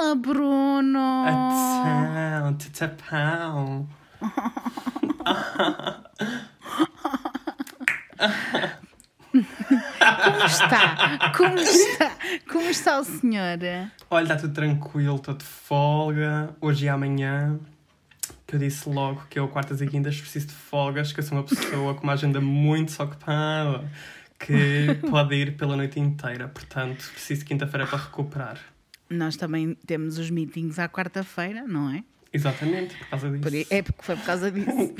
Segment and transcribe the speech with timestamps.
[0.00, 1.26] Olá, Bruno!
[1.28, 3.86] Então, tetapão.
[10.24, 11.32] Como está?
[11.36, 12.12] Como está?
[12.50, 13.58] Como está o senhor?
[14.08, 16.56] Olha, está tudo tranquilo, estou de folga.
[16.62, 17.60] Hoje e amanhã.
[18.46, 21.36] Que eu disse logo que eu, quartas e quintas, preciso de folgas, que eu sou
[21.36, 23.84] uma pessoa com uma agenda muito ocupada,
[24.38, 26.48] que pode ir pela noite inteira.
[26.48, 28.56] Portanto, preciso de quinta-feira para recuperar.
[29.10, 32.04] Nós também temos os meetings à quarta-feira, não é?
[32.32, 33.66] Exatamente, por causa disso.
[33.70, 34.70] É porque foi por causa disso.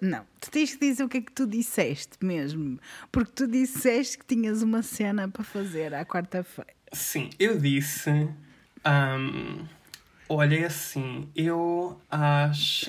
[0.00, 2.78] Não, tu tens que dizer o que é que tu disseste mesmo.
[3.10, 6.70] Porque tu disseste que tinhas uma cena para fazer à quarta-feira.
[6.92, 8.10] Sim, eu disse.
[8.84, 9.64] ahm,
[10.28, 12.88] olha, é assim, eu às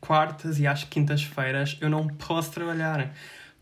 [0.00, 3.12] quartas e às quintas-feiras eu não posso trabalhar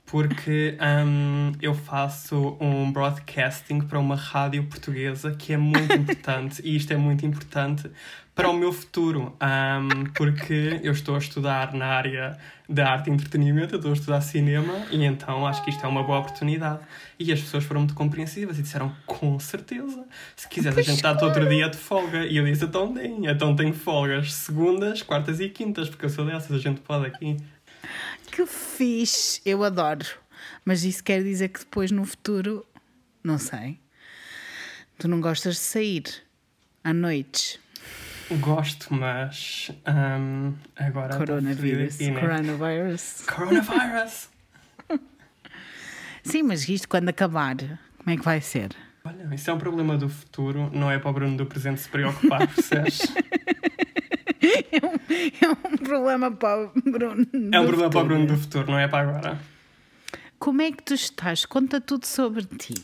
[0.06, 6.76] porque ahm, eu faço um broadcasting para uma rádio portuguesa que é muito importante e
[6.76, 7.90] isto é muito importante
[8.34, 12.36] para o meu futuro, ahm, porque eu estou a estudar na área
[12.68, 15.88] da arte e entretenimento, eu estou a estudar cinema e então acho que isto é
[15.88, 16.80] uma boa oportunidade.
[17.18, 21.24] E as pessoas foram muito compreensivas e disseram com certeza, se quiseres a gente dá-te
[21.24, 22.26] outro dia de folga.
[22.26, 26.26] E eu disse, então tem, então tenho folgas segundas, quartas e quintas, porque eu sou
[26.26, 27.36] dessas, a gente pode aqui.
[28.34, 29.40] Que fixe!
[29.46, 30.04] Eu adoro.
[30.64, 32.66] Mas isso quer dizer que depois no futuro,
[33.22, 33.78] não sei,
[34.98, 36.02] tu não gostas de sair
[36.82, 37.60] à noite.
[38.40, 41.16] Gosto, mas ahm, agora.
[41.16, 42.00] Coronavírus.
[42.00, 42.20] E, né?
[42.20, 43.24] Coronavirus.
[43.32, 44.28] Coronavirus!
[46.24, 47.56] Sim, mas isto quando acabar,
[47.98, 48.74] como é que vai ser?
[49.04, 51.88] Olha, isso é um problema do futuro, não é para o Bruno do presente se
[51.88, 53.00] preocupar, percebes?
[54.72, 57.26] É um, é um problema para o Bruno.
[57.52, 58.04] É um problema para o futuro.
[58.04, 59.38] Bruno do futuro, não é para agora.
[60.38, 61.44] Como é que tu estás?
[61.46, 62.74] Conta tudo sobre ti.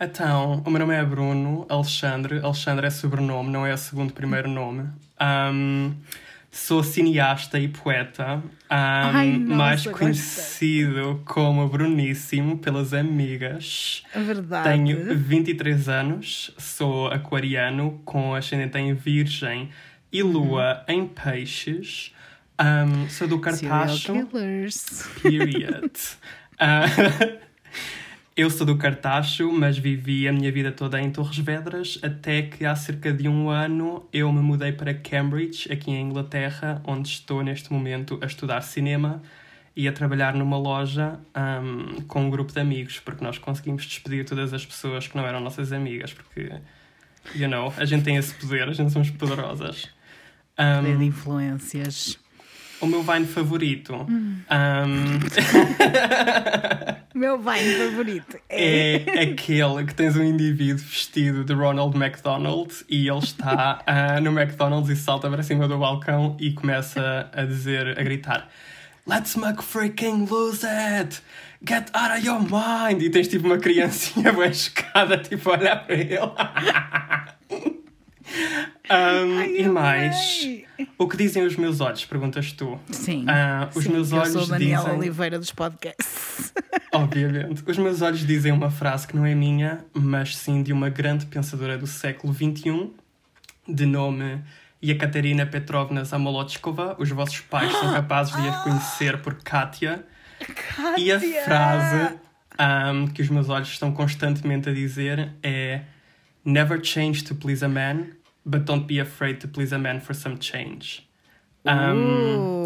[0.00, 2.40] Então, o meu nome é Bruno Alexandre.
[2.42, 4.88] Alexandre é sobrenome, não é o segundo primeiro nome.
[5.18, 5.92] Ahm,
[6.50, 14.02] sou cineasta e poeta, ahm, Ai, nossa, mais conhecido como Bruníssimo pelas amigas.
[14.14, 14.68] A verdade.
[14.68, 19.70] Tenho 23 anos, sou aquariano com ascendente em Virgem
[20.12, 22.14] e lua em Peixes.
[22.58, 24.12] Ahm, sou do Cartacho.
[25.22, 25.92] Period.
[26.64, 26.84] Ah,
[28.36, 32.64] eu sou do Cartacho, mas vivi a minha vida toda em Torres Vedras, até que
[32.64, 37.42] há cerca de um ano eu me mudei para Cambridge, aqui em Inglaterra, onde estou
[37.42, 39.20] neste momento a estudar cinema
[39.74, 44.24] e a trabalhar numa loja ahm, com um grupo de amigos, porque nós conseguimos despedir
[44.24, 46.52] todas as pessoas que não eram nossas amigas, porque,
[47.34, 49.90] you know, a gente tem esse poder, a gente somos poderosas.
[50.56, 52.18] Poder de influências.
[52.80, 54.06] o meu Vine favorito
[54.48, 55.20] ahm,
[57.14, 59.04] Meu wine favorito é.
[59.06, 64.30] é aquele que tens um indivíduo vestido de Ronald McDonald e ele está ah, no
[64.30, 68.48] McDonald's e salta para cima do balcão e começa a dizer, a gritar
[69.04, 71.20] Let's make freaking lose it!
[71.64, 73.02] Get out of your mind!
[73.02, 76.18] E tens tipo uma criancinha bem chocada, tipo, a olhar para ele.
[78.92, 80.66] Um, Ai, e mais, amei.
[80.98, 82.04] o que dizem os meus olhos?
[82.04, 82.78] Perguntas tu.
[82.90, 83.24] Sim.
[83.28, 84.98] Ah, os Sim, meus que eu olhos sou a Daniela dizem.
[84.98, 86.52] Oliveira dos podcasts.
[86.92, 87.62] Obviamente.
[87.66, 91.24] Os meus olhos dizem uma frase que não é minha, mas sim de uma grande
[91.26, 92.90] pensadora do século XXI,
[93.66, 94.42] de nome
[94.84, 96.96] Yekaterina Petrovna Zamolotchkova.
[96.98, 100.04] Os vossos pais são capazes de a reconhecer por Katia.
[100.98, 101.42] E a Kátia!
[101.44, 102.14] frase
[102.58, 105.82] ahm, que os meus olhos estão constantemente a dizer é
[106.44, 108.06] Never change to please a man,
[108.44, 111.08] but don't be afraid to please a man for some change.
[111.64, 112.62] Ahm,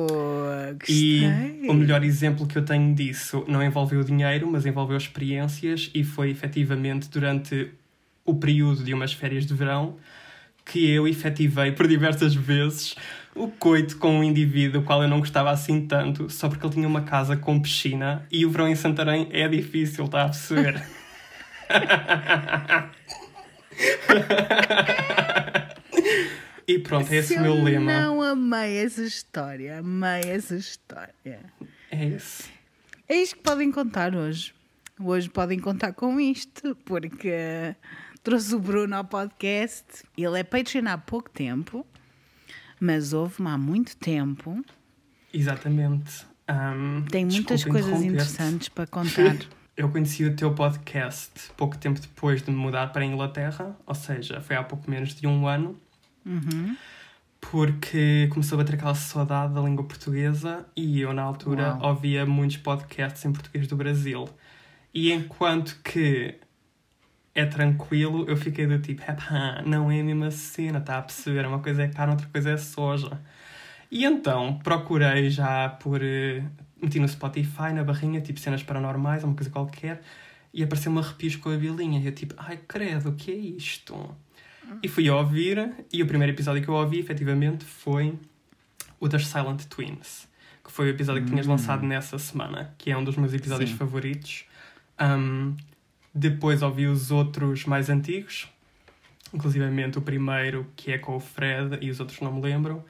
[0.67, 5.91] Uh, e o melhor exemplo que eu tenho disso não envolveu dinheiro, mas envolveu experiências
[5.95, 7.71] e foi efetivamente durante
[8.25, 9.97] o período de umas férias de verão
[10.65, 12.97] que eu efetivei por diversas vezes
[13.35, 16.89] o coito com um indivíduo qual eu não gostava assim tanto, só porque ele tinha
[16.89, 20.83] uma casa com piscina e o verão em Santarém é difícil, está a perceber?
[26.67, 27.93] e pronto, é esse Se o meu eu lema.
[27.93, 31.15] não amei essa história, amei essa história.
[31.91, 32.45] É esse.
[33.09, 34.55] É isto que podem contar hoje.
[34.99, 37.75] Hoje podem contar com isto, porque
[38.23, 39.85] trouxe o Bruno ao podcast.
[40.17, 41.87] Ele é Patreon há pouco tempo,
[42.81, 44.65] mas houve-me há muito tempo.
[45.33, 46.27] Exatamente.
[46.49, 49.37] Ahm, Tem muitas coisas interessantes para contar.
[49.77, 53.95] Eu conheci o teu podcast pouco tempo depois de me mudar para a Inglaterra, ou
[53.95, 55.79] seja, foi há pouco menos de um ano,
[56.25, 56.75] Uhum.
[57.41, 61.91] porque começou a bater aquela saudade da língua portuguesa e eu, na altura, Uau.
[61.91, 64.29] ouvia muitos podcasts em português do Brasil.
[64.95, 66.35] E enquanto que
[67.35, 69.03] é tranquilo, eu fiquei do tipo,
[69.67, 71.47] não é a mesma cena, está a perceber?
[71.47, 73.21] Uma coisa é carne, outra coisa é soja.
[73.91, 76.01] E então procurei já por.
[76.81, 80.03] Meti no Spotify, na barrinha, tipo cenas paranormais, uma coisa qualquer,
[80.53, 82.01] e apareceu uma arrepios com a bilinha.
[82.01, 84.15] E eu tipo, ai credo, o que é isto?
[84.83, 88.19] E fui a ouvir, e o primeiro episódio que eu ouvi, efetivamente, foi
[88.99, 90.29] o das Silent Twins,
[90.65, 93.71] que foi o episódio que tinhas lançado nessa semana, que é um dos meus episódios
[93.71, 93.77] Sim.
[93.77, 94.45] favoritos.
[95.01, 95.57] Um,
[96.15, 98.49] depois ouvi os outros mais antigos,
[99.33, 102.85] inclusivamente o primeiro, que é com o Fred, e os outros não me lembro.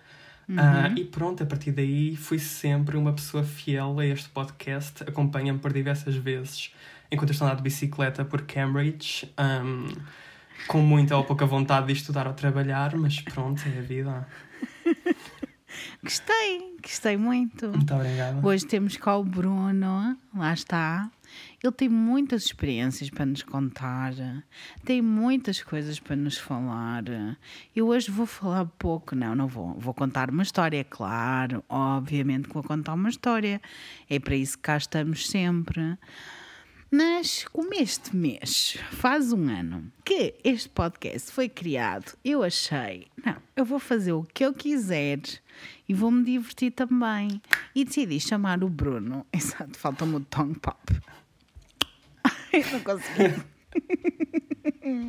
[0.57, 5.59] Ah, e pronto, a partir daí fui sempre uma pessoa fiel a este podcast, acompanha-me
[5.59, 6.73] por diversas vezes
[7.11, 9.87] enquanto eu estou a andar de bicicleta por Cambridge, um,
[10.67, 14.29] com muita ou pouca vontade de estudar ou trabalhar, mas pronto, é a vida.
[16.03, 17.69] Gostei, gostei muito.
[17.69, 18.47] Muito obrigada.
[18.47, 21.11] Hoje temos cá o Bruno, lá está.
[21.67, 24.15] Ele tem muitas experiências para nos contar,
[24.85, 27.03] tem muitas coisas para nos falar.
[27.75, 29.75] Eu hoje vou falar pouco, não, não vou.
[29.75, 33.61] Vou contar uma história, é claro, obviamente que vou contar uma história.
[34.09, 35.99] É para isso que cá estamos sempre.
[36.89, 43.39] Mas como este mês faz um ano que este podcast foi criado, eu achei, não,
[43.57, 45.19] eu vou fazer o que eu quiser
[45.89, 47.43] e vou-me divertir também.
[47.75, 49.27] E decidi chamar o Bruno.
[49.35, 50.79] Exato, falta-me o tongue pop.
[52.73, 53.45] Não consegui.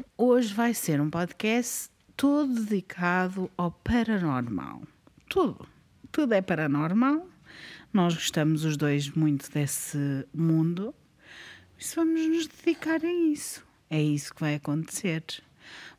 [0.17, 4.81] Hoje vai ser um podcast todo dedicado ao paranormal.
[5.29, 5.67] Tudo.
[6.11, 7.27] Tudo é paranormal.
[7.93, 10.93] Nós gostamos os dois muito desse mundo.
[11.77, 13.65] Isso vamos nos dedicar a isso.
[13.89, 15.23] É isso que vai acontecer.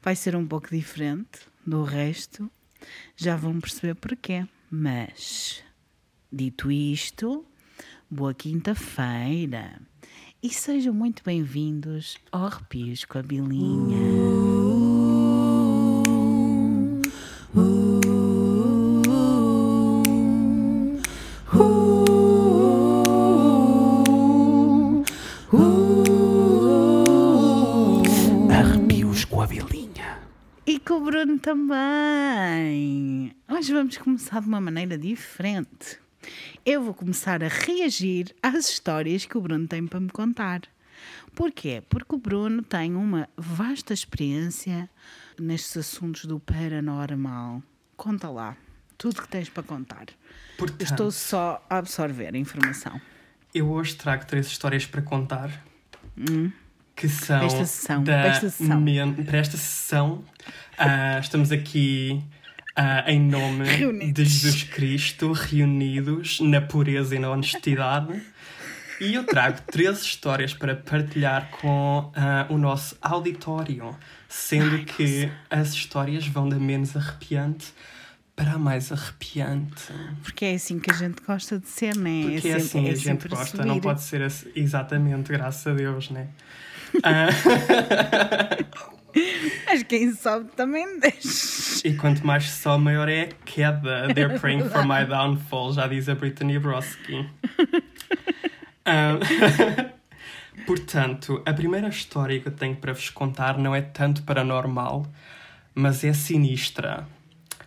[0.03, 2.51] Vai ser um pouco diferente do resto.
[3.17, 4.47] Já vão perceber porquê.
[4.71, 5.65] Mas,
[6.31, 7.47] dito isto,
[8.11, 9.81] boa quinta-feira.
[10.41, 13.99] E sejam muito bem-vindos ao Arrepios com a Bilinha.
[28.49, 30.21] Arrepios com a bilinha.
[30.65, 33.35] E com o Bruno também.
[33.49, 35.99] Hoje vamos começar de uma maneira diferente.
[36.65, 40.63] Eu vou começar a reagir às histórias que o Bruno tem para me contar.
[41.35, 41.83] Porquê?
[41.89, 44.89] Porque o Bruno tem uma vasta experiência
[45.39, 47.63] nestes assuntos do paranormal.
[47.97, 48.57] Conta lá
[48.97, 50.07] tudo que tens para contar.
[50.57, 53.01] Portanto, estou só a absorver a informação.
[53.55, 55.51] eu hoje trago três histórias para contar.
[56.97, 57.39] Que são.
[57.39, 58.81] Para esta sessão, da para esta sessão.
[58.81, 60.25] men- para esta sessão.
[60.77, 62.21] Ah, estamos aqui
[62.81, 64.15] ah, em nome Reunidos.
[64.15, 68.23] de Jesus Cristo, reunidos na pureza e na honestidade.
[69.01, 73.97] E eu trago três histórias para partilhar com ah, o nosso auditório,
[74.29, 77.75] sendo que as histórias vão da menos arrepiante
[78.37, 79.93] para a mais arrepiante.
[80.23, 82.31] Porque é assim que a gente gosta de ser, não é?
[82.31, 83.67] Porque é sempre, assim, é a gente gosta, subir.
[83.67, 86.29] não pode ser assim, exatamente, graças a Deus, né?
[87.03, 87.29] Ah,
[89.67, 91.87] Mas quem sabe também deixa.
[91.87, 94.13] e quanto mais sol, maior é a queda.
[94.15, 97.29] They're praying for my downfall, já diz a Brittany Broski.
[98.91, 99.19] Ah,
[100.67, 105.07] portanto, a primeira história que eu tenho para vos contar não é tanto paranormal,
[105.75, 107.07] mas é sinistra.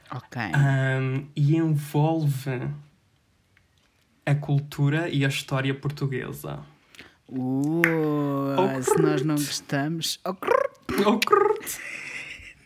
[0.09, 0.41] Ok.
[0.41, 2.67] Um, e envolve
[4.25, 6.57] a cultura e a história portuguesa.
[7.29, 7.81] Uh,
[8.57, 10.19] Oh, se nós não gostamos.
[10.25, 10.70] Oh, crrr.
[11.19, 11.79] Crrrt.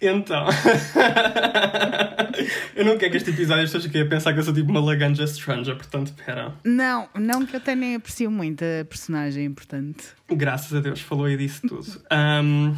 [0.01, 0.46] Então,
[2.75, 4.82] eu não quero que este episódio pessoas fiquem a pensar que eu sou tipo uma
[4.82, 6.54] laganja stranger, portanto, pera.
[6.63, 10.15] Não, não que eu até nem aprecio muito a personagem, portanto.
[10.30, 11.86] Graças a Deus, falou e disse tudo.
[12.12, 12.75] Um,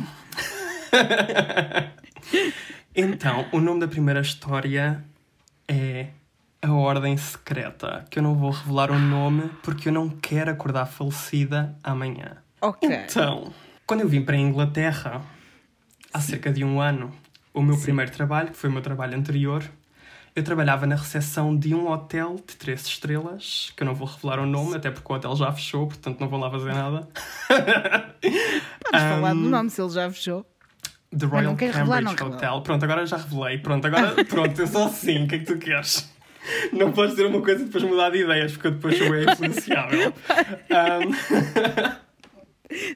[2.96, 5.04] então, o nome da primeira história
[5.68, 6.08] é
[6.62, 10.86] A Ordem Secreta, que eu não vou revelar o nome porque eu não quero acordar
[10.86, 12.38] falecida amanhã.
[12.62, 12.90] Ok.
[12.90, 13.52] Então,
[13.86, 15.22] quando eu vim para a Inglaterra,
[16.14, 17.12] há cerca de um ano,
[17.54, 19.64] o meu primeiro trabalho, que foi o meu trabalho anterior,
[20.36, 24.40] eu trabalhava na recepção de um hotel de três estrelas, que eu não vou revelar
[24.40, 27.08] o nome, até porque o hotel já fechou, portanto não vou lá fazer nada.
[28.22, 30.46] Podes falar do nome se ele já fechou.
[31.18, 32.38] The Royal não queres revelar, não Cambridge.
[32.46, 32.62] Hotel.
[32.62, 33.58] Pronto, agora já revelei.
[33.60, 35.24] Pronto, agora pronto, eu sou assim.
[35.24, 36.12] O que é que tu queres?
[36.72, 39.24] Não podes dizer uma coisa e depois mudar de ideias, porque eu depois sou bem
[39.24, 40.14] influenciável.
[40.70, 42.08] Um,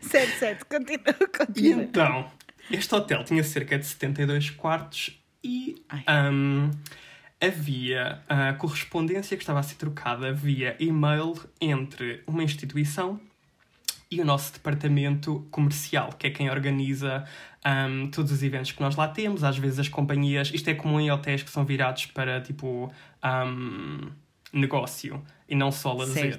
[0.01, 0.65] Certo, certo.
[0.65, 1.83] Continua, E continua.
[1.83, 2.25] então,
[2.69, 5.83] este hotel tinha cerca de 72 quartos e
[6.31, 6.69] hum,
[7.39, 13.19] havia a correspondência que estava a ser trocada via e-mail entre uma instituição
[14.11, 17.23] e o nosso departamento comercial, que é quem organiza
[17.65, 19.41] um, todos os eventos que nós lá temos.
[19.41, 22.91] Às vezes as companhias, isto é comum em hotéis que são virados para tipo
[23.23, 24.11] um,
[24.51, 26.37] negócio e não só lazer.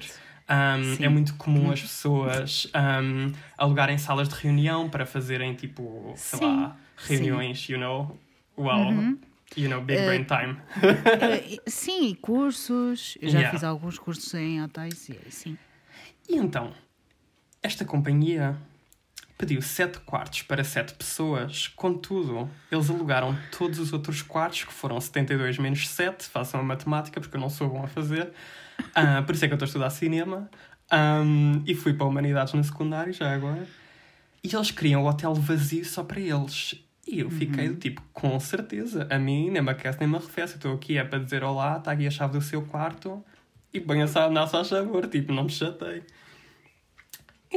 [0.49, 6.39] Um, é muito comum as pessoas um, alugarem salas de reunião para fazerem tipo, sei
[6.39, 6.45] Sim.
[6.45, 7.73] lá, reuniões, Sim.
[7.73, 8.17] you know?
[8.57, 9.19] Well, uhum.
[9.55, 10.57] you know, big uh, brain time.
[10.77, 13.17] uh, sim, e cursos.
[13.21, 13.51] Eu já yeah.
[13.51, 15.57] fiz alguns cursos em hotéis, sim.
[16.29, 16.73] E então,
[17.61, 18.57] esta companhia
[19.37, 24.99] pediu sete quartos para sete pessoas, contudo, eles alugaram todos os outros quartos, que foram
[25.01, 28.31] 72 menos 7, façam a matemática, porque eu não sou bom a fazer,
[28.89, 30.49] uh, por isso é que eu estou a estudar cinema,
[30.91, 33.67] um, e fui para Humanidades no secundário, já agora,
[34.43, 36.75] e eles queriam o hotel vazio só para eles.
[37.05, 37.73] E eu fiquei uhum.
[37.73, 41.03] do tipo, com certeza, a mim nem me aquece nem me arrefece, estou aqui é
[41.03, 43.23] para dizer olá, está aqui a chave do seu quarto,
[43.73, 46.03] e ponha-se a nossa favor, tipo, não me chatei.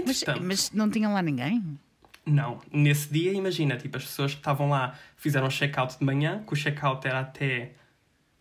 [0.05, 1.79] Mas, mas não tinha lá ninguém?
[2.25, 2.59] Não.
[2.73, 6.57] Nesse dia, imagina, tipo, as pessoas que estavam lá fizeram check-out de manhã, que o
[6.57, 7.73] check-out era até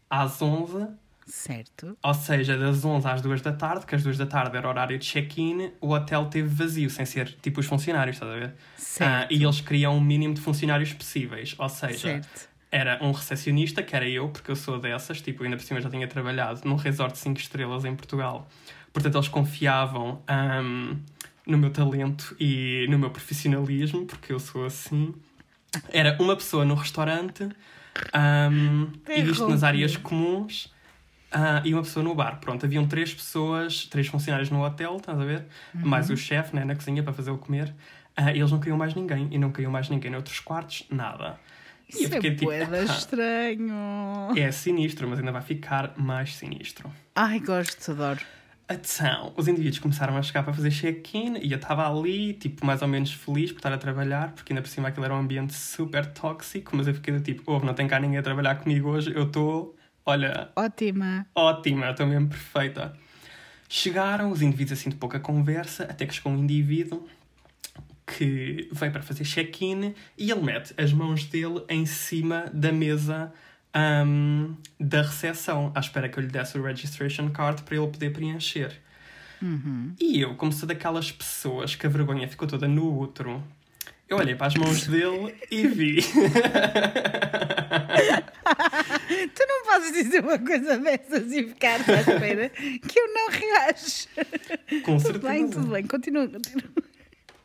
[0.10, 0.88] às 11.
[1.26, 1.98] Certo.
[2.04, 4.98] Ou seja, das 11 às 2 da tarde, que às 2 da tarde era horário
[4.98, 8.54] de check-in, o hotel teve vazio, sem ser tipo os funcionários, estás a ver?
[8.78, 9.32] Certo.
[9.32, 11.56] Uh, e eles queriam o um mínimo de funcionários possíveis.
[11.58, 12.50] Ou seja, certo.
[12.72, 15.90] era um recepcionista, que era eu, porque eu sou dessas, tipo, ainda por cima já
[15.90, 18.48] tinha trabalhado num resort de 5 estrelas em Portugal.
[18.94, 20.22] Portanto, eles confiavam.
[20.30, 20.98] Um,
[21.46, 25.14] no meu talento e no meu profissionalismo, porque eu sou assim.
[25.90, 27.44] Era uma pessoa no restaurante,
[28.14, 30.74] um, e isto nas áreas comuns,
[31.36, 32.40] uh, e uma pessoa no bar.
[32.40, 35.46] Pronto, haviam três pessoas, três funcionários no hotel, estás a ver?
[35.74, 35.88] Uhum.
[35.88, 37.74] Mais o chefe né, na cozinha para fazer o comer.
[38.18, 41.38] Uh, e eles não queriam mais ninguém, e não queriam mais ninguém noutros quartos, nada.
[41.88, 42.52] Isso e eu fiquei, é tipo,
[42.92, 43.74] estranho.
[44.36, 46.92] É sinistro, mas ainda vai ficar mais sinistro.
[47.14, 48.22] Ai, gosto, adoro.
[48.68, 52.82] Então, os indivíduos começaram a chegar para fazer check-in e eu estava ali, tipo, mais
[52.82, 55.54] ou menos feliz por estar a trabalhar, porque ainda por cima aquilo era um ambiente
[55.54, 58.90] super tóxico, mas eu fiquei do tipo, ouve, não tem cá ninguém a trabalhar comigo
[58.90, 60.50] hoje, eu estou, olha...
[60.56, 61.26] Ótima.
[61.34, 62.94] Ótima, estou mesmo perfeita.
[63.68, 67.08] Chegaram os indivíduos assim de pouca conversa, até que chegou um indivíduo
[68.06, 73.34] que veio para fazer check-in e ele mete as mãos dele em cima da mesa
[73.76, 78.12] um, da recepção, à espera que eu lhe desse o registration card para ele poder
[78.12, 78.72] preencher.
[79.42, 79.94] Uhum.
[80.00, 83.44] E eu, como sou daquelas pessoas que a vergonha ficou toda no outro,
[84.08, 86.02] eu olhei para as mãos dele e vi.
[89.34, 94.08] tu não podes dizer uma coisa dessas e ficar à espera que eu não reajo.
[94.84, 95.14] Com certeza.
[95.14, 96.70] Tudo bem, tudo bem, continua, continua.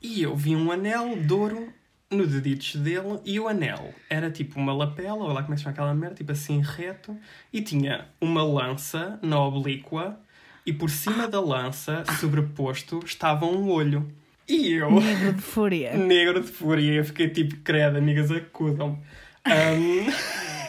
[0.02, 1.72] E eu vi um anel de ouro
[2.10, 5.62] no deditos dele e o anel era tipo uma lapela, ou lá como é que
[5.62, 7.16] chama aquela merda, tipo assim reto,
[7.52, 10.18] e tinha uma lança na oblíqua
[10.66, 14.10] e por cima da lança, sobreposto, estava um olho.
[14.50, 14.90] E eu.
[14.90, 15.94] Negro de fúria.
[15.96, 16.92] Negro de fúria.
[16.94, 18.98] Eu fiquei tipo, credo, amigas, acudam.
[19.46, 20.06] Um...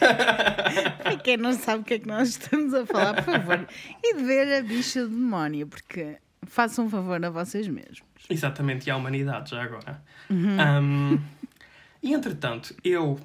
[1.02, 3.66] Para quem não sabe o que é que nós estamos a falar, por favor,
[4.02, 8.02] e de ver a bicha do demónio, porque façam um favor a vocês mesmos.
[8.28, 10.02] Exatamente, e à humanidade já agora.
[10.30, 10.56] Uhum.
[10.60, 11.20] Um,
[12.02, 13.20] e entretanto, eu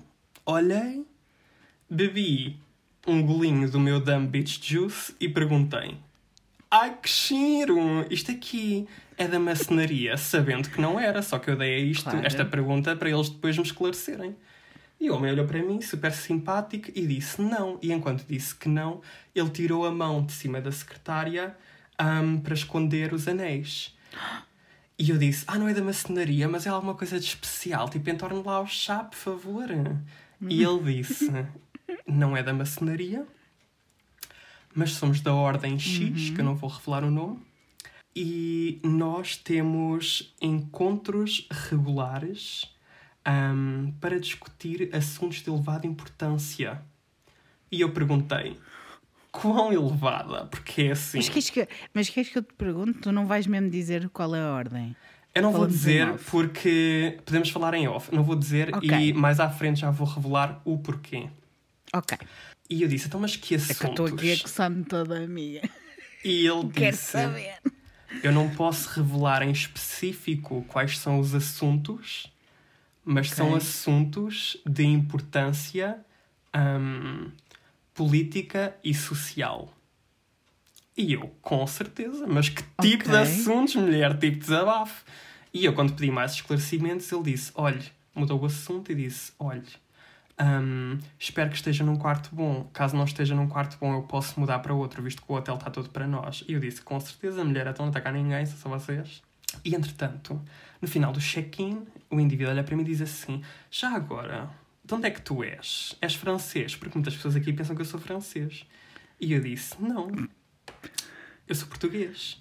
[0.46, 1.04] olhei,
[1.90, 2.58] bebi
[3.08, 5.98] um golinho do meu Dumb Beach Juice e perguntei:
[6.70, 8.06] Ai que cheiro!
[8.12, 8.88] Isto aqui
[9.18, 12.26] é da maçonaria, sabendo que não era, só que eu dei a isto, claro.
[12.26, 14.36] esta pergunta para eles depois me esclarecerem.
[15.00, 17.78] E o homem olhou para mim, super simpático, e disse não.
[17.82, 19.02] E enquanto disse que não,
[19.34, 21.56] ele tirou a mão de cima da secretária
[22.00, 23.96] um, para esconder os anéis.
[24.98, 27.90] E eu disse: Ah, não é da maçonaria, mas é alguma coisa de especial.
[27.90, 29.70] Tipo, entorne lá o chá, por favor.
[30.42, 31.32] E ele disse:
[32.08, 33.26] Não é da maçonaria,
[34.74, 36.36] mas somos da Ordem X, uhum.
[36.36, 37.47] que eu não vou revelar o nome.
[38.20, 42.66] E nós temos encontros regulares
[43.28, 46.82] um, para discutir assuntos de elevada importância.
[47.72, 48.58] E eu perguntei:
[49.32, 51.20] quão elevada, porque é assim.
[51.20, 52.98] Mas queres que, mas queres que eu te pergunte?
[52.98, 54.96] Tu não vais mesmo dizer qual é a ordem?
[55.36, 58.12] Eu não vou dizer porque podemos falar em off.
[58.12, 59.10] Não vou dizer okay.
[59.10, 61.30] e mais à frente já vou revelar o porquê.
[61.94, 62.18] Ok.
[62.68, 63.78] E eu disse, então, mas que assuntos?
[63.78, 65.62] É que eu estou aqui a coçar-me toda a minha.
[66.26, 67.12] E ele Quero disse...
[67.12, 67.60] saber.
[68.24, 72.32] Eu não posso revelar em específico quais são os assuntos,
[73.04, 73.38] mas okay.
[73.38, 75.98] são assuntos de importância
[76.56, 77.32] um,
[77.94, 79.74] política e social.
[80.96, 83.12] E eu, com certeza, mas que tipo okay.
[83.12, 84.18] de assuntos, mulher?
[84.18, 85.06] Tipo de desabafo.
[85.54, 87.84] E eu, quando pedi mais esclarecimentos, ele disse: olhe,
[88.16, 89.68] mudou o assunto e disse: olhe,
[90.40, 92.70] um, espero que esteja num quarto bom.
[92.72, 95.56] Caso não esteja num quarto bom, eu posso mudar para outro, visto que o hotel
[95.56, 96.44] está todo para nós.
[96.48, 99.22] E eu disse: com certeza, mulher, então não está cá ninguém, só vocês.
[99.66, 100.40] E entretanto,
[100.82, 103.42] no final do check-in, o indivíduo olha para mim e diz assim:
[103.72, 104.50] Já agora,
[104.84, 105.96] de onde é que tu és?
[106.02, 106.76] És francês?
[106.76, 108.66] Porque muitas pessoas aqui pensam que eu sou francês.
[109.20, 110.12] E eu disse: Não,
[111.48, 112.40] eu sou português.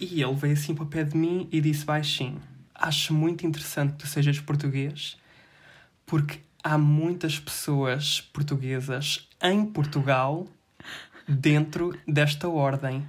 [0.00, 2.40] E ele veio assim para o pé de mim e disse baixinho:
[2.74, 5.18] Acho muito interessante que tu sejas português,
[6.06, 10.48] porque há muitas pessoas portuguesas em Portugal
[11.28, 13.06] dentro desta ordem.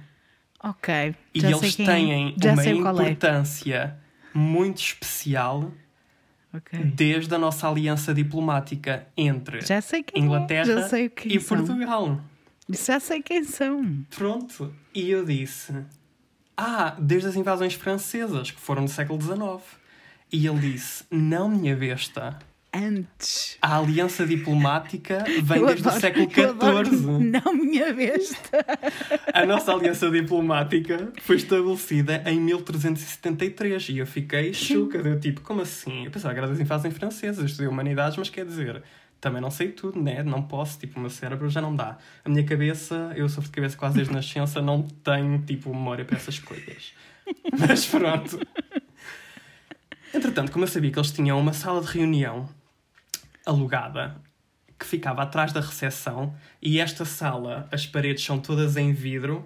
[0.62, 1.14] Ok.
[1.34, 2.70] E já eles quem, têm uma é.
[2.70, 3.98] importância
[4.32, 5.72] muito especial
[6.54, 6.78] Ok.
[6.94, 9.60] desde a nossa aliança diplomática entre
[10.14, 11.08] Inglaterra é.
[11.08, 11.56] Quem e são.
[11.58, 12.20] Portugal.
[12.68, 14.04] Já sei quem são.
[14.10, 14.72] Pronto.
[14.94, 15.74] E eu disse:
[16.56, 19.78] Ah, desde as invasões francesas, que foram no século XIX.
[20.32, 22.38] E ele disse: Não, minha besta.
[22.86, 23.56] Antes.
[23.60, 27.06] A aliança diplomática vem Eu desde adoro- o século XIV.
[27.24, 28.64] Não, minha besta.
[29.34, 34.98] A nossa aliança diplomática foi estabelecida em 1373 e eu fiquei chuca.
[34.98, 36.04] Eu tipo, como assim?
[36.04, 38.82] Eu pensava que era das invasões francesas, eu estudei humanidades, mas quer dizer,
[39.20, 40.22] também não sei tudo, né?
[40.22, 41.98] Não posso, tipo, o meu cérebro já não dá.
[42.24, 46.16] A minha cabeça, eu sofro de cabeça quase desde nascença, não tenho, tipo, memória para
[46.16, 46.92] essas coisas.
[47.58, 48.38] Mas pronto.
[50.14, 52.48] Entretanto, como eu sabia que eles tinham uma sala de reunião
[53.48, 54.16] alugada
[54.78, 59.44] que ficava atrás da recepção e esta sala, as paredes são todas em vidro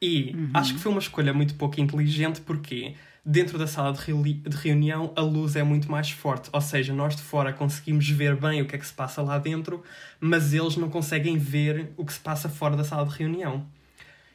[0.00, 4.34] e acho que foi uma escolha muito pouco inteligente porque dentro da sala de, reuni-
[4.34, 8.36] de reunião a luz é muito mais forte, ou seja, nós de fora conseguimos ver
[8.36, 9.82] bem o que é que se passa lá dentro,
[10.20, 13.66] mas eles não conseguem ver o que se passa fora da sala de reunião.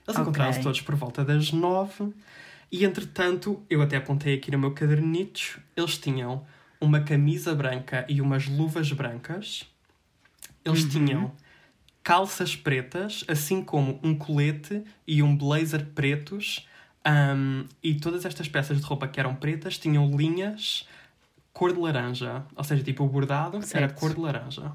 [0.05, 0.21] Eles Ok.
[0.21, 2.13] encontraram-se todos por volta das nove
[2.71, 6.45] e, entretanto, eu até apontei aqui no meu cadernito, eles tinham
[6.83, 9.63] uma camisa branca e umas luvas brancas.
[10.65, 11.31] Eles tinham
[12.03, 16.67] calças pretas, assim como um colete e um blazer pretos.
[17.05, 20.87] ahm, e todas estas peças de roupa que eram pretas tinham linhas
[21.51, 22.43] cor de laranja.
[22.55, 23.95] Ou seja, tipo, o bordado era Certo.
[23.99, 24.71] cor de laranja.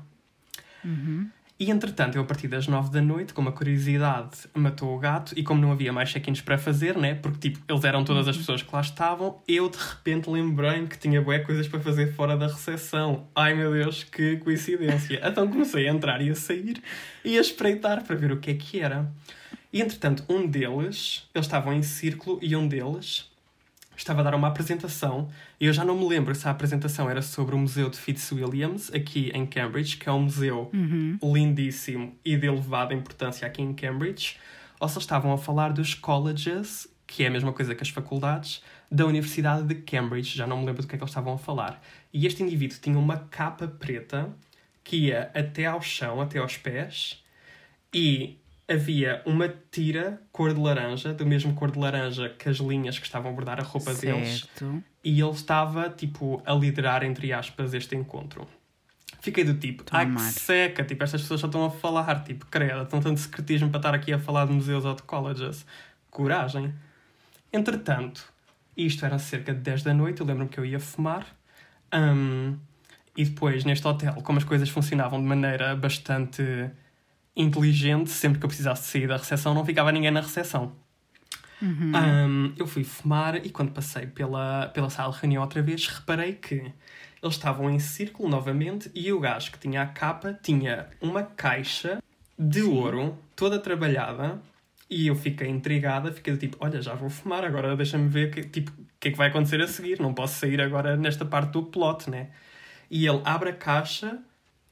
[1.60, 5.32] E entretanto, eu a partir das nove da noite, com uma curiosidade, matou o gato
[5.36, 7.16] e como não havia mais check-ins para fazer, né?
[7.16, 10.96] Porque tipo, eles eram todas as pessoas que lá estavam, eu de repente lembrei-me que
[10.96, 13.26] tinha bué coisas para fazer fora da recepção.
[13.34, 15.20] Ai meu Deus, que coincidência.
[15.28, 16.80] Então comecei a entrar e a sair
[17.24, 19.10] e a espreitar para ver o que é que era.
[19.72, 23.28] E entretanto, um deles, eles estavam em círculo e um deles
[23.98, 25.28] estava a dar uma apresentação
[25.60, 28.92] e eu já não me lembro se a apresentação era sobre o Museu de Fitzwilliams,
[28.94, 30.70] aqui em Cambridge, que é um museu
[31.22, 34.36] lindíssimo e de elevada importância aqui em Cambridge,
[34.80, 37.88] ou se eles estavam a falar dos colleges, que é a mesma coisa que as
[37.88, 41.34] faculdades, da Universidade de Cambridge, já não me lembro do que é que eles estavam
[41.34, 41.82] a falar.
[42.12, 44.30] E este indivíduo tinha uma capa preta
[44.84, 47.22] que ia até ao chão, até aos pés,
[47.92, 48.37] e
[48.68, 53.06] havia uma tira cor de laranja, do mesmo cor de laranja que as linhas que
[53.06, 54.84] estavam a bordar a roupa deles, Certo.
[55.02, 58.46] e ele estava, tipo, a liderar, entre aspas, este encontro.
[59.20, 62.46] Fiquei do tipo, a ai que seca, tipo, estas pessoas só estão a falar, tipo,
[62.46, 65.64] credo, estão tanto secretismo para estar aqui a falar de museus ou de colleges.
[66.10, 66.72] Coragem.
[67.52, 68.32] Entretanto,
[68.76, 71.26] isto era cerca de 10 da noite, eu lembro-me que eu ia fumar,
[71.92, 72.56] hum,
[73.16, 76.70] e depois, neste hotel, como as coisas funcionavam de maneira bastante
[77.38, 80.72] inteligente, sempre que eu precisasse sair da recepção, não ficava ninguém na recepção.
[81.62, 86.34] Um, eu fui fumar e quando passei pela, pela sala de reunião outra vez, reparei
[86.34, 91.22] que eles estavam em círculo novamente e o gajo que tinha a capa tinha uma
[91.22, 92.02] caixa
[92.38, 94.40] de ouro toda trabalhada
[94.88, 98.42] e eu fiquei intrigada, fiquei do tipo, olha, já vou fumar, agora deixa-me ver que,
[98.42, 101.52] tipo, o que é que vai acontecer a seguir, não posso sair agora nesta parte
[101.52, 102.30] do plot, né?
[102.90, 104.18] E ele abre a caixa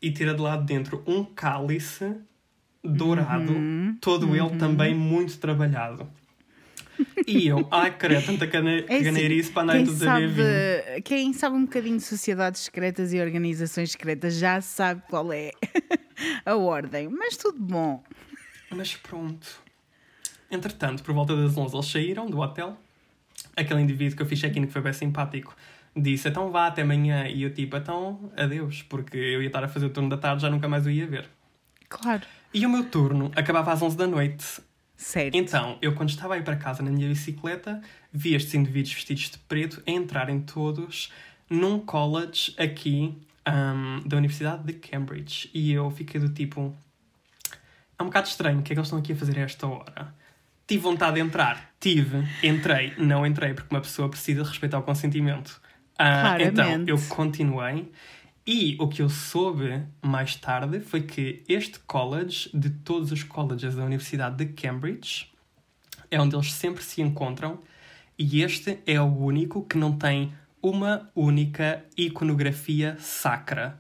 [0.00, 2.16] e tira de lá de dentro um cálice
[2.86, 3.54] dourado,
[4.00, 6.08] todo ele também muito trabalhado.
[7.26, 11.32] E eu, ai, credo, tanta É assim, caneirice para andarem quem todos a ver quem
[11.32, 15.50] sabe um bocadinho de sociedades secretas e organizações secretas já sabe qual é
[16.44, 17.08] a ordem.
[17.08, 18.02] Mas tudo bom.
[18.70, 19.46] Mas pronto.
[20.50, 22.78] Entretanto, por volta das 11 eles saíram do hotel.
[23.54, 25.54] Aquele indivíduo que eu fiz check-in que foi bem simpático
[25.96, 27.26] disse, então vá até amanhã.
[27.26, 30.42] E eu tipo, então adeus, porque eu ia estar a fazer o turno da tarde,
[30.42, 31.28] já nunca mais o ia ver.
[31.88, 32.22] Claro.
[32.52, 34.60] E o meu turno acabava às 11 da noite.
[34.96, 35.34] Certo.
[35.34, 37.80] Então, eu quando estava a ir para casa na minha bicicleta,
[38.12, 41.12] vi estes indivíduos vestidos de preto a entrarem todos
[41.50, 45.50] num college aqui ahm, da Universidade de Cambridge.
[45.52, 46.74] E eu fiquei do tipo...
[47.98, 49.66] É um bocado estranho, o que é que eles estão aqui a fazer a esta
[49.66, 50.14] hora?
[50.66, 51.70] Tive vontade de entrar.
[51.78, 52.26] Tive.
[52.42, 52.94] Entrei.
[52.98, 55.60] Não entrei, porque uma pessoa precisa respeitar o consentimento.
[55.98, 57.90] Ah, então, eu continuei.
[58.46, 63.74] E o que eu soube mais tarde foi que este college, de todos os colleges
[63.74, 65.32] da Universidade de Cambridge,
[66.08, 67.58] é onde eles sempre se encontram
[68.16, 70.32] E este é o único que não tem
[70.62, 73.78] uma única iconografia sacra.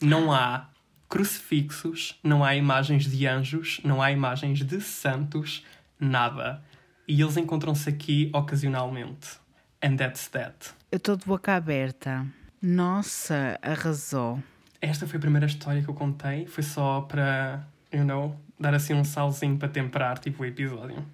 [0.00, 0.70] Não há
[1.08, 5.64] crucifixos, não há imagens de anjos, não há imagens de santos,
[6.00, 6.64] nada.
[7.06, 9.38] E eles encontram-se aqui ocasionalmente.
[9.82, 10.70] And that's that.
[10.90, 12.26] Eu estou de boca aberta.
[12.62, 14.40] Nossa, arrasou.
[14.80, 16.46] Esta foi a primeira história que eu contei.
[16.46, 21.04] Foi só para, you know, dar assim um salzinho para temperar tipo o episódio.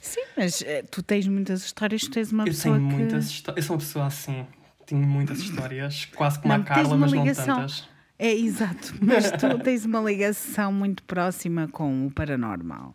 [0.00, 2.94] Sim, mas eh, tu tens muitas histórias, tu tens uma Eu pessoa tenho que...
[2.96, 3.64] muitas histórias.
[3.64, 4.46] Eu sou uma pessoa assim.
[4.86, 6.06] Tenho muitas histórias.
[6.16, 7.56] Quase como Não, a Carla, mas não ligação.
[7.56, 7.88] tantas.
[8.18, 8.94] É, exato.
[9.00, 12.94] Mas tu tens uma ligação muito próxima com o paranormal.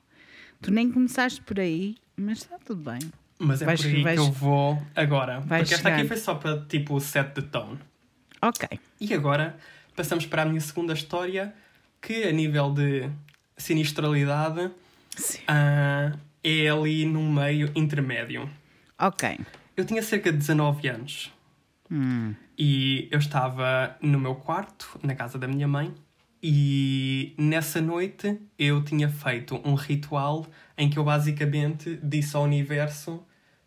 [0.61, 2.99] Tu nem começaste por aí, mas está tudo bem.
[3.37, 5.39] Mas é Vais- por aí vais- que eu vou agora.
[5.41, 6.07] vais Porque esta aqui chegar.
[6.07, 7.77] foi só para tipo o set de tone.
[8.41, 8.79] Ok.
[9.01, 9.57] E agora
[9.95, 11.53] passamos para a minha segunda história,
[12.01, 13.09] que a nível de
[13.57, 14.71] sinistralidade
[15.47, 18.49] ah, é ali num meio intermédio.
[18.99, 19.39] Ok.
[19.75, 21.33] Eu tinha cerca de 19 anos
[21.91, 22.33] Hum.
[22.57, 25.93] e eu estava no meu quarto, na casa da minha mãe,
[26.47, 30.45] e nessa noite eu tinha feito um ritual
[30.77, 33.23] em que eu basicamente disse ao universo: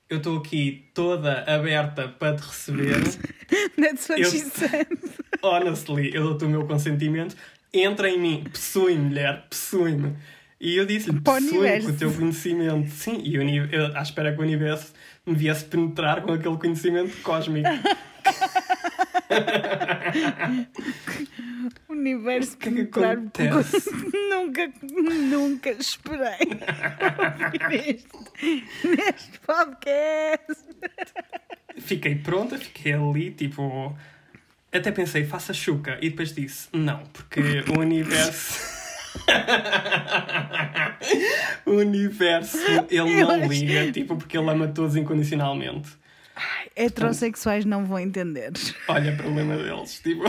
[0.08, 3.02] Eu estou aqui toda aberta para te receber.
[3.76, 4.86] That's what Eu- she said.
[5.42, 7.34] honestly, eu dou-te o meu consentimento,
[7.74, 10.14] entra em mim, possui-me, mulher, possui-me.
[10.60, 12.90] E eu disse-lhe, possui-me com o teu conhecimento.
[12.90, 14.92] Sim, e eu, eu à espera que o universo
[15.26, 17.68] me viesse penetrar com aquele conhecimento cósmico.
[21.88, 23.90] O universo que é que acontece?
[24.30, 26.38] nunca, nunca esperei
[27.62, 28.24] ouvir isto
[28.84, 30.64] neste podcast.
[31.78, 33.96] Fiquei pronta, fiquei ali, tipo...
[34.70, 35.96] Até pensei, faça chuca.
[36.02, 38.76] E depois disse, não, porque o universo...
[41.64, 42.58] o universo,
[42.90, 45.96] ele não liga, tipo, porque ele ama todos incondicionalmente.
[46.76, 48.52] Heterossexuais não vão entender.
[48.86, 50.00] Olha, problema deles.
[50.00, 50.24] Tipo,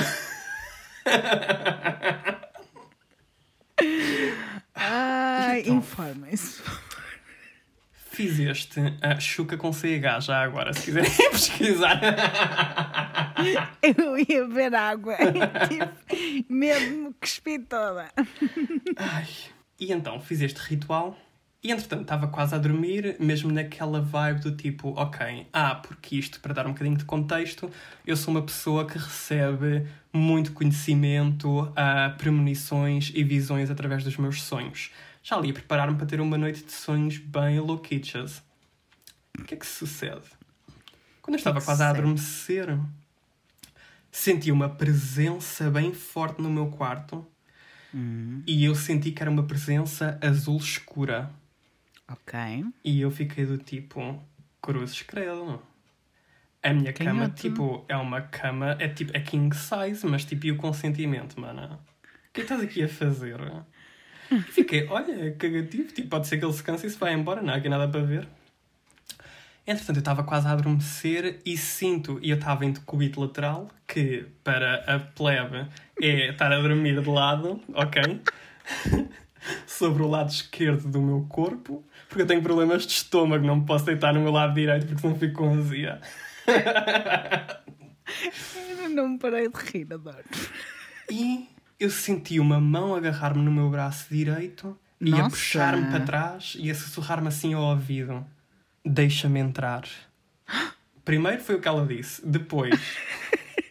[5.61, 5.75] Então.
[5.75, 6.61] informem-se.
[8.11, 11.99] fiz este uh, Chuca com CH já agora, se quiserem pesquisar.
[13.81, 15.15] Eu ia ver água.
[15.67, 18.09] Tipo, mesmo cuspi toda.
[18.97, 19.27] Ai.
[19.79, 21.17] E então fiz este ritual.
[21.61, 26.39] E entretanto estava quase a dormir, mesmo naquela vibe do tipo, ok, ah, porque isto,
[26.39, 27.69] para dar um bocadinho de contexto,
[28.07, 34.41] eu sou uma pessoa que recebe muito conhecimento, ah, premonições e visões através dos meus
[34.41, 34.89] sonhos.
[35.21, 38.41] Já ali a preparar-me para ter uma noite de sonhos bem louquichas.
[39.37, 40.23] O que é que sucede?
[41.21, 42.79] Quando eu estava que quase a adormecer,
[44.09, 47.27] senti uma presença bem forte no meu quarto
[48.45, 51.29] e eu senti que era uma presença azul escura.
[52.11, 52.65] Ok.
[52.83, 54.21] E eu fiquei do tipo,
[54.61, 55.61] cruzes credo.
[56.61, 57.37] A minha Quem cama, outro?
[57.37, 61.79] tipo, é uma cama, é tipo, é king size, mas tipo, e o consentimento, mana?
[62.29, 63.39] O que é que estás aqui a fazer?
[64.31, 67.41] E fiquei, olha, cagativo, tipo, pode ser que ele se canse e se vai embora,
[67.41, 68.27] não há aqui nada para ver.
[69.65, 74.25] Entretanto, eu estava quase a adormecer e sinto, e eu estava em decúbito lateral, que
[74.43, 75.67] para a plebe
[76.01, 78.21] é estar a dormir de lado, ok?
[79.65, 83.65] Sobre o lado esquerdo do meu corpo, porque eu tenho problemas de estômago, não me
[83.65, 86.01] posso deitar no meu lado direito porque senão fico com azia.
[88.89, 90.23] Não me parei de rir, adoro.
[91.11, 91.47] E
[91.79, 95.29] eu senti uma mão agarrar-me no meu braço direito e a Nossa.
[95.29, 98.25] puxar-me para trás e a sussurrar-me assim ao ouvido:
[98.83, 99.83] Deixa-me entrar.
[101.05, 102.79] Primeiro foi o que ela disse, depois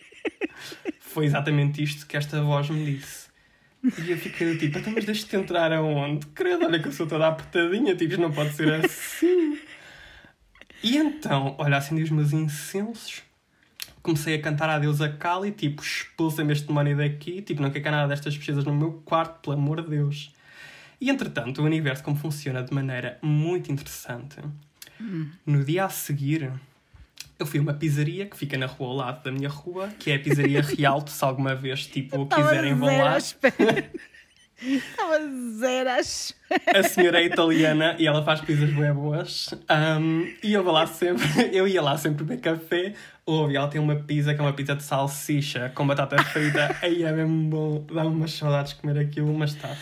[1.00, 3.27] foi exatamente isto que esta voz me disse.
[3.82, 6.26] E eu fiquei tipo, então, mas deixa-te entrar aonde?
[6.28, 9.58] Credo, olha que eu sou toda apertadinha, tipo, não pode ser assim.
[10.82, 13.22] E então, olha, acendi os meus incensos,
[14.02, 17.90] comecei a cantar a deusa Kali, tipo, expulsa-me este demónio daqui, tipo, não quer cá
[17.90, 20.34] nada destas pesquisas no meu quarto, pelo amor de Deus.
[21.00, 24.36] E entretanto, o universo como funciona de maneira muito interessante.
[25.46, 26.50] No dia a seguir,
[27.38, 30.10] eu fui a uma pizzaria que fica na rua ao lado da minha rua, que
[30.10, 33.16] é a pizzaria Rialto, se alguma vez, tipo, quiserem vão lá.
[33.16, 33.46] Estava
[35.56, 36.80] zero à espera.
[36.80, 39.50] A senhora é italiana e ela faz pizzas bem boas.
[39.70, 41.24] Um, e eu vou lá sempre,
[41.56, 42.94] eu ia lá sempre beber café.
[43.24, 46.76] Ouve, ela tem uma pizza que é uma pizza de salsicha com batata frita.
[46.82, 49.76] Aí é mesmo bom, dá-me umas saudades de comer aquilo, mas está.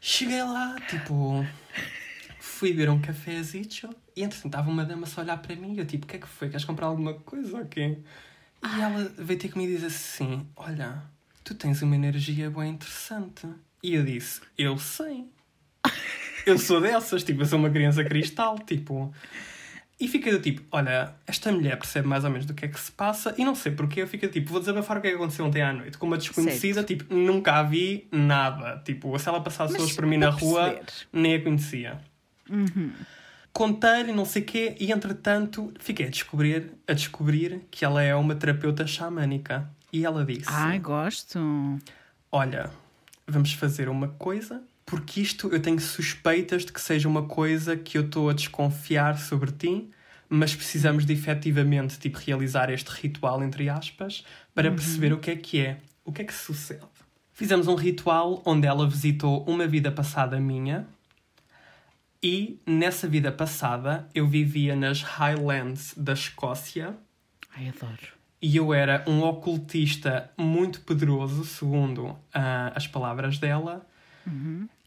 [0.00, 1.46] Cheguei lá, tipo,
[2.58, 5.78] fui beber um cafezinho e entretanto estava uma dama só a olhar para mim e
[5.78, 6.48] eu tipo, o que é que foi?
[6.48, 7.98] Queres comprar alguma coisa ou quê?
[8.64, 11.00] E ela veio ter comigo e diz assim, olha,
[11.44, 13.46] tu tens uma energia bem interessante.
[13.80, 15.26] E eu disse, eu sei.
[16.44, 19.14] Eu sou dessas, tipo, eu sou uma criança cristal, tipo...
[20.00, 22.78] E fiquei do tipo, olha, esta mulher percebe mais ou menos do que é que
[22.78, 25.16] se passa e não sei porque eu fiquei tipo, vou desabafar o que é que
[25.16, 25.98] aconteceu ontem à noite.
[25.98, 28.80] Com uma desconhecida, tipo, nunca a vi nada.
[28.84, 31.08] Tipo, se ela passasse hoje por mim na para rua, perceber.
[31.12, 32.00] nem a conhecia.
[32.50, 32.92] Uhum.
[33.52, 38.14] Contei-lhe, não sei o quê, e entretanto fiquei a descobrir, a descobrir que ela é
[38.14, 39.68] uma terapeuta xamânica.
[39.92, 41.38] E ela disse: Ai, gosto.
[42.30, 42.70] Olha,
[43.26, 47.98] vamos fazer uma coisa, porque isto eu tenho suspeitas de que seja uma coisa que
[47.98, 49.90] eu estou a desconfiar sobre ti,
[50.28, 55.36] mas precisamos de efetivamente tipo, realizar este ritual, entre aspas, para perceber o que é
[55.36, 55.78] que é.
[56.04, 56.80] O que é que sucede?
[57.32, 60.86] Fizemos um ritual onde ela visitou uma vida passada minha.
[62.22, 66.96] E nessa vida passada eu vivia nas Highlands da Escócia
[67.56, 68.08] Ai, adoro.
[68.42, 73.86] e eu era um ocultista muito poderoso, segundo ah, as palavras dela.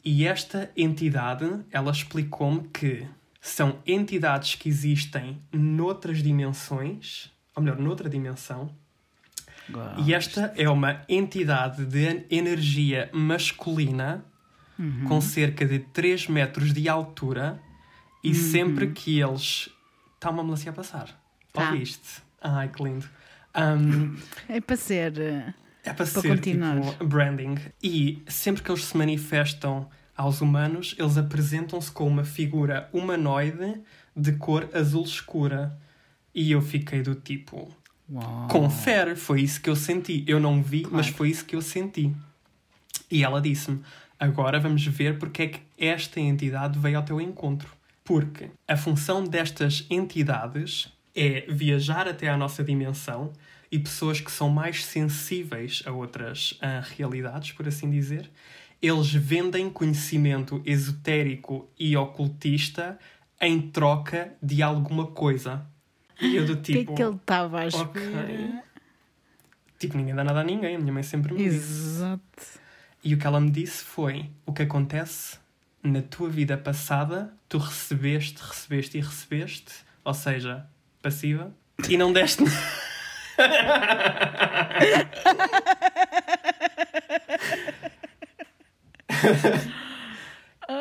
[0.04, 3.08] E esta entidade, ela explicou-me que
[3.40, 8.70] são entidades que existem noutras dimensões, ou melhor, noutra dimensão,
[9.68, 10.02] Gosto.
[10.02, 14.24] e esta é uma entidade de energia masculina
[15.08, 17.62] com cerca de 3 metros de altura
[18.24, 19.70] e sempre que eles.
[20.16, 21.20] Está uma melancia a passar.
[21.52, 21.72] Tá.
[21.72, 22.22] Ouviste?
[22.42, 23.08] Ai, que lindo.
[23.56, 24.16] Um,
[24.48, 25.18] É para ser.
[25.20, 26.80] eh, é para, Para ser continuar.
[26.82, 27.56] tipo branding.
[27.82, 33.82] E sempre que eles se manifestam aos humanos, eles apresentam-se com uma figura humanoide
[34.16, 35.78] de cor azul escura.
[36.34, 37.76] E eu fiquei do tipo,
[38.10, 38.48] Uau.
[38.48, 40.24] confere, foi isso que eu senti.
[40.28, 41.18] Eu não vi, mas Claro.
[41.18, 42.14] foi isso que eu senti.
[43.10, 43.82] E ela disse-me:
[44.22, 47.68] agora vamos ver porque é que esta entidade veio ao teu encontro.
[48.04, 53.34] Porque a função destas entidades é viajar até à nossa dimensão
[53.72, 58.30] e pessoas que são mais sensíveis a outras ah, realidades, por assim dizer,
[58.82, 62.98] eles vendem conhecimento esotérico e ocultista
[63.40, 65.66] em troca de alguma coisa.
[66.22, 66.96] E eu do O que é tipo.
[66.96, 68.02] que ele estava a Ok.
[68.02, 68.64] esperar?
[69.80, 71.58] Tipo, ninguém dá nada a ninguém, a minha mãe sempre me disse.
[71.58, 72.61] Exato.
[73.04, 75.40] E o que ela me disse foi: o que acontece
[75.84, 80.66] na tua vida passada, tu recebeste, recebeste e recebeste, ou seja,
[81.02, 81.52] passiva,
[81.90, 82.44] e não deste.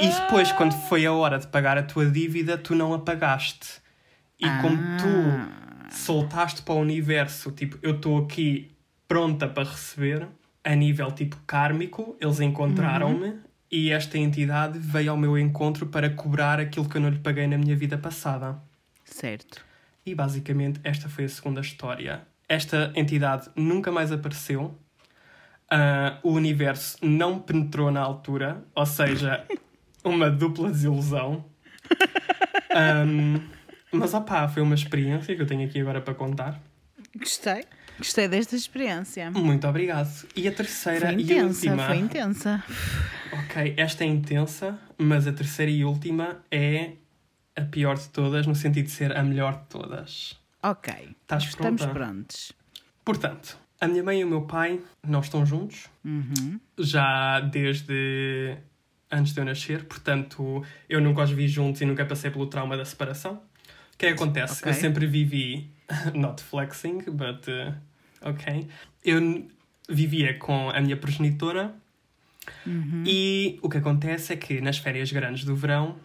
[0.01, 3.81] e depois, quando foi a hora de pagar a tua dívida, tu não a pagaste.
[4.39, 8.71] E como tu soltaste para o universo, tipo, eu estou aqui
[9.07, 10.29] pronta para receber,
[10.65, 13.35] a nível tipo kármico, eles encontraram-me
[13.71, 17.47] e esta entidade veio ao meu encontro para cobrar aquilo que eu não lhe paguei
[17.47, 18.61] na minha vida passada.
[19.05, 19.65] Certo.
[20.05, 22.23] E basicamente esta foi a segunda história.
[22.49, 24.77] Esta entidade nunca mais apareceu.
[25.71, 29.47] Ah, o universo não penetrou na altura, ou seja,
[30.03, 31.45] uma dupla desilusão.
[32.75, 33.41] Ahm,
[33.93, 36.61] mas opá, foi uma experiência que eu tenho aqui agora para contar.
[37.17, 37.65] Gostei.
[38.01, 39.31] Gostei desta experiência.
[39.31, 40.09] Muito obrigado.
[40.35, 41.87] E a terceira Foi e intensa, última.
[41.87, 42.65] foi intensa.
[43.33, 46.93] Ok, esta é intensa, mas a terceira e última é
[47.55, 50.39] a pior de todas, no sentido de ser a melhor de todas.
[50.63, 50.93] Ok.
[51.23, 51.95] Estás Estamos pronta?
[51.95, 52.53] prontos.
[53.05, 56.59] Portanto, a minha mãe e o meu pai não estão juntos Uhum.
[56.79, 58.57] já desde
[59.11, 62.77] antes de eu nascer, portanto, eu nunca os vi juntos e nunca passei pelo trauma
[62.77, 63.43] da separação.
[63.95, 64.61] O que é acontece?
[64.61, 64.71] Ok.
[64.71, 65.71] Eu sempre vivi,
[66.15, 67.75] not flexing, but uh,
[68.23, 68.69] ok.
[69.05, 69.49] Eu
[69.89, 71.75] vivia com a minha progenitora
[72.67, 73.05] Uhum.
[73.07, 75.97] e o que acontece é que nas férias grandes do verão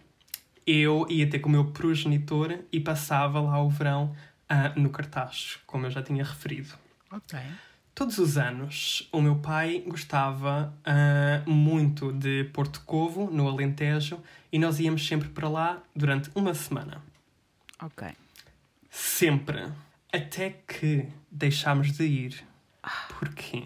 [0.66, 4.14] eu ia ter com o meu progenitor e passava lá o verão
[4.48, 6.74] ah, no cartaz, como eu já tinha referido.
[7.10, 7.38] Ok.
[7.94, 14.20] Todos os anos, o meu pai gostava ah, muito de Porto Covo, no Alentejo,
[14.52, 17.00] e nós íamos sempre para lá durante uma semana.
[17.80, 18.08] Ok.
[18.90, 19.68] Sempre.
[20.16, 22.44] Até que deixámos de ir.
[23.18, 23.64] Porquê?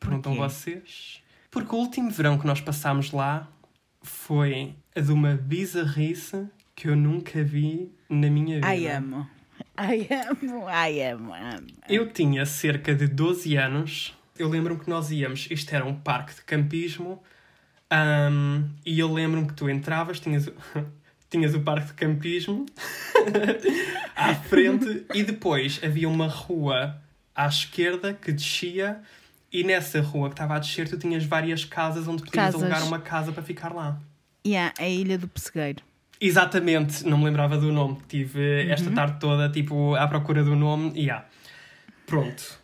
[0.00, 0.48] Perguntam Porquê?
[0.48, 1.22] vocês?
[1.50, 3.48] Porque o último verão que nós passámos lá
[4.02, 8.66] foi a de uma bizarrice que eu nunca vi na minha vida.
[8.66, 9.28] Ai, amo.
[9.76, 10.66] Ai, amo.
[10.68, 11.32] Ai, amo.
[11.34, 11.66] amo.
[11.88, 14.16] Eu tinha cerca de 12 anos.
[14.38, 17.20] Eu lembro-me que nós íamos, isto era um parque de campismo,
[17.90, 20.48] ahm, e eu lembro-me que tu entravas, tinhas,
[21.30, 22.64] tinhas o parque de campismo
[24.16, 26.96] à frente, e depois havia uma rua
[27.34, 29.00] à esquerda que descia,
[29.52, 32.62] e nessa rua que estava a descer, tu tinhas várias casas onde podias Casas.
[32.62, 33.98] alugar uma casa para ficar lá.
[34.46, 35.82] Yeah, a Ilha do Pessegueiro.
[36.20, 37.98] Exatamente, não me lembrava do nome.
[38.08, 38.70] Tive Uhum.
[38.72, 41.24] esta tarde toda tipo, à procura do nome e há.
[42.06, 42.58] Pronto.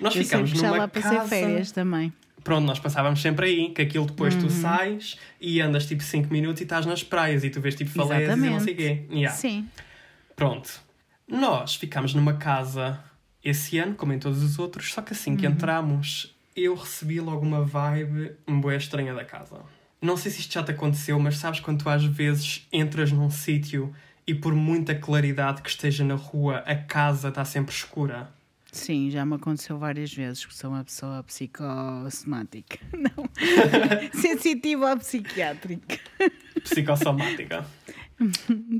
[0.00, 1.28] Nós Eu já numa lá passei casa.
[1.28, 2.12] férias também.
[2.44, 4.40] Pronto, nós passávamos sempre aí, que aquilo depois Uhum.
[4.42, 7.90] tu sais e andas tipo 5 minutos e estás nas praias e tu vês tipo
[7.90, 9.02] falésias e não sei o quê.
[9.10, 9.36] Yeah.
[9.36, 9.68] Sim.
[10.34, 10.80] Pronto.
[11.28, 12.98] Nós ficámos numa casa
[13.44, 17.44] esse ano, como em todos os outros, só que assim que entramos, eu recebi logo
[17.44, 19.60] uma vibe boa estranha da casa.
[20.00, 23.30] Não sei se isto já te aconteceu, mas sabes quando tu às vezes entras num
[23.30, 23.94] sítio
[24.26, 28.30] e por muita claridade que esteja na rua, a casa está sempre escura?
[28.74, 32.78] Sim, já me aconteceu várias vezes, que sou uma pessoa psicossomática.
[32.96, 33.28] Não.
[34.18, 35.98] Sensitiva ou psiquiátrica.
[36.64, 37.66] Psicossomática.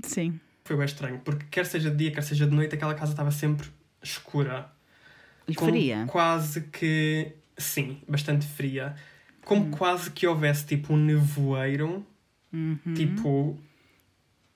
[0.02, 0.40] Sim.
[0.64, 3.30] Foi bem estranho, porque quer seja de dia, quer seja de noite, aquela casa estava
[3.30, 3.68] sempre
[4.02, 4.70] escura.
[5.46, 6.06] E fria.
[6.08, 7.32] Quase que.
[7.58, 8.94] Sim, bastante fria.
[8.96, 9.40] Hum.
[9.44, 12.06] Como quase que houvesse tipo um nevoeiro,
[12.52, 12.94] Uhum.
[12.94, 13.58] tipo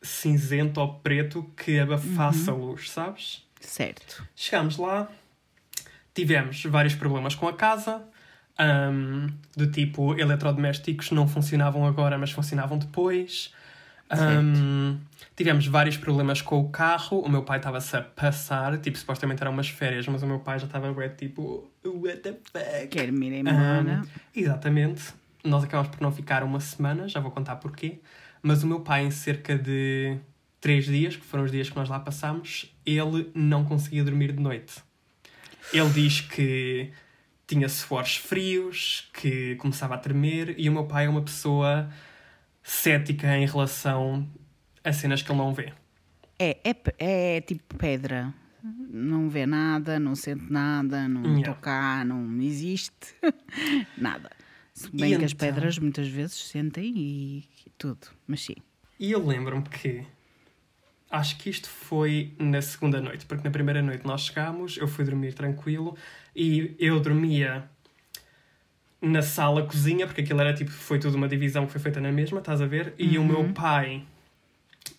[0.00, 2.54] cinzento ou preto, que abafasse Uhum.
[2.54, 3.44] a luz, sabes?
[3.60, 4.24] Certo.
[4.36, 5.10] Chegámos lá,
[6.16, 8.02] tivemos vários problemas com a casa,
[8.58, 13.52] ahm, do tipo eletrodomésticos não funcionavam agora, mas funcionavam depois.
[14.08, 14.98] Ahm,
[15.36, 17.18] tivemos vários problemas com o carro.
[17.20, 20.58] O meu pai estava-se a passar, tipo, supostamente eram umas férias, mas o meu pai
[20.58, 22.98] já estava tipo, what the fuck?
[22.98, 24.00] Ir embora.
[24.00, 25.12] Ahm, exatamente.
[25.44, 28.00] Nós acabamos por não ficar uma semana, já vou contar porquê.
[28.42, 30.16] Mas o meu pai, em cerca de
[30.62, 34.40] três dias, que foram os dias que nós lá passámos, ele não conseguia dormir de
[34.40, 34.86] noite.
[35.72, 36.90] Ele diz que
[37.46, 41.88] tinha suores frios, que começava a tremer, e o meu pai é uma pessoa
[42.62, 44.28] cética em relação
[44.82, 45.72] a cenas que ele não vê.
[46.38, 48.32] É, é, é tipo pedra.
[48.90, 51.54] Não vê nada, não sente nada, não Yeah.
[51.54, 53.14] toca, não existe
[53.96, 54.30] nada.
[54.74, 55.46] Se E bem que as então?
[55.48, 58.56] pedras muitas vezes sentem e, e tudo, mas sim.
[58.98, 60.04] E eu lembro-me que
[61.10, 65.04] acho que isto foi na segunda noite, porque na primeira noite nós chegámos, eu fui
[65.04, 65.96] dormir tranquilo
[66.34, 67.68] e eu dormia
[69.00, 72.38] na sala-cozinha, porque aquilo era tipo, foi tudo uma divisão que foi feita na mesma,
[72.40, 72.94] estás a ver?
[72.98, 74.02] E o meu pai,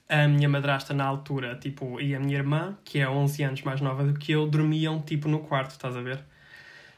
[0.08, 3.82] a minha madrasta na altura, tipo, e a minha irmã, que é 11 anos mais
[3.82, 6.24] nova do que eu, dormiam tipo no quarto, estás a ver?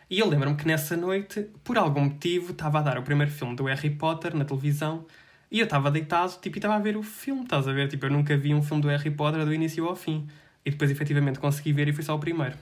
[0.10, 3.56] E eu lembro-me que nessa noite, por algum motivo, estava a dar o primeiro filme
[3.56, 5.06] do Harry Potter na televisão
[5.52, 7.88] e eu estava deitado tipo, e estava a ver o filme, estás a ver?
[7.88, 10.28] Tipo, eu nunca vi um filme do Harry Potter do início ao fim.
[10.64, 12.56] E depois, efetivamente, consegui ver e foi só o primeiro.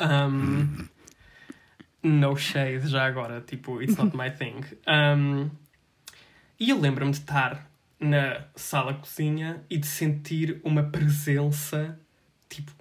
[0.00, 0.86] Um,
[2.02, 3.40] no shade, já agora.
[3.40, 4.60] Tipo, it's not my thing.
[4.86, 5.50] Um,
[6.60, 11.98] e eu lembro-me de estar na sala-cozinha e de sentir uma presença,
[12.48, 12.72] tipo,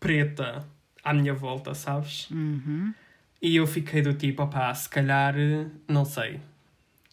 [0.00, 0.66] preta
[1.04, 2.28] à minha volta, sabes?
[2.30, 2.92] Uhum.
[3.40, 5.34] E eu fiquei do tipo, opá, se calhar,
[5.86, 6.40] não sei.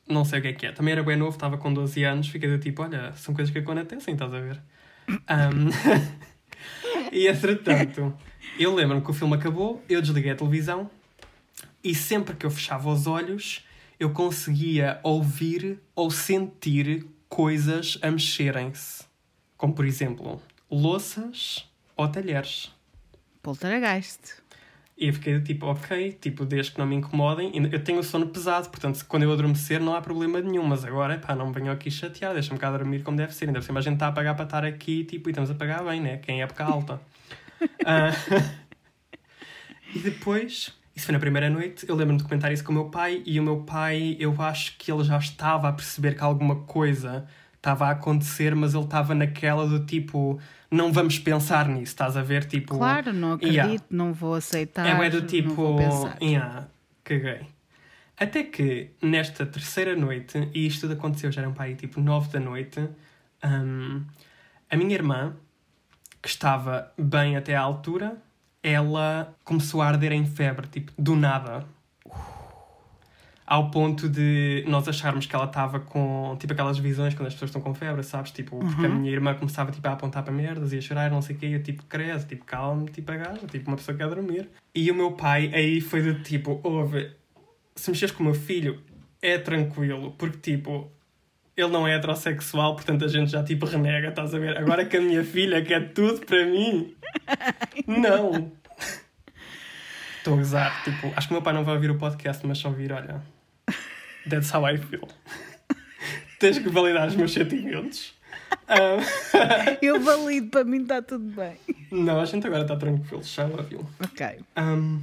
[0.08, 0.72] Não sei o que é que é.
[0.72, 3.60] Também era bem novo, estava com 12 anos, fiquei do tipo, olha, são coisas que
[3.60, 4.62] acontecem, estás a ver?
[5.28, 5.70] Ahm,
[7.12, 8.14] e entretanto,
[8.60, 10.90] eu lembro-me que o filme acabou, eu desliguei a televisão
[11.84, 13.66] e sempre que eu fechava os olhos,
[14.00, 19.06] eu conseguia ouvir ou sentir coisas a mexerem-se.
[19.58, 22.72] Como, por exemplo, louças ou talheres.
[23.42, 24.43] Poltergeist.
[24.96, 27.52] E eu fiquei do tipo, ok, tipo, desde que não me incomodem.
[27.72, 30.66] Eu tenho o sono pesado, portanto, quando eu adormecer não há problema nenhum.
[30.66, 33.46] Mas agora, pá, não me venham aqui chatear, deixa-me cá dormir como deve ser.
[33.46, 35.56] Ainda por cima a gente está a pagar para estar aqui, tipo, e estamos a
[35.56, 36.18] pagar bem, né?
[36.18, 37.02] Quem é época alta.
[37.86, 38.12] Ah,
[39.96, 42.86] e depois, isso foi na primeira noite, eu lembro-me de comentar isso com o meu
[42.90, 43.24] pai.
[43.26, 47.26] E o meu pai, eu acho que ele já estava a perceber que alguma coisa
[47.56, 50.38] estava a acontecer, mas ele estava naquela do tipo,
[50.74, 52.46] não vamos pensar nisso, estás a ver?
[52.46, 53.84] Tipo, Claro, não acredito, Yeah.
[53.90, 54.86] não vou aceitar.
[54.88, 55.78] é bué do tipo,
[56.22, 56.68] yeah,
[57.04, 57.42] caguei.
[58.20, 62.30] Até que nesta terceira noite, e isto tudo aconteceu, já eram para aí tipo nove
[62.32, 62.80] da noite,
[63.44, 64.04] hum,
[64.70, 65.36] a minha irmã,
[66.22, 68.18] que estava bem até à altura,
[68.62, 71.66] ela começou a arder em febre, tipo, do nada.
[73.54, 77.50] Ao ponto de nós acharmos que ela estava com, tipo, aquelas visões quando as pessoas
[77.50, 78.32] estão com febre, sabes?
[78.32, 81.22] Tipo, porque a minha irmã começava, tipo, a apontar para merdas e a chorar, não
[81.22, 84.04] sei o quê, eu, tipo, cresce, tipo, calma, tipo, a gaja, tipo, uma pessoa que
[84.04, 84.50] quer dormir.
[84.74, 87.12] E o meu pai aí foi do tipo, ouve,
[87.76, 88.82] se mexeres com o meu filho,
[89.22, 90.92] é tranquilo, porque, tipo,
[91.56, 94.58] ele não é heterossexual, portanto a gente já, tipo, renega, estás a ver?
[94.58, 96.96] Agora que a minha filha quer tudo para mim,
[97.86, 98.52] não.
[100.18, 102.58] Estou a gozar, tipo, acho que o meu pai não vai ouvir o podcast, mas
[102.58, 103.22] só ouvir, olha,
[104.30, 105.08] that's how I feel.
[106.40, 108.14] Tens que validar os meus sentimentos.
[108.68, 108.98] Ah,
[109.82, 111.58] Eu valido, para mim está tudo bem.
[111.92, 113.86] não, a gente agora está tranquilo, já ouviu.
[114.02, 114.26] Ok.
[114.58, 115.02] Um,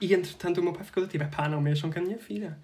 [0.00, 2.58] e entretanto o meu pai ficou do tipo, pá, não mexam com a minha filha.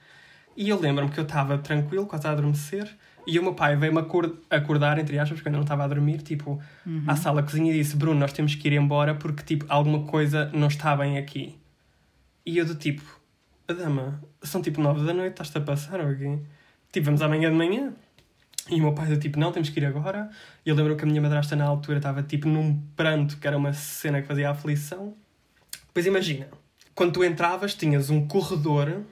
[0.56, 2.90] E eu lembro-me que eu estava tranquilo, quase a adormecer,
[3.26, 5.88] e o meu pai veio-me acor- acordar, entre aspas, porque eu ainda não estava a
[5.88, 6.60] dormir, tipo,
[7.06, 10.66] à sala-cozinha e disse, Bruno, nós temos que ir embora porque, tipo, alguma coisa não
[10.68, 11.56] está bem aqui.
[12.44, 13.02] E eu do tipo,
[13.66, 16.38] dama, são tipo nove da noite, estás-te a passar ou quê?
[16.90, 17.92] Tipo, vamos amanhã de manhã.
[18.70, 20.30] E o meu pai do tipo, não, temos que ir agora.
[20.64, 23.56] E eu lembro que a minha madrasta na altura estava tipo num pranto, que era
[23.56, 25.14] uma cena que fazia aflição.
[25.92, 26.48] Pois imagina,
[26.94, 29.02] quando tu entravas tinhas um corredor,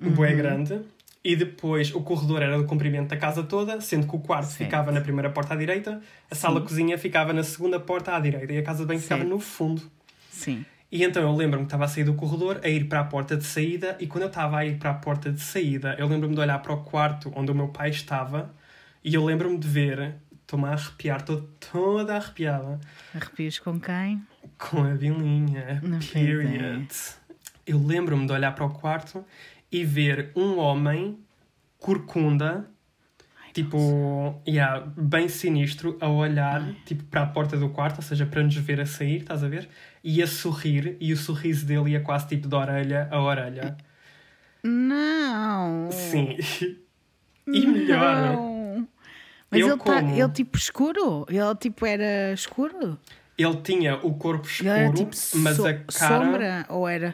[0.00, 0.80] um bué grande,
[1.22, 4.58] e depois o corredor era do comprimento da casa toda, sendo que o quarto Certo.
[4.58, 8.58] ficava na primeira porta à direita, a sala-cozinha ficava na segunda porta à direita e
[8.58, 9.82] a casa de banho ficava no fundo.
[10.30, 10.64] Sim.
[10.92, 13.36] E então eu lembro-me que estava a sair do corredor, a ir para a porta
[13.36, 16.34] de saída, e quando eu estava a ir para a porta de saída, eu lembro-me
[16.34, 18.52] de olhar para o quarto onde o meu pai estava,
[19.04, 22.80] e eu lembro-me de ver, estou-me a arrepiar, estou toda arrepiada,
[23.14, 24.20] Arrepios com quem?
[24.58, 25.80] com a Bilinha.
[25.82, 26.12] Não, pois é.
[26.12, 26.88] Period.
[27.66, 29.24] Eu lembro-me de olhar para o quarto
[29.70, 31.18] e ver um homem
[31.78, 32.68] corcunda,
[33.52, 38.42] tipo, yeah, bem sinistro, a olhar tipo, para a porta do quarto, ou seja, para
[38.42, 39.68] nos ver a sair, estás a ver?
[40.02, 43.76] E a sorrir, e o sorriso dele ia quase tipo de orelha a orelha.
[44.62, 45.90] Não!
[45.90, 46.36] Sim.
[47.52, 48.88] E melhor, Não.
[49.50, 50.14] Mas Eu ele, tá, como?
[50.16, 51.26] ele tipo escuro?
[51.28, 52.96] Ele tipo era escuro?
[53.36, 56.24] ele tinha o corpo Ele era escuro, tipo mas so- a cara.
[56.24, 56.66] sombra?
[56.68, 57.12] Ou era,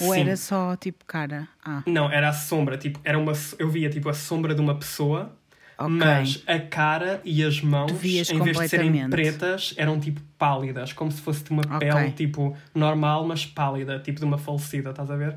[0.00, 0.20] ou Sim.
[0.22, 1.46] era só tipo cara?
[1.64, 4.74] Ah, Não, era a sombra, tipo, era uma, eu via tipo a sombra de uma
[4.76, 5.36] pessoa,
[5.80, 5.90] ok.
[5.96, 11.10] mas a cara e as mãos, em vez de serem pretas, eram tipo pálidas, como
[11.10, 11.78] se fosse de uma Ok.
[11.78, 15.36] pele tipo normal, mas pálida, tipo de uma falecida, estás a ver?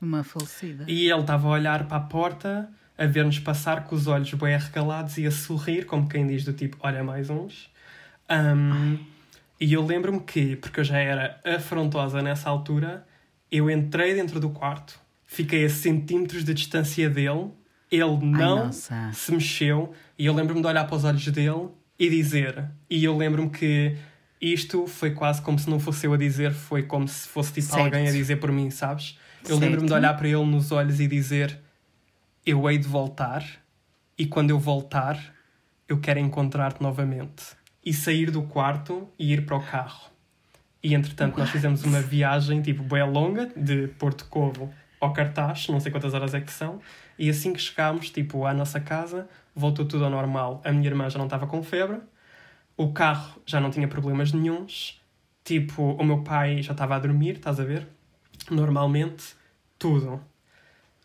[0.00, 0.84] Uma falecida.
[0.88, 2.68] E ele estava a olhar para a porta,
[2.98, 6.52] a ver-nos passar com os olhos bem arregalados e a sorrir, como quem diz do
[6.52, 7.70] tipo, olha mais uns.
[8.28, 8.98] Ahm,
[9.60, 13.06] e eu lembro-me que, porque eu já era afrontosa nessa altura,
[13.50, 17.50] eu entrei dentro do quarto, fiquei a centímetros de distância dele,
[17.94, 19.10] ele não nossa.
[19.12, 21.68] se mexeu, e eu lembro-me de olhar para os olhos dele
[21.98, 22.64] e dizer.
[22.88, 23.96] E eu lembro-me que
[24.40, 27.66] isto foi quase como se não fosse eu a dizer, foi como se fosse tipo
[27.66, 27.84] Certo.
[27.84, 29.18] alguém a dizer por mim, sabes?
[29.48, 31.58] Eu lembro-me de olhar para ele nos olhos e dizer:
[32.44, 33.44] Eu hei de voltar,
[34.18, 35.18] e quando eu voltar,
[35.88, 37.44] eu quero encontrar-te novamente.
[37.84, 40.10] E sair do quarto e ir para o carro.
[40.82, 45.80] E entretanto, nós fizemos uma viagem tipo bem longa, de Porto Covo ao Cartaz, não
[45.80, 46.80] sei quantas horas é que são,
[47.18, 50.60] e assim que chegámos tipo, à nossa casa, voltou tudo ao normal.
[50.64, 52.00] A minha irmã já não estava com febre,
[52.76, 55.00] o carro já não tinha problemas nenhuns,
[55.44, 57.86] tipo, o meu pai já estava a dormir, estás a ver?
[58.50, 59.34] Normalmente,
[59.78, 60.20] tudo.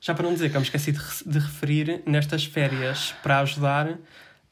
[0.01, 3.97] Já para não dizer que eu me esqueci de, de referir, nestas férias, para ajudar,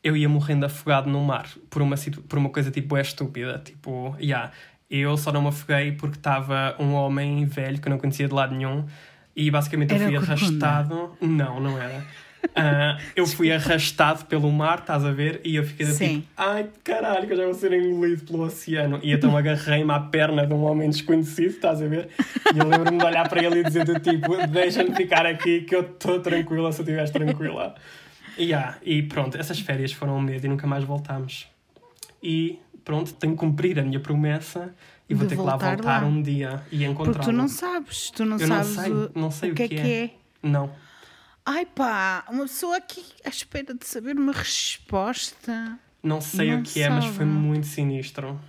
[0.04, 1.96] eu ia morrendo afogado no mar por uma,
[2.28, 3.60] por uma coisa tipo é estúpida.
[3.60, 4.52] Tipo, yeah,
[4.90, 8.34] eu só não me afoguei porque estava um homem velho que eu não conhecia de
[8.34, 8.86] lado nenhum
[9.38, 10.34] e basicamente eu Era fui corcunda?
[10.66, 11.18] arrastado.
[11.22, 12.04] Não, não era.
[12.56, 15.40] Ah, eu fui arrastado pelo mar, estás a ver?
[15.46, 16.22] E eu fiquei do Sim.
[16.22, 19.00] tipo, ai caralho, que eu já vou ser engolido pelo oceano.
[19.04, 22.10] E então agarrei-me à perna de um homem desconhecido, estás a ver?
[22.56, 25.76] E eu lembro-me de olhar para ele e dizer do tipo, deixa-me ficar aqui que
[25.76, 27.76] eu estou tranquila se eu estiveres tranquila.
[28.40, 31.48] E, yeah, e pronto, essas férias foram um mês e nunca mais voltámos.
[32.24, 34.74] E pronto, tenho que cumprir a minha promessa
[35.10, 36.00] e vou ter que lá voltar lá.
[36.06, 37.14] um dia e encontrá-lo.
[37.18, 39.64] Porque tu não sabes, tu não Eu não sabes sei, o, não sei o que,
[39.64, 40.12] é que é.
[40.44, 40.72] Não.
[41.46, 45.80] Ai pá, uma pessoa aqui à espera de saber uma resposta.
[46.04, 47.26] Não sei Não o que é, mas foi sabe.
[47.26, 48.40] muito sinistro.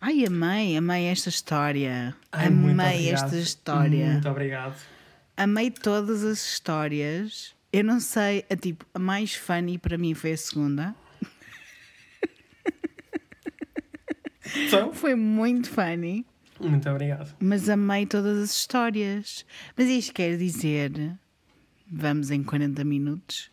[0.00, 2.14] Ai, amei, amei esta história.
[2.32, 4.12] Ai, amei esta história.
[4.12, 4.74] Muito obrigado.
[5.36, 7.54] Amei todas as histórias.
[7.72, 10.94] Eu não sei, a tipo, a mais funny para mim foi a segunda.
[14.56, 16.24] Então, Foi muito funny,
[16.60, 17.34] muito obrigado.
[17.40, 19.44] mas amei todas as histórias.
[19.76, 20.92] Mas isto quer dizer,
[21.90, 23.50] vamos em 40 minutos,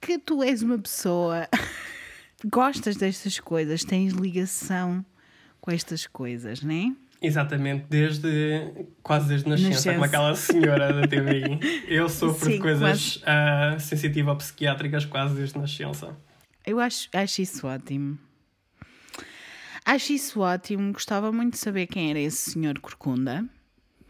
[0.00, 1.48] que tu és uma pessoa,
[2.44, 5.04] gostas destas coisas, tens ligação
[5.60, 6.92] com estas coisas, não é?
[7.22, 9.92] Exatamente, desde quase desde nascença, Nascença.
[9.92, 11.58] como aquela senhora da TVI.
[11.88, 16.14] Eu sofro Sim, de coisas ah, sensitivo-psiquiátricas quase desde nascença.
[16.66, 18.18] Eu acho, acho isso ótimo.
[19.84, 20.92] Acho isso ótimo.
[20.92, 23.44] Gostava muito de saber quem era esse senhor Corcunda.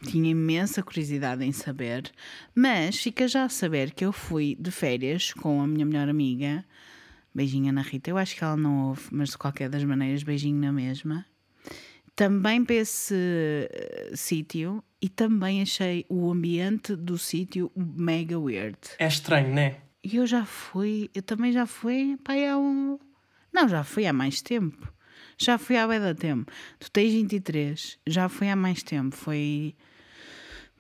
[0.07, 2.11] Tinha imensa curiosidade em saber.
[2.55, 6.64] Mas fica já a saber que eu fui de férias com a minha melhor amiga.
[7.35, 8.11] Beijinho na Rita.
[8.11, 11.27] Eu acho que ela não ouve, mas de qualquer das maneiras, beijinho na mesma.
[12.14, 13.14] Também para esse
[13.72, 18.79] eh, sítio e também achei o ambiente do sítio mega weird.
[19.01, 19.79] É estranho, né?
[20.05, 23.01] E eu já fui, eu também já fui, pai, há um.
[23.53, 24.93] Não, já fui há mais tempo.
[25.39, 26.51] Já fui há bem da tempo.
[26.78, 29.14] Tu tens 23, já fui há mais tempo.
[29.14, 29.74] Foi.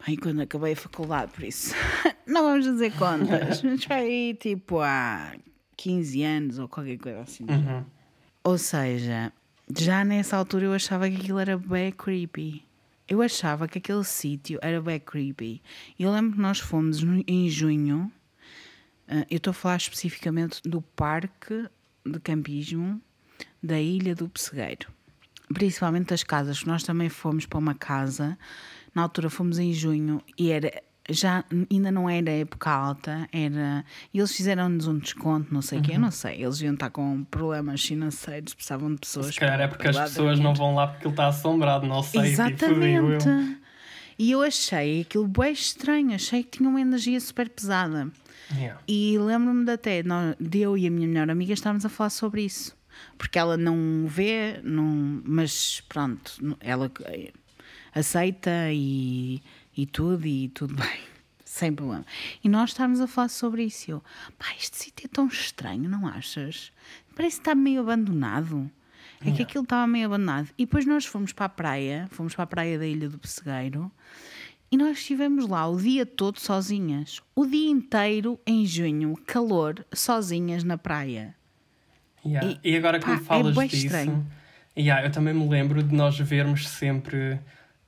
[0.06, 1.74] Bem, quando acabei a faculdade, por isso.
[2.26, 3.62] Não vamos fazer contas.
[3.64, 5.34] Mas foi tipo há
[5.76, 7.44] 15 anos ou qualquer coisa assim.
[7.44, 7.84] Uhum.
[8.42, 9.32] Ou seja,
[9.78, 12.64] já nessa altura eu achava que aquilo era bem creepy.
[13.08, 15.62] Eu achava que aquele sítio era bem creepy.
[15.98, 18.10] Eu lembro que nós fomos em junho
[19.06, 21.68] Ah, eu estou a falar especificamente do parque
[22.04, 23.00] de campismo
[23.64, 24.88] da Ilha do Pessegueiro.
[25.52, 28.36] Principalmente das casas, nós também fomos para uma casa,
[28.94, 30.70] na altura fomos em junho e era
[31.10, 33.84] já ainda não era época alta, era.
[34.12, 35.86] E eles fizeram-nos um desconto, não sei o uhum.
[35.86, 36.42] quê, não sei.
[36.42, 39.26] Eles iam estar com problemas financeiros, precisavam de pessoas.
[39.26, 42.22] Se calhar é porque as pessoas não vão lá porque ele está assombrado, não sei.
[42.22, 43.24] Exatamente.
[43.24, 43.64] Tipo,
[44.18, 48.08] e eu achei aquilo bem estranho, achei que tinha uma energia super pesada.
[48.54, 48.80] Yeah.
[48.88, 50.02] E lembro-me de até,
[50.40, 52.74] de eu e a minha melhor amiga estávamos a falar sobre isso.
[53.16, 56.90] Porque ela não vê, não, mas pronto, ela
[57.94, 59.42] aceita e
[59.76, 61.00] e tudo, e tudo bem,
[61.44, 62.06] sem problema.
[62.42, 63.90] E nós estávamos a falar sobre isso.
[63.90, 64.04] Eu,
[64.38, 66.72] pá, este sítio é tão estranho, não achas?
[67.14, 68.70] Parece que está meio abandonado.
[69.26, 70.50] É que aquilo estava meio abandonado.
[70.58, 73.90] E depois nós fomos para a praia, fomos para a praia da Ilha do Pessegueiro,
[74.70, 77.22] e nós estivemos lá o dia todo sozinhas.
[77.34, 81.34] O dia inteiro, em junho, calor, sozinhas na praia.
[82.26, 82.58] Yeah.
[82.62, 84.26] E, e, agora que pá, me falas é disso, estranho.
[84.76, 87.38] Yeah, eu também me lembro de nós vermos sempre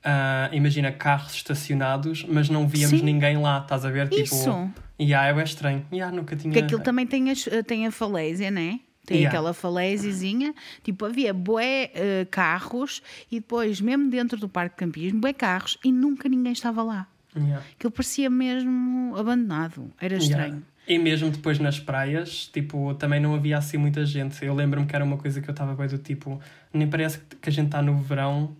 [0.07, 3.05] Uh, imagina carros estacionados, mas não víamos Sim.
[3.05, 4.07] ninguém lá, estás a ver?
[4.13, 4.37] Isso.
[4.37, 4.71] Tipo,
[5.01, 5.85] yeah, é estranho.
[5.91, 6.53] Yeah, nunca tinha...
[6.53, 8.79] Porque aquilo também tem, as, tem a falésia, né?
[9.05, 9.29] Tem yeah.
[9.29, 15.19] aquela falésiazinha, tipo, havia bué uh, carros e depois, mesmo dentro do parque de campismo,
[15.19, 17.07] bué carros e nunca ninguém estava lá.
[17.35, 17.63] Yeah.
[17.73, 20.47] Aquilo parecia mesmo abandonado, era estranho.
[20.47, 20.65] Yeah.
[20.87, 24.43] E mesmo depois nas praias, tipo, também não havia assim muita gente.
[24.45, 26.39] Eu lembro-me que era uma coisa que eu estava bem do tipo,
[26.73, 28.55] nem parece que a gente está no verão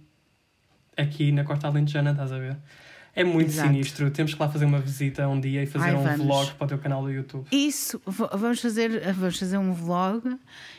[0.98, 2.58] aqui na Costa Alentejana, estás a ver?
[3.16, 3.70] É muito Exato.
[3.70, 4.12] sinistro.
[4.12, 6.26] Temos que lá fazer uma visita um dia e fazer Ai, um vamos.
[6.26, 7.48] vlog para o teu canal do YouTube.
[7.52, 10.38] Isso, vamos fazer, vamos fazer um vlog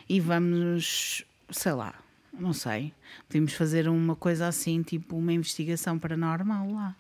[0.09, 1.95] e vamos, sei lá,
[2.39, 2.93] não sei.
[3.27, 6.95] Podemos fazer uma coisa assim, tipo uma investigação paranormal lá.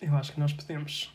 [0.00, 1.10] Eu acho que nós podemos.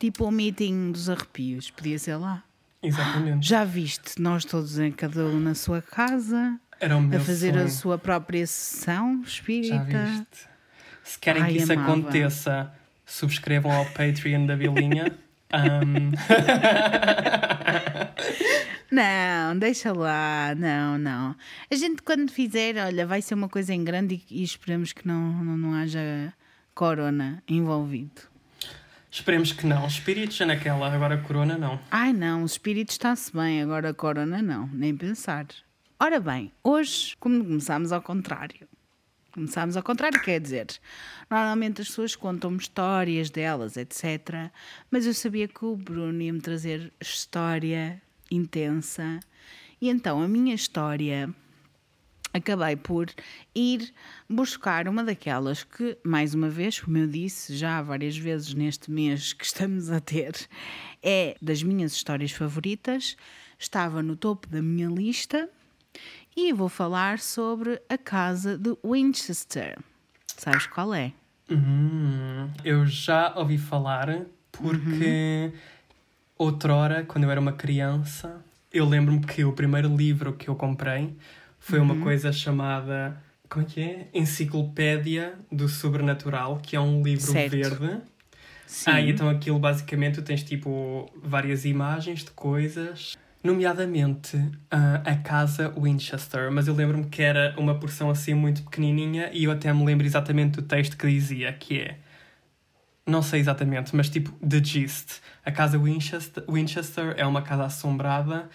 [0.00, 2.42] Tipo o meeting dos arrepios, podia ser lá.
[2.82, 3.46] Exatamente.
[3.46, 7.64] Já viste, nós todos em cada um na sua casa, a fazer sonho.
[7.64, 9.76] a sua própria sessão espírita.
[9.76, 10.48] Já viste?
[11.04, 11.92] Se querem Ai, que isso amava.
[11.92, 12.72] aconteça,
[13.04, 15.18] subscrevam ao Patreon da Bilinha.
[15.52, 16.12] Um...
[18.90, 21.36] não, deixa lá, não, não.
[21.70, 25.06] A gente quando fizer, olha, vai ser uma coisa em grande e, e esperemos que
[25.06, 26.32] não, não, não haja
[26.74, 28.29] corona envolvido.
[29.10, 29.86] Esperemos que não.
[29.86, 31.80] Espíritos é naquela, agora corona não.
[31.90, 35.46] Ai não, o espírito está-se bem, agora corona não, nem pensar.
[35.98, 38.68] Ora bem, hoje, como começámos ao contrário,
[39.32, 40.66] Começámos ao contrário, quer dizer,
[41.30, 44.50] normalmente as pessoas contam-me histórias delas, etc.
[44.90, 49.20] Mas eu sabia que o Bruno ia me trazer história intensa.
[49.80, 51.32] E então a minha história
[52.32, 53.08] acabei por
[53.54, 53.92] ir
[54.28, 59.32] buscar uma daquelas que, mais uma vez, como eu disse já várias vezes neste mês
[59.32, 60.34] que estamos a ter,
[61.02, 63.16] é das minhas histórias favoritas,
[63.58, 65.48] estava no topo da minha lista
[66.36, 69.78] e vou falar sobre a casa de Winchester.
[70.36, 71.12] Sabes qual é?
[71.50, 72.48] Uhum.
[72.64, 75.58] Eu já ouvi falar porque uhum.
[76.38, 81.14] outrora, quando eu era uma criança, eu lembro-me que o primeiro livro que eu comprei
[81.70, 81.84] foi uhum.
[81.86, 83.16] uma coisa chamada.
[83.48, 84.08] Como é que é?
[84.12, 87.50] Enciclopédia do Sobrenatural, que é um livro certo.
[87.50, 88.00] verde.
[88.66, 88.90] Sim.
[88.90, 96.52] Ah, então aquilo basicamente tens tipo várias imagens de coisas nomeadamente uh, a casa Winchester,
[96.52, 100.06] mas eu lembro-me que era uma porção assim muito pequenininha e eu até me lembro
[100.06, 101.96] exatamente do texto que dizia, que é
[103.06, 105.20] não sei exatamente, mas tipo The Gist.
[105.44, 108.48] A casa Winchester, Winchester é uma casa assombrada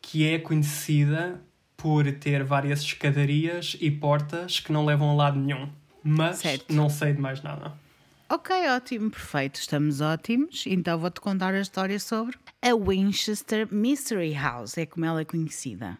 [0.00, 1.40] que é conhecida
[1.80, 5.68] por ter várias escadarias e portas que não levam a lado nenhum.
[6.02, 6.72] Mas certo.
[6.72, 7.72] não sei de mais nada.
[8.28, 10.64] Ok, ótimo, perfeito, estamos ótimos.
[10.66, 15.98] Então vou-te contar a história sobre a Winchester Mystery House, é como ela é conhecida.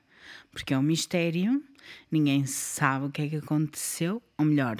[0.53, 1.63] Porque é um mistério,
[2.11, 4.77] ninguém sabe o que é que aconteceu, ou melhor,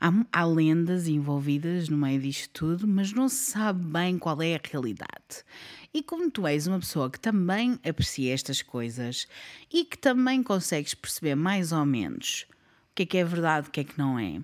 [0.00, 4.54] há, há lendas envolvidas no meio disto tudo, mas não se sabe bem qual é
[4.54, 5.44] a realidade.
[5.92, 9.26] E como tu és uma pessoa que também aprecia estas coisas
[9.72, 12.46] e que também consegues perceber mais ou menos
[12.90, 14.40] o que é que é verdade, o que é que não é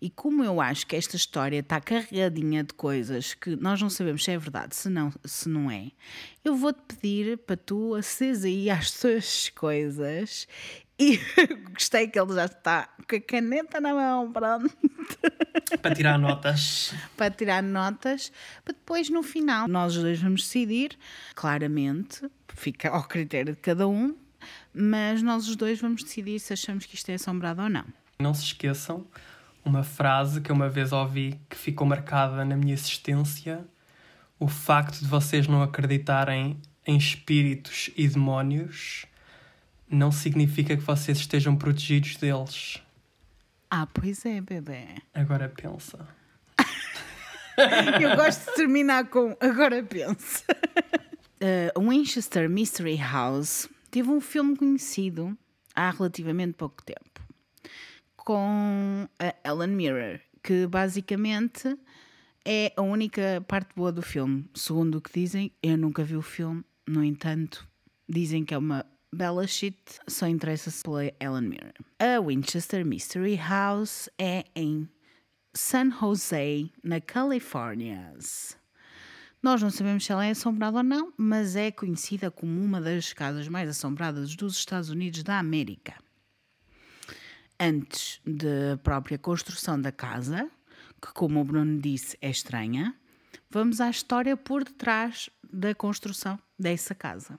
[0.00, 4.24] e como eu acho que esta história está carregadinha de coisas que nós não sabemos
[4.24, 5.90] se é verdade, se não, se não é,
[6.44, 10.46] eu vou-te pedir para tu aceres aí às tuas coisas.
[10.98, 11.20] E
[11.72, 14.76] gostei que ele já está com a caneta na mão, pronto.
[15.80, 16.92] Para tirar notas.
[17.16, 18.32] para tirar notas,
[18.64, 20.98] para depois no final nós os dois vamos decidir,
[21.34, 24.16] claramente, fica ao critério de cada um,
[24.74, 27.84] mas nós os dois vamos decidir se achamos que isto é assombrado ou não.
[28.18, 29.06] Não se esqueçam,
[29.64, 33.64] uma frase que uma vez ouvi que ficou marcada na minha existência:
[34.38, 39.06] o facto de vocês não acreditarem em espíritos e demónios
[39.90, 42.82] não significa que vocês estejam protegidos deles.
[43.70, 44.86] Ah, pois é, bebê.
[45.14, 46.08] Agora pensa.
[48.00, 50.44] Eu gosto de terminar com agora pensa.
[51.40, 55.36] Uh, Winchester Mystery House teve um filme conhecido
[55.74, 57.08] há relativamente pouco tempo
[58.16, 61.78] com a Ellen Mirror, que basicamente
[62.44, 64.44] é a única parte boa do filme.
[64.54, 67.66] Segundo o que dizem, eu nunca vi o filme, no entanto,
[68.06, 71.72] dizem que é uma bela shit, só interessa-se pela Ellen Mirror.
[71.98, 74.88] A Winchester Mystery House é em
[75.54, 78.14] San Jose, na Califórnia.
[79.42, 83.12] Nós não sabemos se ela é assombrada ou não, mas é conhecida como uma das
[83.12, 85.94] casas mais assombradas dos Estados Unidos da América.
[87.58, 90.50] Antes da própria construção da casa,
[91.00, 92.94] que, como o Bruno disse, é estranha,
[93.50, 97.38] vamos à história por detrás da construção dessa casa.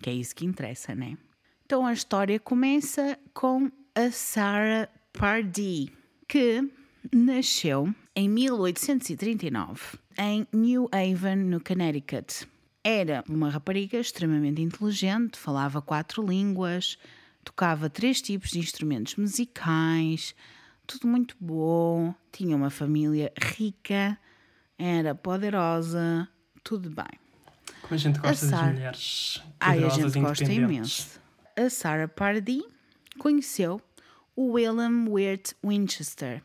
[0.00, 1.16] Que é isso que interessa, né?
[1.64, 5.92] Então a história começa com a Sarah Pardee,
[6.26, 6.66] que
[7.12, 12.48] nasceu em 1839 em New Haven, no Connecticut.
[12.82, 16.98] Era uma rapariga extremamente inteligente, falava quatro línguas,
[17.44, 20.34] tocava três tipos de instrumentos musicais,
[20.86, 24.18] tudo muito bom, tinha uma família rica,
[24.78, 26.28] era poderosa,
[26.64, 27.27] tudo bem.
[27.88, 31.20] Como a gente gosta A das Sarah- mulheres Ai, a gente gosta imenso.
[31.56, 32.64] A Sarah Pardee
[33.18, 33.80] conheceu
[34.36, 36.42] o William Wirt Winchester,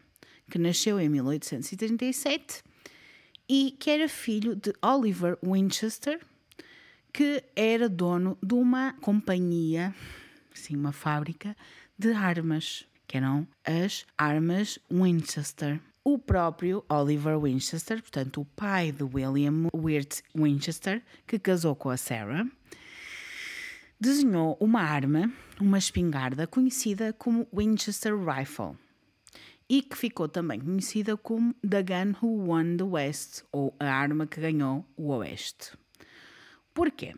[0.49, 2.63] que nasceu em 1837
[3.47, 6.19] e que era filho de Oliver Winchester,
[7.11, 9.93] que era dono de uma companhia,
[10.53, 11.55] sim, uma fábrica
[11.97, 15.79] de armas, que eram as armas Winchester.
[16.05, 21.95] O próprio Oliver Winchester, portanto, o pai de William Wirt Winchester, que casou com a
[21.95, 22.45] Sarah,
[23.97, 25.31] desenhou uma arma,
[25.61, 28.77] uma espingarda conhecida como Winchester Rifle
[29.69, 34.27] e que ficou também conhecida como The Gun Who Won the West ou a arma
[34.27, 35.71] que ganhou o Oeste.
[36.73, 37.15] Porquê?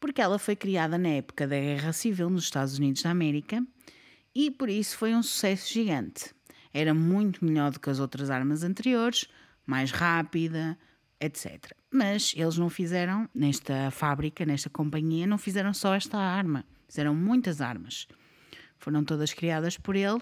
[0.00, 3.62] Porque ela foi criada na época da Guerra Civil nos Estados Unidos da América
[4.34, 6.34] e por isso foi um sucesso gigante.
[6.72, 9.26] Era muito melhor do que as outras armas anteriores,
[9.66, 10.78] mais rápida,
[11.20, 11.72] etc.
[11.90, 17.60] Mas eles não fizeram, nesta fábrica, nesta companhia, não fizeram só esta arma, fizeram muitas
[17.60, 18.08] armas.
[18.78, 20.20] Foram todas criadas por ele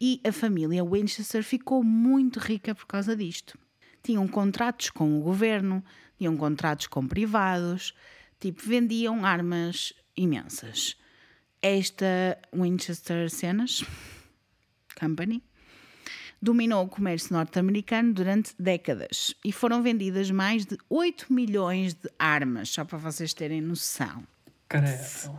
[0.00, 3.58] e a família Winchester ficou muito rica por causa disto.
[4.02, 5.84] Tinham contratos com o governo,
[6.16, 7.94] tinham contratos com privados,
[8.40, 10.96] tipo, vendiam armas imensas.
[11.60, 13.84] Esta Winchester Cenas
[14.98, 15.42] Company
[16.40, 22.68] dominou o comércio norte-americano durante décadas e foram vendidas mais de 8 milhões de armas,
[22.68, 24.22] só para vocês terem noção.
[24.68, 25.38] Credo.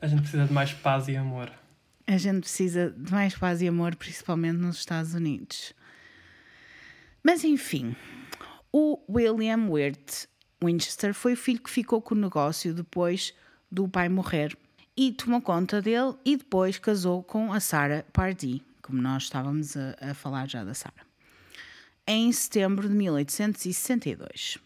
[0.00, 1.52] A gente precisa de mais paz e amor.
[2.06, 5.72] A gente precisa de mais paz e amor, principalmente nos Estados Unidos.
[7.22, 7.96] Mas enfim,
[8.72, 10.26] o William Wirt
[10.62, 13.34] Winchester foi o filho que ficou com o negócio depois
[13.70, 14.56] do pai morrer
[14.96, 19.96] e tomou conta dele e depois casou com a Sarah Pardee, como nós estávamos a,
[20.00, 21.04] a falar já da Sarah,
[22.06, 24.58] em setembro de 1862.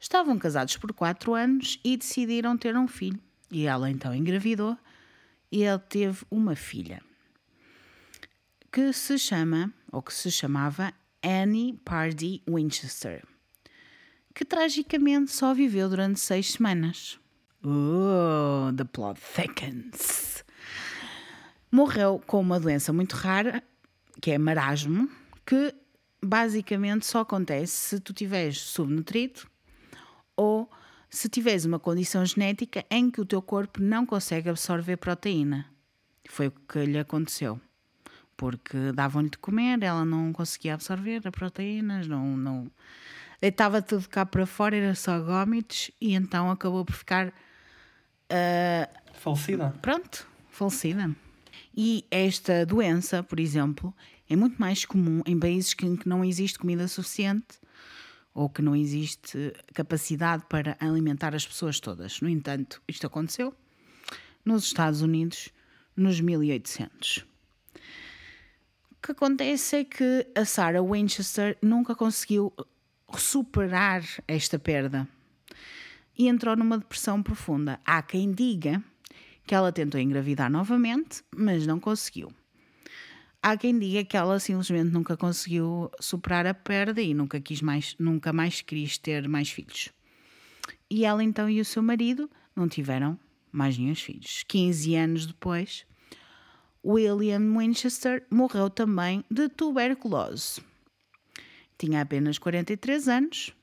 [0.00, 3.20] Estavam casados por quatro anos e decidiram ter um filho.
[3.50, 4.76] E ela então engravidou
[5.52, 7.02] e ele teve uma filha
[8.72, 10.92] que se chama, ou que se chamava
[11.22, 13.24] Annie Pardee Winchester,
[14.34, 17.18] que tragicamente só viveu durante seis semanas.
[17.62, 20.43] Oh, the plot thickens.
[21.74, 23.60] Morreu com uma doença muito rara,
[24.22, 25.10] que é marasmo,
[25.44, 25.74] que
[26.22, 29.40] basicamente só acontece se tu estiveres subnutrido
[30.36, 30.70] ou
[31.10, 35.66] se tiveres uma condição genética em que o teu corpo não consegue absorver proteína.
[36.28, 37.60] Foi o que lhe aconteceu.
[38.36, 42.70] Porque davam-lhe de comer, ela não conseguia absorver as proteínas, não, não...
[43.40, 47.32] deitava tudo cá para fora, era só gómitos, e então acabou por ficar,
[49.14, 49.74] Falecida.
[49.82, 51.23] pronto, falecida.
[51.76, 53.94] E esta doença, por exemplo,
[54.28, 57.58] é muito mais comum em países em que não existe comida suficiente
[58.32, 62.20] ou que não existe capacidade para alimentar as pessoas todas.
[62.20, 63.54] No entanto, isto aconteceu
[64.44, 65.50] nos Estados Unidos
[65.96, 67.26] nos 1800.
[68.90, 72.52] O que acontece é que a Sarah Winchester nunca conseguiu
[73.16, 75.08] superar esta perda
[76.16, 77.80] e entrou numa depressão profunda.
[77.84, 78.82] Há quem diga
[79.46, 82.32] que ela tentou engravidar novamente, mas não conseguiu.
[83.42, 87.94] Há quem diga que ela simplesmente nunca conseguiu superar a perda e nunca quis mais,
[87.98, 89.90] nunca mais quis ter mais filhos.
[90.90, 93.18] e ela então e o seu marido não tiveram
[93.52, 94.44] mais nenhum filhos.
[94.48, 95.86] 15 anos depois,
[96.84, 100.62] William Winchester morreu também de tuberculose.
[101.78, 103.54] Tinha apenas 43 anos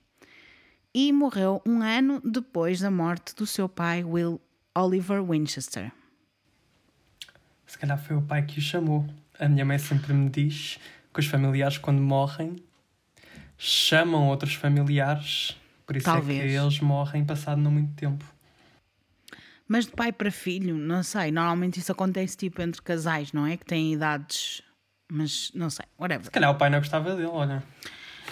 [0.94, 4.40] e morreu um ano depois da morte do seu pai, Will
[4.76, 5.92] Oliver Winchester.
[7.66, 9.06] Se calhar foi o pai que o chamou.
[9.40, 10.80] A minha mãe sempre me diz
[11.14, 12.56] que os familiares, quando morrem,
[13.58, 15.58] chamam outros familiares.
[15.86, 16.40] Por isso Talvez.
[16.40, 18.26] é que eles morrem passado não muito tempo.
[19.68, 21.32] Mas de pai para filho, não sei.
[21.32, 23.56] Normalmente isso acontece tipo entre casais, não é?
[23.56, 24.62] Que têm idades.
[25.10, 26.26] Mas não sei, whatever.
[26.26, 27.64] Se calhar o pai não gostava dele, olha.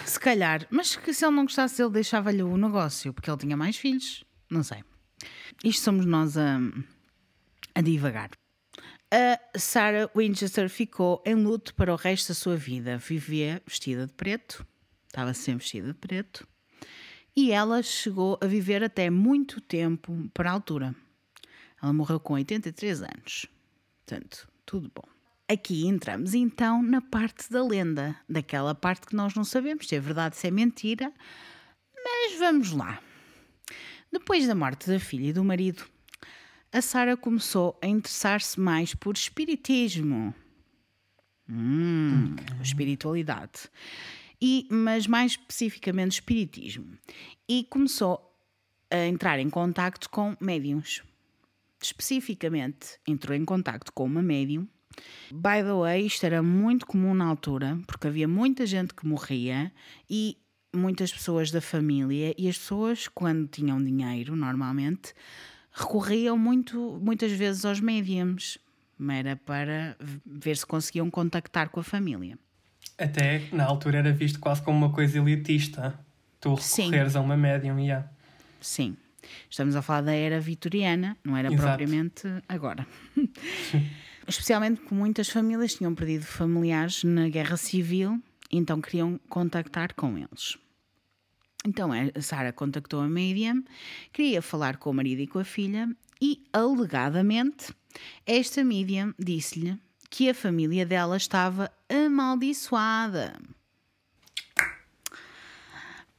[0.06, 3.58] Se calhar, mas que se ele não gostasse, ele deixava-lhe o negócio, porque ele tinha
[3.58, 4.24] mais filhos.
[4.50, 4.84] Não sei.
[5.64, 6.58] Isto somos nós a,
[7.76, 8.32] a divagar.
[9.12, 12.98] A Sarah Winchester ficou em luto para o resto da sua vida.
[12.98, 14.66] Vivia vestida de preto,
[15.08, 16.48] estava sempre vestida de preto,
[17.36, 20.96] e ela chegou a viver até muito tempo para a altura.
[21.82, 23.46] Ela morreu com 83 anos.
[24.06, 25.08] Portanto, tudo bom.
[25.48, 30.00] Aqui entramos então na parte da lenda, daquela parte que nós não sabemos se é
[30.00, 31.12] verdade, se é mentira,
[32.04, 33.02] mas vamos lá.
[34.12, 35.86] Depois da morte da filha e do marido,
[36.72, 40.34] a Sara começou a interessar-se mais por espiritismo.
[41.50, 43.70] Hum, espiritualidade.
[44.42, 46.98] E, mas mais especificamente espiritismo.
[47.48, 48.26] E começou
[48.90, 51.04] a entrar em contacto com médiums.
[51.82, 54.68] Especificamente, entrou em contacto com uma médium.
[55.32, 59.72] By the way, isto era muito comum na altura, porque havia muita gente que morria
[60.10, 60.38] e
[60.76, 65.14] muitas pessoas da família, e as pessoas, quando tinham dinheiro, normalmente,
[65.72, 68.58] recorriam muito, muitas vezes aos médiums.
[69.10, 69.96] Era para
[70.26, 72.38] ver se conseguiam contactar com a família.
[72.98, 75.98] Até na altura era visto quase como uma coisa elitista.
[76.42, 76.84] Tu Sim.
[76.84, 78.10] recorreres a uma médium, yeah.
[78.60, 78.98] Sim.
[79.50, 81.64] Estamos a falar da era vitoriana, não era Exato.
[81.64, 82.86] propriamente agora.
[84.28, 88.22] Especialmente porque muitas famílias tinham perdido familiares na guerra civil,
[88.52, 90.58] então queriam contactar com eles.
[91.66, 93.64] Então a Sara contactou a medium,
[94.14, 95.90] queria falar com o marido e com a filha
[96.22, 97.74] e, alegadamente,
[98.26, 99.78] esta medium disse-lhe
[100.10, 103.34] que a família dela estava amaldiçoada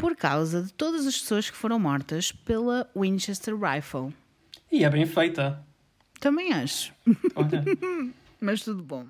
[0.00, 4.14] por causa de todas as pessoas que foram mortas pela Winchester Rifle.
[4.72, 5.62] E é bem feita.
[6.18, 6.92] Também acho,
[7.34, 7.64] Olha,
[8.40, 9.06] mas tudo bom.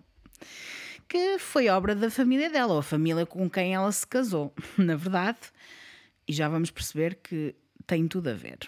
[1.11, 4.95] Que foi obra da família dela, ou a família com quem ela se casou, na
[4.95, 5.41] verdade.
[6.27, 7.53] E já vamos perceber que
[7.85, 8.59] tem tudo a ver.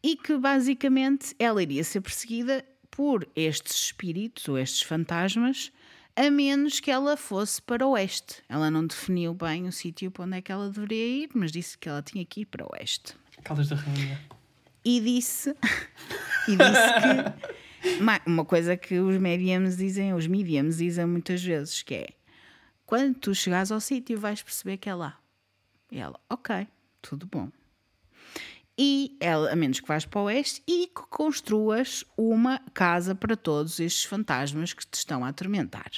[0.00, 5.72] E que basicamente ela iria ser perseguida por estes espíritos ou estes fantasmas,
[6.14, 8.44] a menos que ela fosse para o oeste.
[8.48, 11.76] Ela não definiu bem o sítio para onde é que ela deveria ir, mas disse
[11.76, 13.16] que ela tinha que ir para o oeste.
[13.42, 14.20] Caldas da Rainha.
[14.84, 15.50] E disse,
[16.46, 17.60] e disse que
[18.26, 22.08] uma coisa que os mediums dizem, os mediums dizem muitas vezes, que é
[22.86, 25.18] quando tu chegares ao sítio vais perceber que é lá.
[25.90, 26.66] E ela, ok,
[27.00, 27.50] tudo bom.
[28.76, 33.36] E ela, a menos que vais para o oeste e que construas uma casa para
[33.36, 35.90] todos estes fantasmas que te estão a atormentar.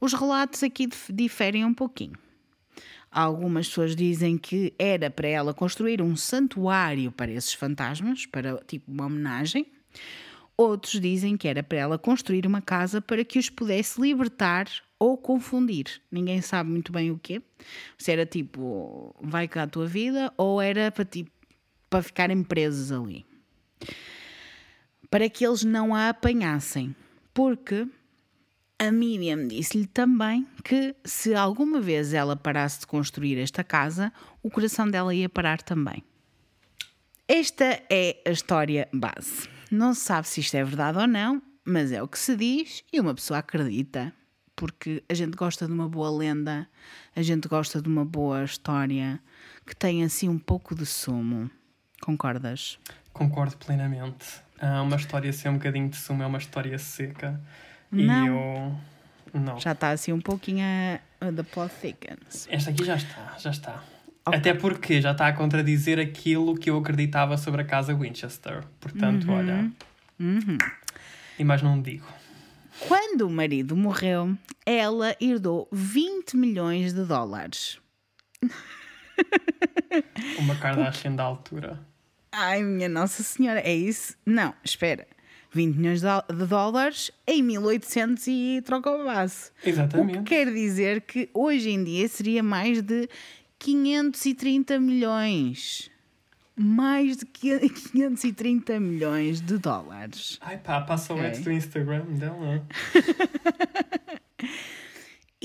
[0.00, 2.18] Os relatos aqui dif- diferem um pouquinho.
[3.10, 8.90] Algumas pessoas dizem que era para ela construir um santuário para esses fantasmas, para tipo
[8.90, 9.66] uma homenagem.
[10.56, 14.68] Outros dizem que era para ela construir uma casa para que os pudesse libertar
[14.98, 16.00] ou confundir.
[16.10, 17.42] Ninguém sabe muito bem o quê.
[17.98, 21.30] Se era tipo, vai cá a tua vida, ou era para, tipo,
[21.90, 23.26] para ficarem presos ali.
[25.10, 26.94] Para que eles não a apanhassem.
[27.32, 27.88] Porque
[28.78, 34.50] a Miriam disse-lhe também que se alguma vez ela parasse de construir esta casa, o
[34.50, 36.02] coração dela ia parar também.
[37.26, 39.53] Esta é a história base.
[39.74, 42.84] Não se sabe se isto é verdade ou não, mas é o que se diz
[42.92, 44.12] e uma pessoa acredita.
[44.54, 46.68] Porque a gente gosta de uma boa lenda,
[47.16, 49.18] a gente gosta de uma boa história
[49.66, 51.50] que tem assim um pouco de sumo.
[52.00, 52.78] Concordas?
[53.12, 54.24] Concordo plenamente.
[54.60, 57.40] Ah, uma história sem um bocadinho de sumo é uma história seca.
[57.90, 58.24] Não.
[58.24, 59.40] E eu.
[59.40, 59.58] Não.
[59.58, 62.46] Já está assim um pouquinho a, a the plot thickens.
[62.48, 63.82] Esta aqui já está, já está.
[64.26, 64.38] Ok.
[64.38, 68.64] Até porque já está a contradizer aquilo que eu acreditava sobre a casa Winchester.
[68.80, 69.34] Portanto, Uhum.
[69.36, 69.70] olha.
[71.38, 72.06] E mais não digo.
[72.88, 77.78] Quando o marido morreu, ela herdou 20 milhões de dólares.
[80.38, 81.80] Uma Kardashian da altura.
[82.32, 84.16] Ai, minha Nossa Senhora, é isso?
[84.26, 85.06] Não, espera.
[85.52, 89.50] 20 milhões de dó- de dólares em 1800 e troca o base.
[89.60, 90.22] O que Exatamente.
[90.24, 93.08] quer dizer que hoje em dia seria mais de
[93.64, 95.90] 530 milhões.
[96.54, 100.38] mais de 530 milhões de dólares.
[100.42, 101.26] Ai pá, passa o Ok.
[101.28, 102.62] ads do Instagram dela.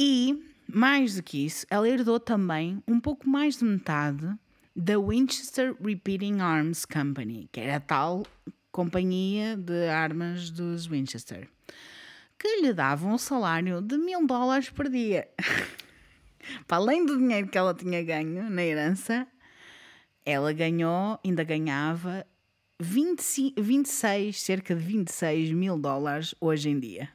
[0.01, 4.29] E, mais do que isso, ela herdou também um pouco mais de metade
[4.75, 8.25] da Winchester Repeating Arms Company, que era a tal
[8.71, 11.49] companhia de armas dos Winchester,
[12.37, 15.27] que lhe dava um salário de mil dólares por dia.
[16.67, 19.27] Para além do dinheiro que ela tinha ganho na herança,
[20.25, 22.25] ela ganhou, ainda ganhava
[22.79, 27.09] 25, 26, cerca de 26 mil dólares hoje em dia,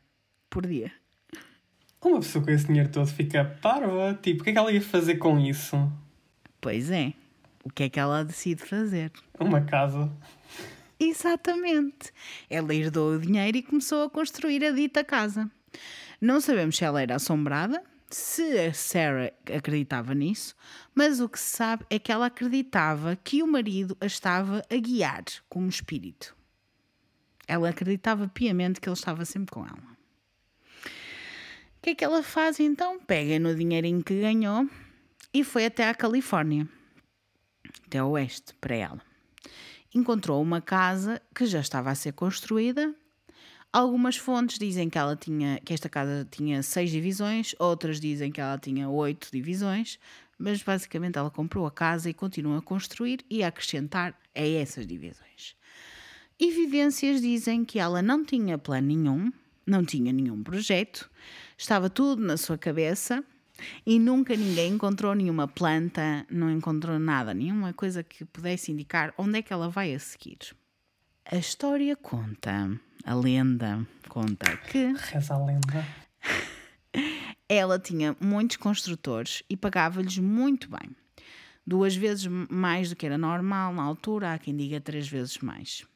[0.51, 0.93] por dia.
[2.03, 4.19] Uma pessoa com esse dinheiro todo fica parva.
[4.21, 5.91] Tipo, o que é que ela ia fazer com isso?
[6.61, 7.15] Pois é.
[7.65, 9.11] O que é que ela decide fazer?
[9.41, 10.13] Uma casa.
[11.01, 12.13] Exatamente.
[12.51, 15.51] Ela herdou o dinheiro e começou a construir a dita casa.
[16.21, 17.83] Não sabemos se ela era assombrada,
[18.15, 20.55] se a Sarah acreditava nisso,
[20.95, 24.77] mas o que se sabe é que ela acreditava que o marido a estava a
[24.77, 26.37] guiar como espírito.
[27.47, 29.95] Ela acreditava piamente que ele estava sempre com ela.
[31.77, 32.99] O que é que ela faz então?
[32.99, 34.69] Pega no dinheirinho que ganhou
[35.33, 36.69] e foi até à Califórnia,
[37.87, 39.15] até ao oeste, para ela
[39.95, 42.95] encontrou uma casa que já estava a ser construída.
[43.75, 48.41] Algumas fontes dizem que, ela tinha, que esta casa tinha seis divisões, outras dizem que
[48.41, 49.99] ela tinha oito divisões,
[50.39, 54.87] mas basicamente ela comprou a casa e continua a construir e a acrescentar a essas
[54.87, 55.57] divisões.
[56.39, 59.33] Evidências dizem que ela não tinha plano nenhum,
[59.67, 61.11] não tinha nenhum projeto,
[61.59, 63.25] estava tudo na sua cabeça
[63.85, 69.41] e nunca ninguém encontrou nenhuma planta, não encontrou nada, nenhuma coisa que pudesse indicar onde
[69.41, 70.55] é que ela vai a seguir.
[71.31, 75.87] A história conta, a lenda conta que Reza a lenda.
[77.49, 80.95] ela tinha muitos construtores e pagava-lhes muito bem.
[81.67, 85.87] Duas vezes mais do que era normal na altura, há quem diga três vezes mais.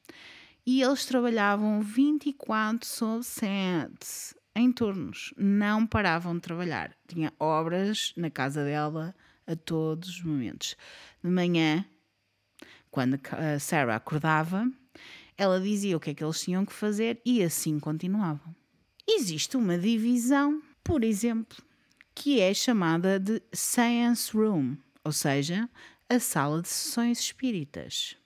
[0.64, 6.97] E eles trabalhavam 24 sobre 7 em turnos, não paravam de trabalhar.
[7.07, 9.14] Tinha obras na casa dela
[9.47, 10.74] a todos os momentos.
[11.22, 11.85] De manhã,
[12.91, 14.66] quando a Sarah acordava,
[15.39, 18.53] ela dizia o que é que eles tinham que fazer e assim continuavam.
[19.07, 21.57] Existe uma divisão, por exemplo,
[22.12, 25.70] que é chamada de Science Room, ou seja,
[26.09, 28.16] a sala de sessões espíritas.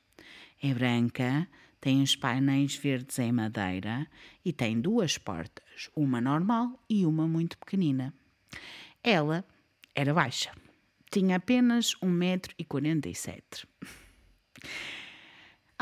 [0.62, 1.46] É branca,
[1.78, 4.06] tem os painéis verdes em madeira
[4.42, 8.14] e tem duas portas, uma normal e uma muito pequenina.
[9.04, 9.44] Ela
[9.94, 10.52] era baixa,
[11.10, 13.66] tinha apenas 1,47m.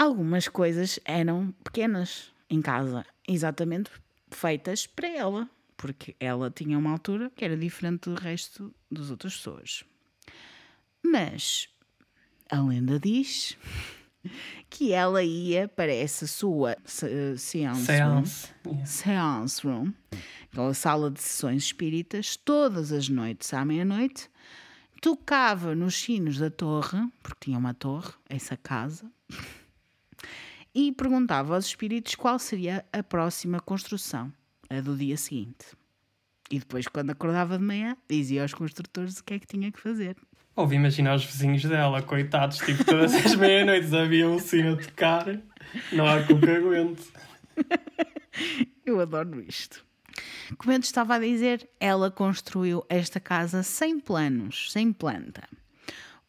[0.03, 3.91] Algumas coisas eram pequenas em casa, exatamente
[4.31, 9.37] feitas para ela, porque ela tinha uma altura que era diferente do resto das outras
[9.37, 9.85] pessoas.
[11.05, 11.69] Mas
[12.51, 13.59] a lenda diz
[14.71, 18.49] que ela ia para essa sua se- seance, room, Seance.
[18.65, 18.87] Yeah.
[18.87, 19.93] seance room,
[20.51, 24.31] aquela sala de sessões espíritas, todas as noites à meia-noite,
[25.03, 29.05] tocava nos sinos da torre, porque tinha uma torre, essa casa,
[30.75, 34.33] e perguntava aos espíritos qual seria a próxima construção,
[34.69, 35.67] a do dia seguinte.
[36.51, 39.81] E depois, quando acordava de manhã, dizia aos construtores o que é que tinha que
[39.81, 40.17] fazer.
[40.57, 45.27] Ouve imaginar os vizinhos dela, coitados, tipo, todas as meia-noites havia um sino a tocar.
[45.93, 47.05] Não há com que aguente.
[48.85, 49.85] Eu adoro isto.
[50.59, 55.49] Como eu estava a dizer, ela construiu esta casa sem planos, sem planta.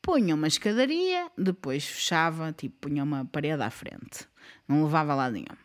[0.01, 4.27] Punha uma escadaria, depois fechava, tipo, punha uma parede à frente.
[4.67, 5.57] Não levava lá nenhum.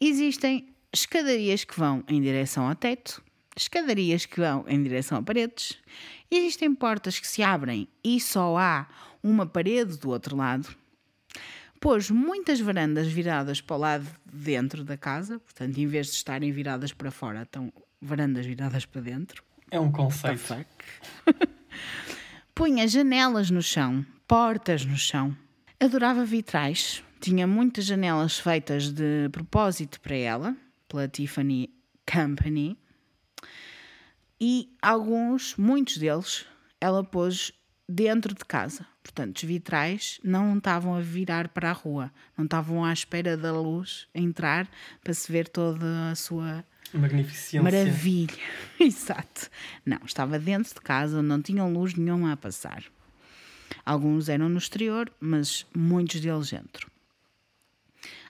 [0.00, 3.22] Existem escadarias que vão em direção ao teto,
[3.56, 5.78] escadarias que vão em direção a paredes,
[6.30, 8.86] existem portas que se abrem e só há
[9.22, 10.74] uma parede do outro lado.
[11.80, 16.12] Pôs muitas varandas viradas para o lado de dentro da casa, portanto, em vez de
[16.12, 19.42] estarem viradas para fora, estão varandas viradas para dentro.
[19.70, 20.54] É um conceito.
[22.54, 25.36] Punha janelas no chão, portas no chão.
[25.78, 27.02] Adorava vitrais.
[27.20, 30.56] Tinha muitas janelas feitas de propósito para ela,
[30.88, 31.70] pela Tiffany
[32.10, 32.78] Company.
[34.40, 36.46] E alguns, muitos deles,
[36.80, 37.52] ela pôs
[37.88, 38.86] dentro de casa.
[39.02, 43.52] Portanto, os vitrais não estavam a virar para a rua, não estavam à espera da
[43.52, 44.68] luz entrar
[45.02, 46.64] para se ver toda a sua
[46.98, 47.62] Magnificência.
[47.62, 48.34] Maravilha,
[48.78, 49.48] exato.
[49.84, 52.84] Não, estava dentro de casa, não tinham luz nenhuma a passar.
[53.84, 56.90] Alguns eram no exterior, mas muitos deles dentro.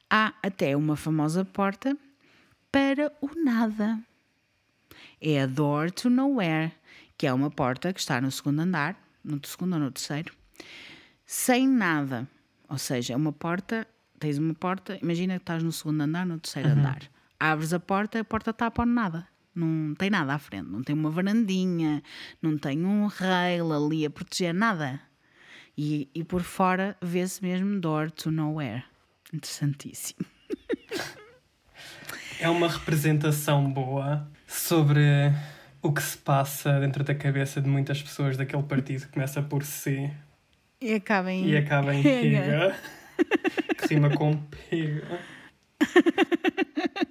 [0.09, 1.97] Há até uma famosa porta
[2.71, 3.99] para o nada.
[5.21, 6.73] É a Door to Nowhere,
[7.17, 10.35] que é uma porta que está no segundo andar, no segundo ou no terceiro,
[11.25, 12.29] sem nada.
[12.69, 13.87] Ou seja, é uma porta,
[14.19, 17.03] tens uma porta, imagina que estás no segundo andar, no terceiro andar.
[17.41, 19.27] Abres a porta, a porta está para nada.
[19.55, 22.03] Não tem nada à frente, não tem uma varandinha,
[22.41, 25.01] não tem um rail ali a proteger nada.
[25.77, 28.85] E, e por fora vê-se mesmo door to nowhere.
[29.33, 30.25] Interessantíssimo.
[32.39, 35.03] É uma representação boa sobre
[35.83, 39.65] o que se passa dentro da cabeça de muitas pessoas daquele partido que começa por
[39.65, 40.11] C
[40.81, 41.49] E acaba em.
[41.49, 42.77] e acaba em pega.
[43.79, 45.21] que rima com pega.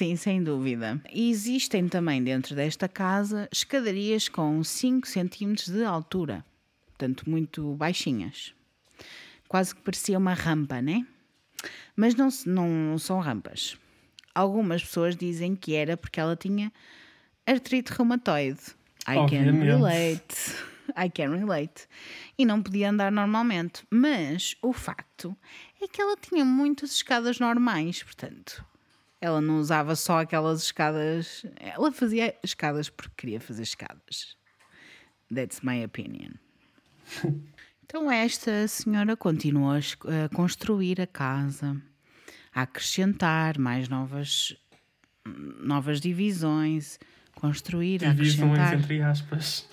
[0.00, 0.98] Sim, sem dúvida.
[1.12, 6.42] E existem também dentro desta casa escadarias com 5 centímetros de altura,
[6.86, 8.54] portanto, muito baixinhas.
[9.46, 11.06] Quase que parecia uma rampa, né?
[11.94, 13.76] Mas não, não são rampas.
[14.34, 16.72] Algumas pessoas dizem que era porque ela tinha
[17.46, 18.62] artrite reumatoide.
[19.02, 19.64] I can Obviamente.
[19.64, 20.56] relate.
[20.96, 21.86] I can relate.
[22.38, 23.82] E não podia andar normalmente.
[23.90, 25.36] Mas o facto
[25.78, 28.64] é que ela tinha muitas escadas normais, portanto,
[29.20, 31.44] ela não usava só aquelas escadas.
[31.56, 34.36] Ela fazia escadas porque queria fazer escadas.
[35.32, 36.32] That's my opinion.
[37.92, 41.76] Então, esta senhora continuou a construir a casa,
[42.54, 44.56] a acrescentar mais novas,
[45.26, 47.00] novas divisões,
[47.34, 48.78] construir, Divisões acrescentar.
[48.78, 49.68] entre aspas.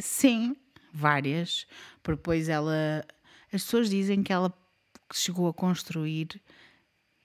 [0.00, 0.56] Sim,
[0.92, 1.64] várias.
[2.02, 3.04] Porque depois ela.
[3.52, 4.52] As pessoas dizem que ela
[5.12, 6.42] chegou a construir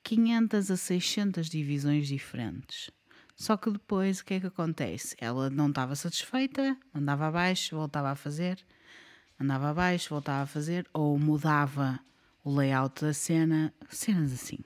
[0.06, 2.91] 500 a 600 divisões diferentes.
[3.36, 5.16] Só que depois o que é que acontece?
[5.20, 8.64] Ela não estava satisfeita, andava abaixo, voltava a fazer,
[9.39, 11.99] andava abaixo, voltava a fazer, ou mudava
[12.43, 14.60] o layout da cena, cenas assim.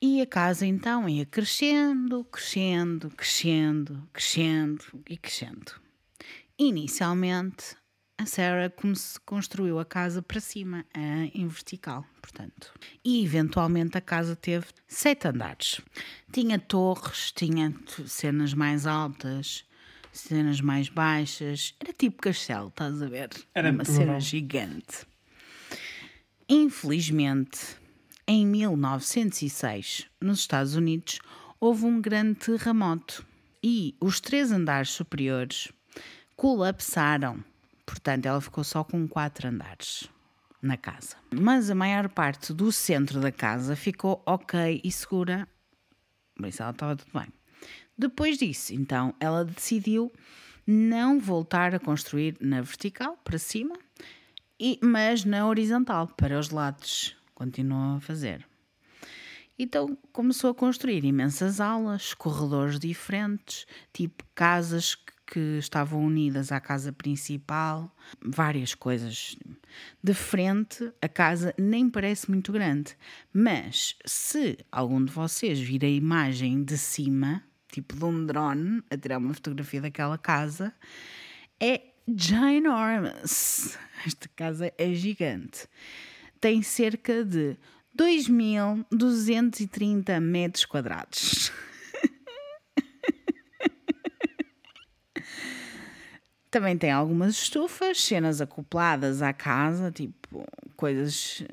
[0.00, 5.72] E a casa então ia crescendo, crescendo, crescendo, crescendo e crescendo.
[6.56, 7.76] Inicialmente,
[8.20, 8.94] a Sarah come-
[9.24, 10.84] construiu a casa para cima,
[11.32, 12.70] em vertical, portanto.
[13.02, 15.80] E eventualmente a casa teve sete andares.
[16.30, 17.74] Tinha torres, tinha
[18.06, 19.64] cenas mais altas,
[20.12, 21.74] cenas mais baixas.
[21.80, 23.30] Era tipo castelo, estás a ver?
[23.54, 25.06] Era uma cena gigante.
[26.46, 27.58] Infelizmente,
[28.26, 31.20] em 1906, nos Estados Unidos,
[31.58, 33.24] houve um grande terremoto
[33.62, 35.72] e os três andares superiores
[36.36, 37.42] colapsaram.
[37.90, 40.08] Portanto, ela ficou só com quatro andares
[40.62, 41.16] na casa.
[41.34, 45.48] Mas a maior parte do centro da casa ficou ok e segura.
[46.36, 47.26] Por isso ela estava tudo bem.
[47.98, 50.12] Depois disso, então, ela decidiu
[50.64, 53.76] não voltar a construir na vertical, para cima,
[54.58, 57.16] e, mas na horizontal, para os lados.
[57.34, 58.46] Continuou a fazer.
[59.58, 66.60] Então começou a construir imensas aulas, corredores diferentes, tipo casas que- que estavam unidas à
[66.60, 69.36] casa principal, várias coisas.
[70.02, 72.96] De frente, a casa nem parece muito grande,
[73.32, 78.96] mas se algum de vocês vir a imagem de cima, tipo de um drone, a
[78.96, 80.74] tirar uma fotografia daquela casa,
[81.60, 83.78] é ginormous.
[84.04, 85.68] Esta casa é gigante.
[86.40, 87.56] Tem cerca de
[87.96, 91.52] 2.230 metros quadrados.
[96.50, 100.44] Também tem algumas estufas, cenas acopladas à casa, tipo
[100.76, 101.44] coisas.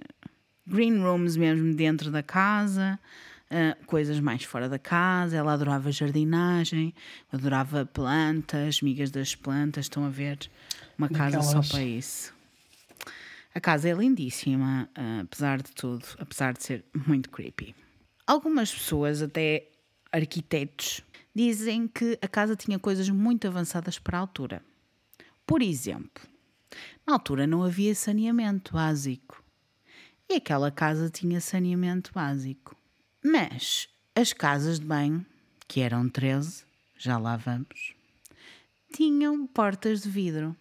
[0.66, 3.00] green rooms mesmo dentro da casa,
[3.50, 5.38] ah, coisas mais fora da casa.
[5.38, 6.94] Ela adorava jardinagem,
[7.32, 9.86] adorava plantas, migas das plantas.
[9.86, 10.40] Estão a ver?
[10.98, 12.34] Uma casa só para isso.
[13.54, 17.76] A casa é lindíssima, ah, apesar de tudo, apesar de ser muito creepy.
[18.26, 19.70] Algumas pessoas, até
[20.12, 21.02] arquitetos,
[21.34, 24.62] dizem que a casa tinha coisas muito avançadas para a altura.
[25.48, 26.28] Por exemplo,
[27.08, 29.42] na altura não havia saneamento básico.
[30.30, 32.76] E aquela casa tinha saneamento básico.
[33.24, 35.26] Mas as casas de banho,
[35.66, 36.66] que eram 13,
[36.98, 37.96] já lá vamos,
[38.94, 40.54] tinham portas de vidro.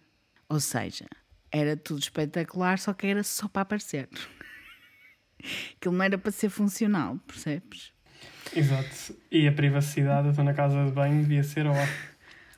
[0.47, 1.05] Ou seja,
[1.51, 4.07] era tudo espetacular, só que era só para aparecer.
[5.75, 7.91] Aquilo não era para ser funcional, percebes?
[8.55, 9.17] Exato.
[9.29, 11.75] E a privacidade da na casa de banho devia ser ó.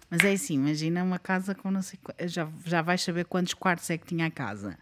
[0.09, 1.99] Mas é assim, imagina uma casa com não sei.
[2.25, 4.77] Já, já vais saber quantos quartos é que tinha a casa,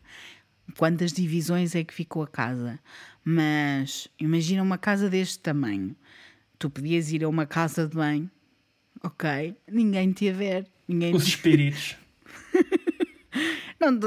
[0.78, 2.80] quantas divisões é que ficou a casa.
[3.24, 5.96] Mas imagina uma casa deste tamanho.
[6.58, 8.32] Tu podias ir a uma casa de banho,
[9.04, 9.56] ok?
[9.68, 10.68] Ninguém te ia ver.
[10.88, 11.30] Ninguém Os te...
[11.32, 11.98] espíritos.
[13.80, 14.00] Não,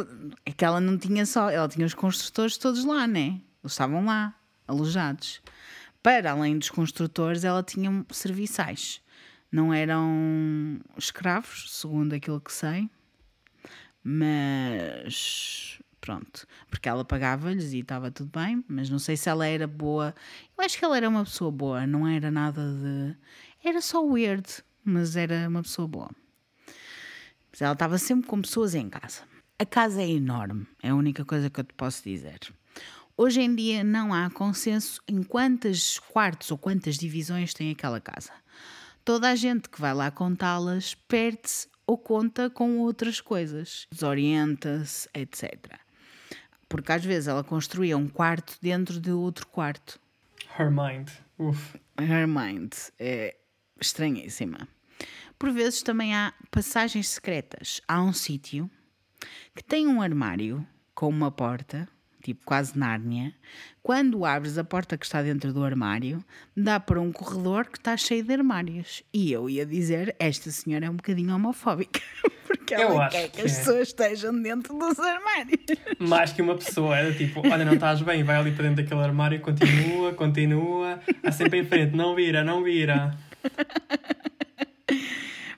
[0.45, 3.41] é que ela não tinha só, ela tinha os construtores todos lá, né?
[3.63, 4.35] Eles estavam lá,
[4.67, 5.41] alojados.
[6.03, 9.01] Para além dos construtores, ela tinha serviçais.
[9.51, 12.89] Não eram escravos, segundo aquilo que sei,
[14.03, 16.47] mas Pronto.
[16.71, 20.15] Porque ela pagava-lhes e estava tudo bem, mas não sei se ela era boa.
[20.57, 23.17] Eu acho que ela era uma pessoa boa, não era nada de.
[23.63, 24.47] Era só weird,
[24.83, 26.11] mas era uma pessoa boa.
[27.53, 29.23] Mas ela estava sempre com pessoas em casa.
[29.59, 32.39] A casa é enorme, é a única coisa que eu te posso dizer.
[33.15, 38.33] Hoje em dia não há consenso em quantos quartos ou quantas divisões tem aquela casa.
[39.11, 45.81] Toda a gente que vai lá contá-las perde-se ou conta com outras coisas, desorienta-se, etc.
[46.69, 49.99] Porque às vezes ela construía um quarto dentro de outro quarto.
[50.57, 51.09] Her mind.
[51.37, 51.77] Uf.
[51.99, 53.35] Her mind é
[53.81, 54.69] estranhíssima.
[55.37, 57.81] Por vezes também há passagens secretas.
[57.89, 58.71] Há um sítio
[59.57, 61.89] que tem um armário com uma porta
[62.23, 63.33] tipo quase Nárnia,
[63.83, 66.23] quando abres a porta que está dentro do armário,
[66.57, 69.03] dá para um corredor que está cheio de armários.
[69.13, 72.01] E eu ia dizer, esta senhora é um bocadinho homofóbica,
[72.47, 73.59] porque ela Eu acho quer que, que as é.
[73.59, 75.61] pessoas estejam dentro dos armários.
[75.99, 79.01] Mais que uma pessoa, era tipo, olha, não estás bem, vai ali para dentro daquele
[79.01, 83.17] armário, continua, continua, a sempre em frente, não vira, não vira.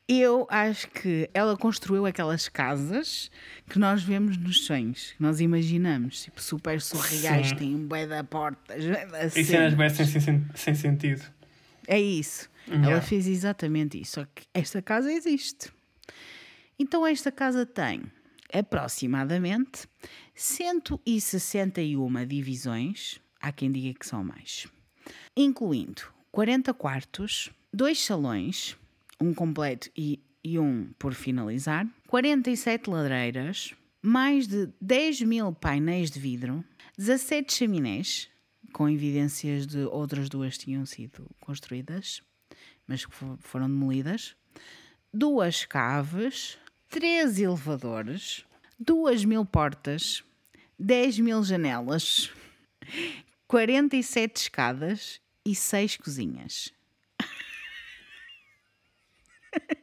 [0.09, 3.31] Eu acho que ela construiu aquelas casas
[3.69, 7.57] que nós vemos nos sonhos, que nós imaginamos, tipo super surreais, Sim.
[7.57, 9.47] têm um bué da da E cenas.
[9.47, 11.23] cenas bem sem, sem, sem sentido.
[11.87, 12.51] É isso.
[12.69, 12.91] Yeah.
[12.93, 14.13] Ela fez exatamente isso.
[14.21, 15.73] Só que esta casa existe.
[16.79, 18.03] Então esta casa tem
[18.53, 19.87] aproximadamente
[20.35, 24.67] 161 divisões, há quem diga que são mais,
[25.37, 28.77] incluindo 40 quartos, dois salões,
[29.23, 36.19] um completo e, e um por finalizar, 47 ladreiras, mais de 10 mil painéis de
[36.19, 36.65] vidro,
[36.99, 38.29] 17 chaminés,
[38.73, 42.21] com evidências de outras duas tinham sido construídas,
[42.87, 44.35] mas que fo- foram demolidas,
[45.13, 46.59] duas caves,
[46.89, 48.45] três elevadores,
[48.79, 50.25] duas mil portas,
[50.79, 52.31] 10 mil janelas,
[53.47, 56.73] 47 escadas e seis cozinhas.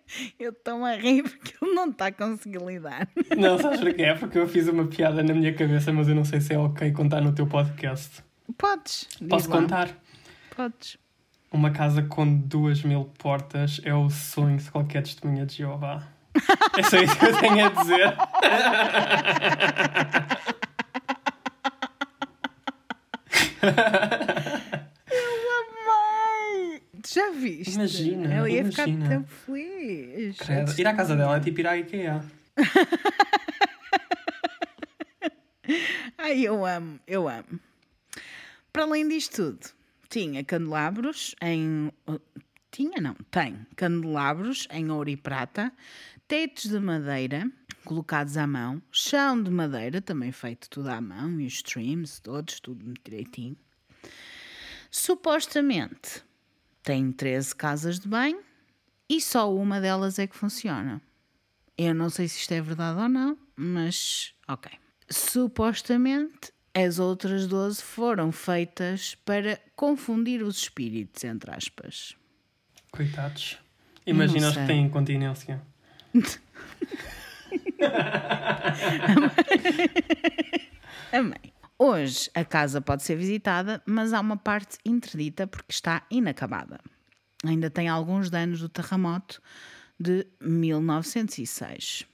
[0.39, 3.07] Eu estou a rir porque ele não está a conseguir lidar.
[3.37, 4.03] Não, sabes porquê?
[4.03, 6.57] É porque eu fiz uma piada na minha cabeça, mas eu não sei se é
[6.57, 8.23] ok contar no teu podcast.
[8.57, 9.07] Podes.
[9.29, 9.89] Posso contar?
[10.55, 10.97] Podes.
[11.51, 16.07] Uma casa com duas mil portas é o sonho de qualquer testemunha de Jeová.
[16.77, 18.17] É só isso que eu tenho a dizer.
[27.13, 27.73] Já viste?
[27.73, 29.09] Imagina, Ela ia ficar imagina.
[29.09, 30.37] tão feliz.
[30.37, 30.79] Credo.
[30.79, 32.23] Ir à casa dela é tipo ir à IKEA.
[36.17, 37.59] Ai, eu amo, eu amo.
[38.71, 39.69] Para além disto tudo,
[40.09, 41.91] tinha candelabros em.
[42.71, 45.71] Tinha, não, tem candelabros em ouro e prata,
[46.27, 47.49] tetos de madeira
[47.83, 52.59] colocados à mão, chão de madeira também feito tudo à mão e os streams todos,
[52.59, 53.57] tudo direitinho.
[54.91, 56.23] Supostamente
[56.83, 58.39] tem 13 casas de banho
[59.09, 61.01] e só uma delas é que funciona.
[61.77, 64.71] Eu não sei se isto é verdade ou não, mas ok.
[65.09, 72.15] Supostamente as outras 12 foram feitas para confundir os espíritos, entre aspas.
[72.91, 73.57] Coitados.
[74.05, 75.61] Imagina os que têm incontinência.
[81.11, 81.53] Amém.
[81.81, 86.77] Hoje a casa pode ser visitada, mas há uma parte interdita porque está inacabada.
[87.41, 89.41] Ainda tem alguns danos do terremoto
[89.97, 92.05] de 1906.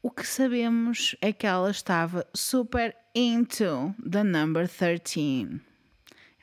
[0.00, 5.60] O que sabemos é que ela estava super into the number 13.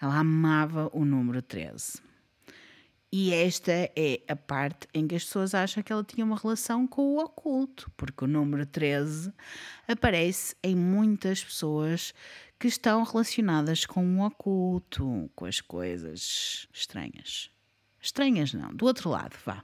[0.02, 2.02] Ela amava o número 13.
[3.16, 6.88] E esta é a parte em que as pessoas acham que ela tinha uma relação
[6.88, 9.32] com o oculto, porque o número 13
[9.88, 12.12] aparece em muitas pessoas
[12.60, 17.52] que estão relacionadas com o oculto, com as coisas estranhas.
[18.02, 19.64] Estranhas não, do outro lado, vá.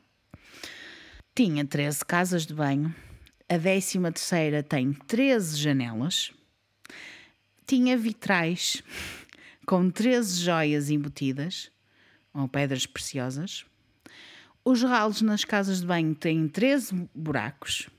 [1.34, 2.93] Tinha 13 casas de banho,
[3.49, 6.31] a 13 terceira tem 13 janelas,
[7.65, 8.84] tinha vitrais
[9.65, 11.71] com 13 joias embutidas,
[12.34, 13.65] ou pedras preciosas.
[14.64, 17.89] Os ralos nas casas de banho têm 13 buracos.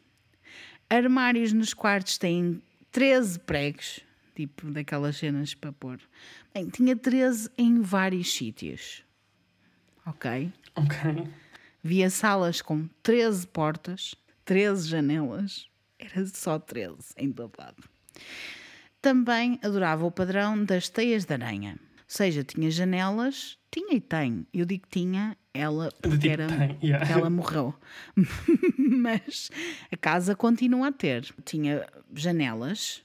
[0.88, 2.62] Armários nos quartos têm
[2.92, 4.00] 13 pregos,
[4.34, 6.00] tipo daquelas cenas para pôr.
[6.52, 9.04] Bem, tinha 13 em vários sítios.
[10.06, 10.52] Ok?
[10.74, 11.28] Ok.
[11.82, 15.68] Via salas com 13 portas, 13 janelas.
[15.98, 17.82] Era só 13 em todo lado.
[19.00, 21.78] Também adorava o padrão das teias de aranha.
[22.10, 24.44] Seja, tinha janelas, tinha e tem.
[24.52, 27.08] Eu digo tinha, ela, porque tipo era, tem, yeah.
[27.08, 27.72] ela morreu.
[28.76, 29.48] Mas
[29.92, 31.32] a casa continua a ter.
[31.44, 33.04] Tinha janelas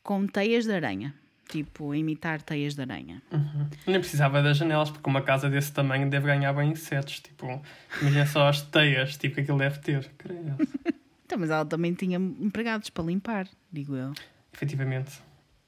[0.00, 1.12] com teias de aranha.
[1.48, 3.20] Tipo, imitar teias de aranha.
[3.32, 3.68] Uhum.
[3.84, 7.18] Nem precisava das janelas, porque uma casa desse tamanho deve ganhar bem insetos.
[7.18, 7.60] Tipo,
[8.00, 10.08] imagina só as teias, tipo, que aquilo deve ter.
[10.16, 10.56] Creio.
[11.26, 14.12] Então, mas ela também tinha empregados para limpar, digo eu.
[14.54, 15.20] Efetivamente.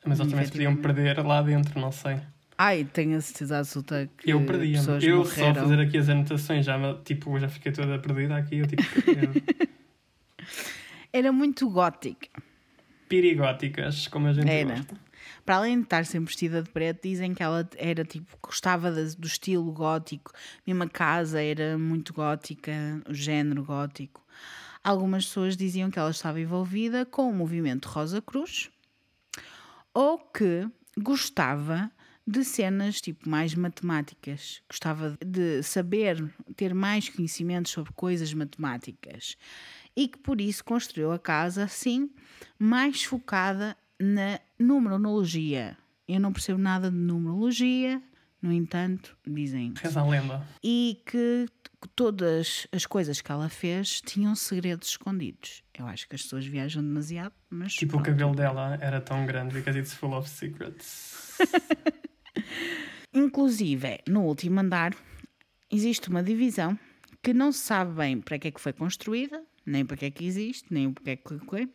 [0.07, 2.21] Mas eles também se podiam perder lá dentro, não sei.
[2.61, 5.55] Ai, tenho a certeza absoluta que Eu pessoas Eu morreram.
[5.55, 8.59] só fazer aqui as anotações, já, tipo, já fiquei toda perdida aqui.
[8.59, 8.83] Eu, tipo,
[11.13, 12.29] Era muito gótica.
[13.09, 14.75] pirigóticas, como a gente Era.
[14.77, 14.97] gosta.
[15.45, 19.27] Para além de estar sempre vestida de preto, dizem que ela era tipo, gostava do
[19.27, 20.33] estilo gótico,
[20.67, 22.73] mesmo a casa era muito gótica,
[23.09, 24.23] o género gótico.
[24.85, 28.69] Algumas pessoas diziam que ela estava envolvida com o movimento Rosa Cruz
[29.95, 30.69] ou que
[30.99, 31.91] gostava
[32.29, 36.23] de cenas tipo mais matemáticas, gostava de saber,
[36.55, 39.35] ter mais conhecimentos sobre coisas matemáticas
[39.97, 42.11] e que por isso construiu a casa assim,
[42.59, 45.77] mais focada na numerologia.
[46.07, 48.01] Eu não percebo nada de numerologia,
[48.41, 49.73] no entanto, dizem.
[49.77, 50.47] Reza a lenda.
[50.63, 51.47] E que
[51.97, 55.63] todas as coisas que ela fez tinham segredos escondidos.
[55.77, 57.73] Eu acho que as pessoas viajam demasiado, mas.
[57.73, 58.07] Tipo, o pronto.
[58.07, 61.39] cabelo dela era tão grande because it's full of secrets.
[63.13, 64.95] Inclusive, no último andar,
[65.71, 66.79] existe uma divisão
[67.23, 70.11] que não se sabe bem para que é que foi construída, nem para que é
[70.11, 71.69] que existe, nem para que é que foi,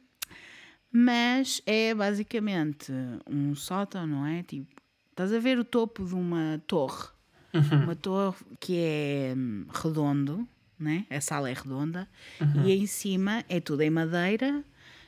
[0.91, 2.91] mas é basicamente
[3.27, 4.43] um sótão, não é?
[4.43, 4.67] Tipo,
[5.09, 7.09] estás a ver o topo de uma torre,
[7.83, 10.47] uma torre que é hum, redondo,
[10.79, 11.05] né?
[11.09, 12.07] A sala é redonda,
[12.63, 14.63] e em cima é tudo em madeira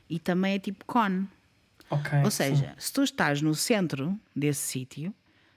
[0.10, 1.28] e também é tipo cone.
[1.90, 2.20] Ok.
[2.24, 2.38] Ou sim.
[2.38, 5.14] seja, se tu estás no centro desse sítio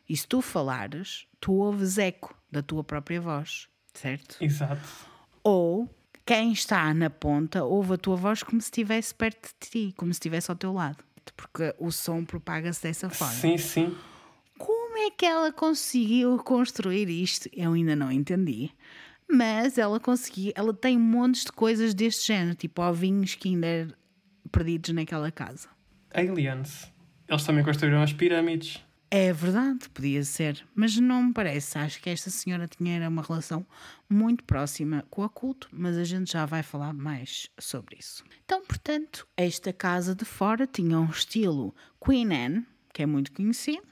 [0.08, 4.36] e se tu falares, tu ouves eco da tua própria voz, certo?
[4.40, 4.80] Exato.
[5.42, 5.88] Ou
[6.24, 10.12] quem está na ponta ouve a tua voz como se estivesse perto de ti, como
[10.12, 11.04] se estivesse ao teu lado.
[11.36, 13.34] Porque o som propaga-se dessa forma.
[13.34, 13.96] Sim, sim.
[14.56, 17.48] Como é que ela conseguiu construir isto?
[17.52, 18.70] Eu ainda não entendi.
[19.30, 23.94] Mas ela conseguiu, ela tem montes de coisas deste género, tipo ovinhos Kinder
[24.50, 25.68] perdidos naquela casa.
[26.12, 26.90] Aliens.
[27.28, 28.82] Eles também construíram as pirâmides.
[29.10, 31.78] É verdade, podia ser, mas não me parece.
[31.78, 33.66] Acho que esta senhora tinha uma relação
[34.06, 38.22] muito próxima com o oculto, mas a gente já vai falar mais sobre isso.
[38.44, 41.74] Então, portanto, esta casa de fora tinha um estilo
[42.04, 43.86] Queen Anne, que é muito conhecido,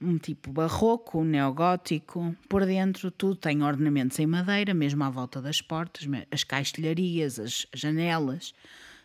[0.00, 2.34] um tipo barroco, neogótico.
[2.48, 7.68] Por dentro, tudo tem ornamentos em madeira, mesmo à volta das portas, as caixilharias, as
[7.72, 8.52] janelas,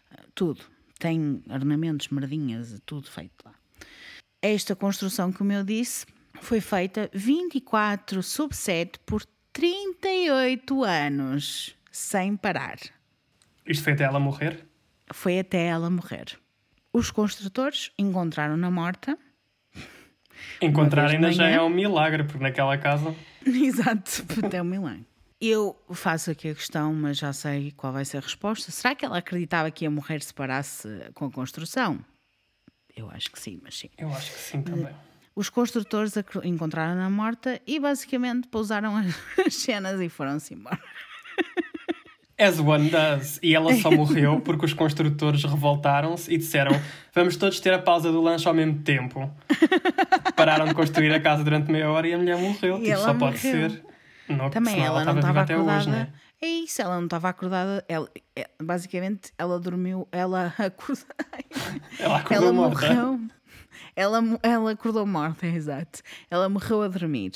[0.10, 0.64] eh, tudo.
[0.98, 3.59] Tem ornamentos, merdinhas, tudo feito lá.
[4.42, 6.06] Esta construção, como eu disse,
[6.42, 12.78] foi feita 24 sub 7 por 38 anos, sem parar.
[13.66, 14.66] Isto foi até ela morrer?
[15.12, 16.40] Foi até ela morrer.
[16.94, 19.18] Os construtores encontraram-na morta.
[20.62, 23.14] Encontrar ainda já é um milagre, porque naquela casa.
[23.46, 25.06] Exato, até um milagre.
[25.42, 28.72] Eu faço aqui a questão, mas já sei qual vai ser a resposta.
[28.72, 32.00] Será que ela acreditava que a morrer se parasse com a construção?
[33.00, 33.90] Eu acho que sim, mas sim.
[33.98, 34.94] Eu acho que sim também.
[35.36, 36.14] Os construtores
[36.44, 39.16] encontraram-na morta e basicamente pousaram as
[39.48, 40.80] as cenas e foram-se embora.
[42.38, 43.40] As one does.
[43.44, 46.72] E ela só morreu porque os construtores revoltaram-se e disseram:
[47.14, 49.30] Vamos todos ter a pausa do lanche ao mesmo tempo.
[50.36, 52.78] Pararam de construir a casa durante meia hora e a mulher morreu.
[52.80, 53.70] Tipo, ela só pode morreu.
[53.70, 53.84] ser.
[54.30, 55.80] Não, Também senão ela não estava até acordada.
[55.80, 56.08] hoje, né?
[56.42, 57.84] É isso, ela não estava acordada.
[57.88, 61.06] Ela, é- basicamente, ela dormiu, ela acordou.
[62.00, 62.94] Ela acordou ela morta.
[62.94, 63.20] morreu.
[63.96, 66.02] Ela, ela acordou morta, exato.
[66.30, 67.32] Ela morreu a dormir.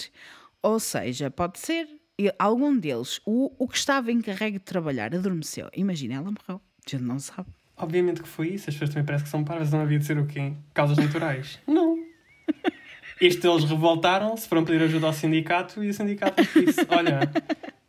[0.61, 1.87] Ou seja, pode ser
[2.39, 5.69] algum deles, o, o que estava encarregue de trabalhar, adormeceu.
[5.75, 6.61] Imagina, ela morreu.
[6.85, 7.49] A gente não sabe.
[7.75, 8.69] Obviamente que foi isso.
[8.69, 9.71] As pessoas também parecem que são parvas.
[9.71, 10.53] Não havia de ser o quê?
[10.73, 11.59] Causas naturais?
[11.67, 11.97] Não.
[13.19, 17.19] Isto eles revoltaram-se, foram pedir ajuda ao sindicato e o sindicato disse: Olha,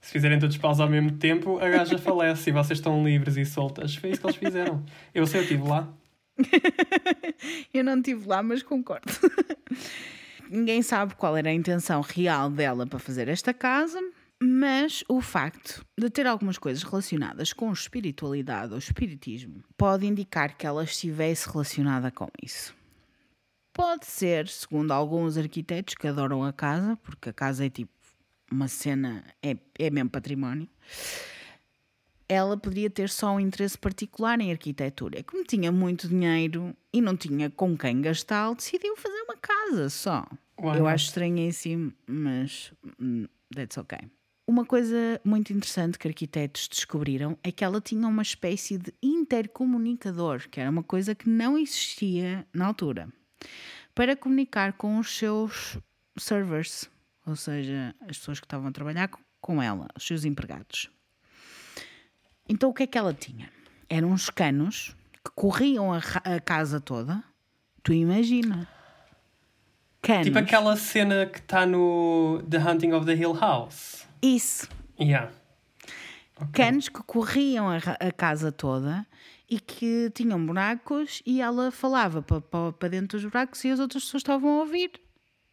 [0.04, 3.44] se fizerem todos paus ao mesmo tempo, a gaja falece e vocês estão livres e
[3.46, 3.96] soltas.
[3.96, 4.84] Foi isso que eles fizeram.
[5.14, 5.88] Eu sei, eu estive lá.
[7.72, 9.10] Eu não estive lá, mas concordo.
[10.50, 13.98] Ninguém sabe qual era a intenção real dela para fazer esta casa,
[14.42, 20.66] mas o facto de ter algumas coisas relacionadas com espiritualidade ou espiritismo pode indicar que
[20.66, 22.74] ela estivesse relacionada com isso.
[23.72, 28.03] Pode ser, segundo alguns arquitetos que adoram a casa, porque a casa é tipo
[28.50, 30.68] uma cena, é, é mesmo património
[32.28, 35.22] ela poderia ter só um interesse particular em arquitetura.
[35.22, 40.26] Como tinha muito dinheiro e não tinha com quem gastá-lo, decidiu fazer uma casa só.
[40.60, 43.98] Why Eu acho estranhíssimo, mas hum, that's ok.
[44.46, 50.48] Uma coisa muito interessante que arquitetos descobriram é que ela tinha uma espécie de intercomunicador,
[50.50, 53.08] que era uma coisa que não existia na altura,
[53.94, 55.78] para comunicar com os seus
[56.18, 56.90] servers,
[57.26, 59.10] ou seja, as pessoas que estavam a trabalhar
[59.40, 60.90] com ela, os seus empregados.
[62.48, 63.50] Então o que é que ela tinha?
[63.88, 64.94] Eram uns canos
[65.24, 67.22] que corriam a, a casa toda.
[67.82, 68.68] Tu imagina.
[70.02, 70.26] Canos.
[70.26, 74.06] Tipo aquela cena que está no The Hunting of the Hill House.
[74.20, 74.68] Isso.
[75.00, 75.32] Yeah.
[76.36, 76.48] Okay.
[76.52, 79.06] Canos que corriam a, a, casa toda
[79.48, 83.78] e que tinham buracos e ela falava para, para, para dentro dos buracos e as
[83.78, 84.92] outras pessoas estavam a ouvir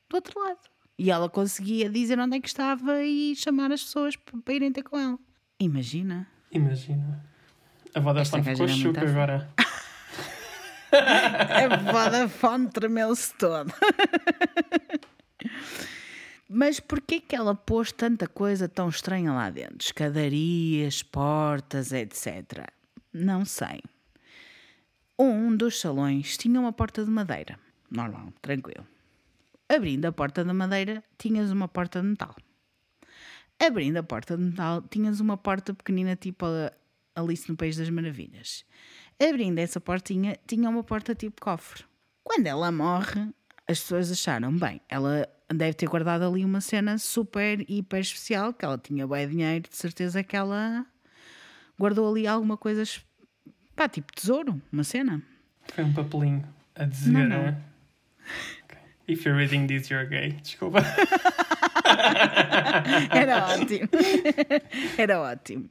[0.09, 0.70] do outro lado.
[1.01, 4.83] E ela conseguia dizer onde é que estava e chamar as pessoas para irem ter
[4.83, 5.17] com ela.
[5.59, 6.27] Imagina.
[6.51, 7.25] Imagina.
[7.95, 9.49] A Vodafone ficou chuca agora.
[10.93, 13.73] a Vodafone tremeu-se toda.
[16.47, 19.77] Mas porquê que ela pôs tanta coisa tão estranha lá dentro?
[19.79, 22.67] Escadarias, portas, etc.
[23.11, 23.81] Não sei.
[25.17, 27.57] Um dos salões tinha uma porta de madeira.
[27.89, 28.85] Normal, tranquilo.
[29.73, 32.35] Abrindo a porta de madeira, tinhas uma porta de metal.
[33.57, 36.73] Abrindo a porta de metal, tinhas uma porta pequenina tipo a
[37.15, 38.65] Alice no País das Maravilhas.
[39.17, 41.85] Abrindo essa portinha, tinha uma porta tipo cofre.
[42.21, 43.33] Quando ela morre,
[43.65, 48.65] as pessoas acharam, bem, ela deve ter guardado ali uma cena super, hiper especial, que
[48.65, 50.85] ela tinha bem dinheiro, de certeza que ela
[51.79, 52.83] guardou ali alguma coisa,
[53.73, 55.21] pá, tipo tesouro, uma cena.
[55.73, 56.45] Foi um papelinho
[56.75, 57.71] a dizer, não, não.
[59.11, 60.39] If you're reading this, you're gay.
[60.41, 60.79] Desculpa.
[63.11, 63.89] Era ótimo.
[64.97, 65.69] Era ótimo.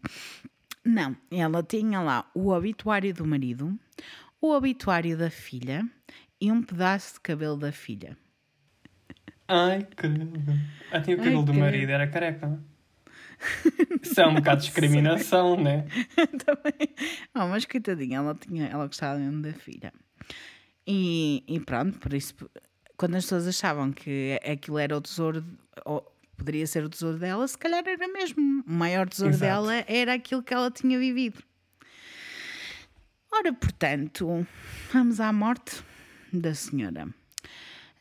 [0.84, 3.78] Não, ela tinha lá o obituário do marido,
[4.42, 5.88] o obituário da filha
[6.38, 8.14] e um pedaço de cabelo da filha.
[9.48, 10.58] Ai, caramba.
[10.92, 12.62] Ah, tinha o cabelo Ai, do marido, era careca.
[14.02, 15.86] Isso é um bocado de discriminação, né?
[16.44, 16.94] Também.
[17.34, 19.94] Oh, mas coitadinha, ela, tinha, ela gostava mesmo da filha.
[20.86, 22.34] E, e pronto, por isso,
[23.00, 25.42] quando as pessoas achavam que aquilo era o tesouro,
[25.86, 26.02] ou
[26.36, 28.62] poderia ser o tesouro dela, se calhar era mesmo.
[28.66, 29.42] O maior tesouro Exato.
[29.42, 31.42] dela era aquilo que ela tinha vivido.
[33.32, 34.46] Ora, portanto,
[34.92, 35.82] vamos à morte
[36.30, 37.08] da senhora.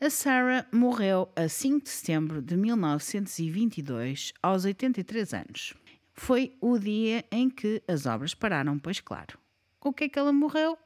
[0.01, 5.73] A Sarah morreu a 5 de setembro de 1922, aos 83 anos.
[6.11, 9.39] Foi o dia em que as obras pararam, pois claro.
[9.80, 10.77] Com o que é que ela morreu?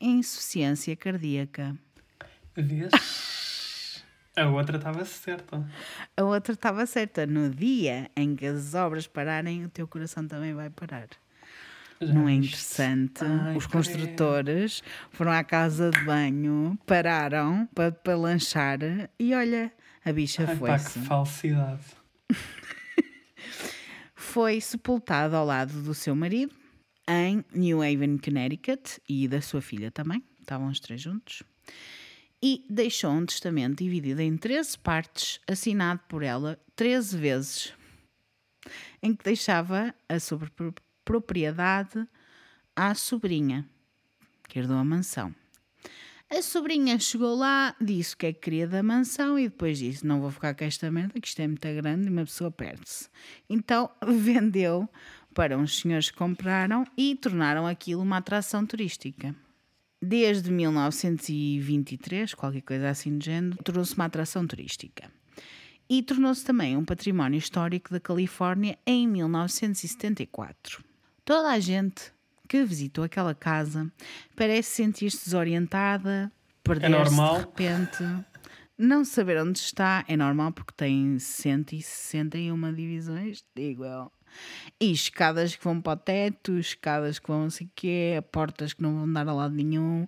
[0.00, 1.78] Insuficiência cardíaca.
[2.56, 3.32] Vês?
[4.36, 5.64] A outra estava certa.
[6.16, 7.26] A outra estava certa.
[7.26, 11.08] No dia em que as obras pararem, o teu coração também vai parar.
[12.00, 13.24] Não é interessante?
[13.24, 18.78] Ai, Os construtores foram à casa de banho, pararam para, para lanchar
[19.18, 19.72] e olha,
[20.04, 20.68] a bicha foi.
[20.68, 21.82] Pá, que falsidade.
[24.14, 26.54] foi sepultado ao lado do seu marido
[27.08, 30.22] em New Haven, Connecticut e da sua filha também.
[30.40, 31.42] Estavam os três juntos.
[32.42, 37.74] E deixou um testamento dividido em 13 partes, assinado por ela 13 vezes,
[39.02, 40.40] em que deixava a sua
[41.04, 42.06] propriedade
[42.76, 43.68] à sobrinha,
[44.48, 45.34] que herdou a mansão.
[46.30, 50.06] A sobrinha chegou lá, disse o que é que queria da mansão e depois disse:
[50.06, 53.08] Não vou ficar com esta merda, que isto é muito grande e uma pessoa perde-se.
[53.48, 54.88] Então vendeu
[55.34, 59.34] para uns senhores que compraram e tornaram aquilo uma atração turística.
[60.06, 65.10] Desde 1923, qualquer coisa assim do género, tornou-se uma atração turística.
[65.88, 70.84] E tornou-se também um património histórico da Califórnia em 1974.
[71.24, 72.12] Toda a gente
[72.46, 73.90] que visitou aquela casa
[74.36, 76.30] parece sentir-se desorientada,
[76.62, 78.24] perder-se é de repente.
[78.76, 84.12] Não saber onde está é normal porque tem 161 divisões, digo eu.
[84.80, 88.72] E escadas que vão para o teto, escadas que vão não sei o quê, portas
[88.72, 90.06] que não vão dar a lado nenhum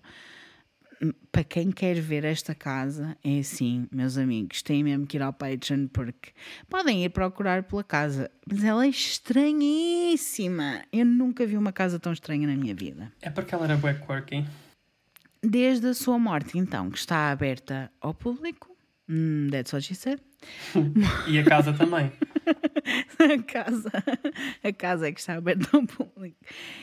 [1.30, 5.32] para quem quer ver esta casa, é assim, meus amigos, têm mesmo que ir ao
[5.32, 6.30] Patreon porque
[6.68, 10.82] podem ir procurar pela casa, mas ela é estranhíssima.
[10.92, 13.12] Eu nunca vi uma casa tão estranha na minha vida.
[13.20, 14.46] É porque ela era backworking.
[15.42, 18.75] Desde a sua morte, então, que está aberta ao público,
[19.08, 20.20] hum, that's what she said.
[21.28, 22.12] e a casa também.
[23.18, 23.90] a casa,
[24.62, 26.36] a casa é que está aberta ao público.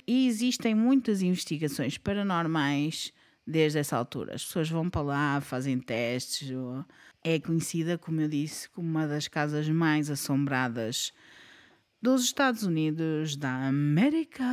[0.08, 3.14] E existem muitas investigações paranormais
[3.45, 4.36] desde essa altura.
[4.36, 6.50] As pessoas vão para lá, fazem testes.
[7.24, 11.14] É conhecida, como eu disse, como uma das casas mais assombradas
[12.02, 14.44] dos Estados Unidos da América.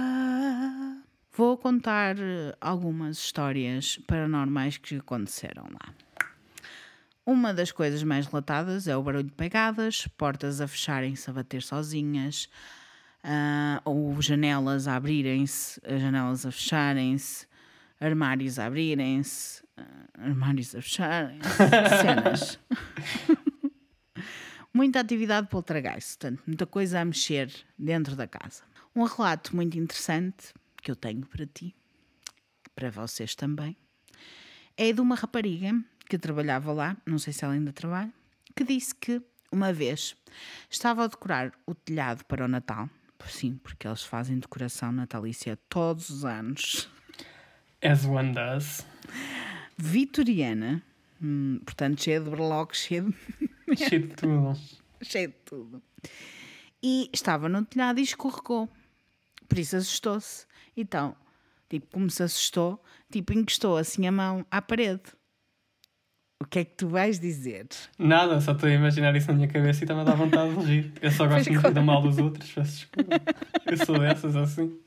[1.32, 2.16] Vou contar
[2.60, 5.94] algumas histórias paranormais que aconteceram lá.
[7.31, 11.62] Uma das coisas mais relatadas é o barulho de pegadas, portas a fecharem-se, a bater
[11.62, 12.48] sozinhas,
[13.23, 17.47] ah, ou janelas a abrirem-se, janelas a fecharem-se,
[18.01, 19.85] armários a abrirem-se, ah,
[20.19, 21.48] armários a fecharem-se,
[22.02, 22.59] cenas.
[24.74, 27.48] muita atividade poltergeist, portanto, muita coisa a mexer
[27.78, 28.65] dentro da casa.
[28.93, 30.52] Um relato muito interessante
[30.82, 31.77] que eu tenho para ti,
[32.74, 33.77] para vocês também,
[34.77, 38.12] é de uma rapariga que trabalhava lá, não sei se ela ainda trabalha,
[38.56, 39.22] que disse que
[39.52, 40.16] uma vez
[40.68, 42.90] estava a decorar o telhado para o Natal,
[43.28, 46.90] sim, porque eles fazem decoração natalícia todos os anos.
[47.80, 48.84] As one does.
[49.78, 50.82] Vitoriana,
[51.22, 53.14] hum, portanto, cheia de berloques, cheia de
[53.76, 54.58] Cheio de tudo.
[55.00, 55.82] cheio de tudo.
[56.82, 58.68] E estava no telhado e escorregou.
[59.48, 60.44] Por isso assustou-se.
[60.76, 61.14] Então,
[61.68, 62.82] tipo, como se assustou,
[63.12, 65.02] tipo, encostou assim a mão à parede.
[66.42, 67.66] O que é que tu vais dizer?
[67.98, 70.64] Nada, só estou a imaginar isso na minha cabeça e está-me a dar vontade de
[70.64, 70.92] rir.
[71.02, 73.22] Eu só gosto muito do mal dos outros, peço desculpa.
[73.66, 74.78] Eu sou dessas assim.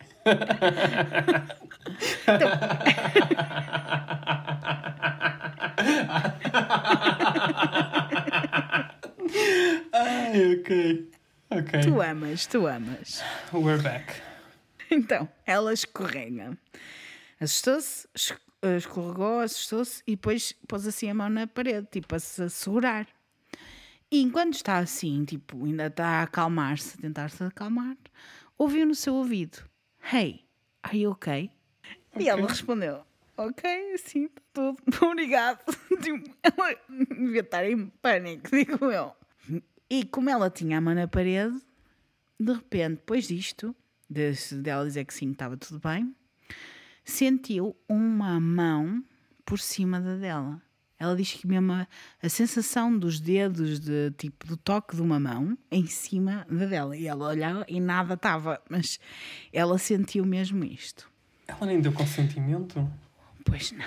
[9.94, 11.10] Ai, ok.
[11.52, 11.82] Ok.
[11.82, 13.24] Tu amas, tu amas.
[13.54, 14.14] We're back.
[14.90, 16.58] Então, ela escorrega.
[17.40, 18.08] Assustou-se,
[18.78, 23.08] escorregou, assustou-se e depois pôs assim a mão na parede, tipo a se segurar.
[24.12, 27.98] E enquanto está assim, tipo, ainda está a acalmar-se, a tentar-se acalmar,
[28.58, 29.58] ouviu no seu ouvido:
[30.12, 30.46] Hey,
[30.84, 31.50] are you okay?
[32.20, 33.04] E ela respondeu:
[33.36, 34.78] Ok, sim, está tudo.
[35.06, 35.64] Obrigado.
[36.04, 39.16] Tipo, ela devia estar em pânico, digo eu.
[39.90, 41.58] E como ela tinha a mão na parede,
[42.40, 43.76] de repente, depois disto,
[44.10, 46.14] de- dela dizer que sim, estava tudo bem,
[47.04, 49.04] sentiu uma mão
[49.46, 50.62] por cima da dela.
[50.98, 51.88] Ela diz que mesmo a,
[52.22, 56.96] a sensação dos dedos, de, tipo, do toque de uma mão em cima da dela.
[56.96, 59.00] E ela olhava e nada estava, mas
[59.52, 61.12] ela sentiu mesmo isto.
[61.46, 62.90] Ela nem deu consentimento?
[63.44, 63.86] Pois não.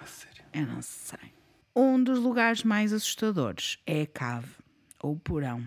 [0.00, 0.42] A sério.
[0.54, 1.34] Eu não sei.
[1.76, 4.54] Um dos lugares mais assustadores é a cave,
[5.02, 5.66] ou o porão.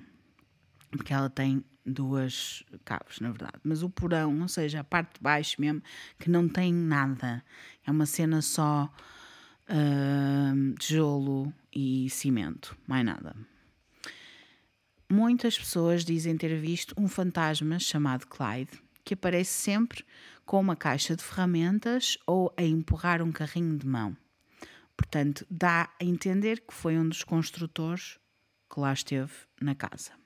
[0.89, 3.59] Porque ela tem duas caves, na verdade.
[3.63, 5.81] Mas o porão, ou seja, a parte de baixo mesmo,
[6.19, 7.43] que não tem nada.
[7.85, 8.91] É uma cena só
[9.67, 13.35] ahm, tijolo e cimento, mais nada.
[15.09, 20.03] Muitas pessoas dizem ter visto um fantasma chamado Clyde, que aparece sempre
[20.45, 24.15] com uma caixa de ferramentas ou a empurrar um carrinho de mão.
[24.95, 28.17] Portanto, dá a entender que foi um dos construtores
[28.71, 29.31] que lá esteve
[29.61, 30.22] na casa.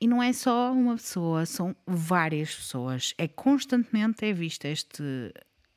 [0.00, 3.12] E não é só uma pessoa, são várias pessoas.
[3.18, 5.02] É constantemente é visto este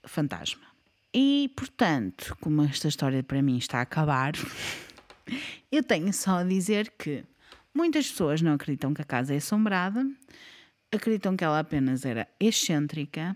[0.06, 0.66] fantasma.
[1.14, 4.32] E, portanto, como esta história para mim está a acabar,
[5.72, 7.24] eu tenho só a dizer que
[7.74, 10.10] muitas pessoas não acreditam que a casa é assombrada,
[10.92, 13.36] acreditam que ela apenas era excêntrica.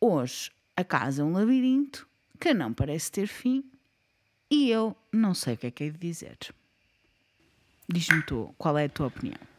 [0.00, 2.06] Hoje, a casa é um labirinto
[2.38, 3.64] que não parece ter fim
[4.50, 6.38] e eu não sei o que é que é de dizer.
[7.88, 9.53] Diz-me tu, qual é a tua opinião?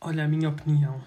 [0.00, 1.00] Olha, a minha opinião.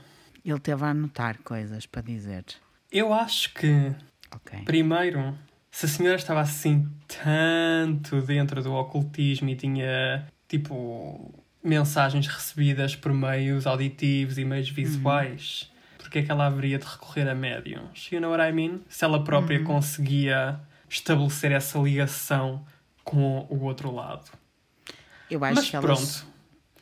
[0.43, 2.43] Ele teve a anotar coisas para dizer.
[2.91, 3.93] Eu acho que,
[4.35, 4.63] Ok.
[4.65, 5.38] primeiro,
[5.69, 13.13] se a senhora estava assim tanto dentro do ocultismo e tinha, tipo, mensagens recebidas por
[13.13, 18.09] meios auditivos e meios visuais, porque é que ela haveria de recorrer a médiums?
[18.11, 18.81] You know what I mean?
[18.89, 20.59] Se ela própria conseguia
[20.89, 22.65] estabelecer essa ligação
[23.03, 24.30] com o outro lado.
[25.30, 26.26] Eu acho Mas que ela, pronto.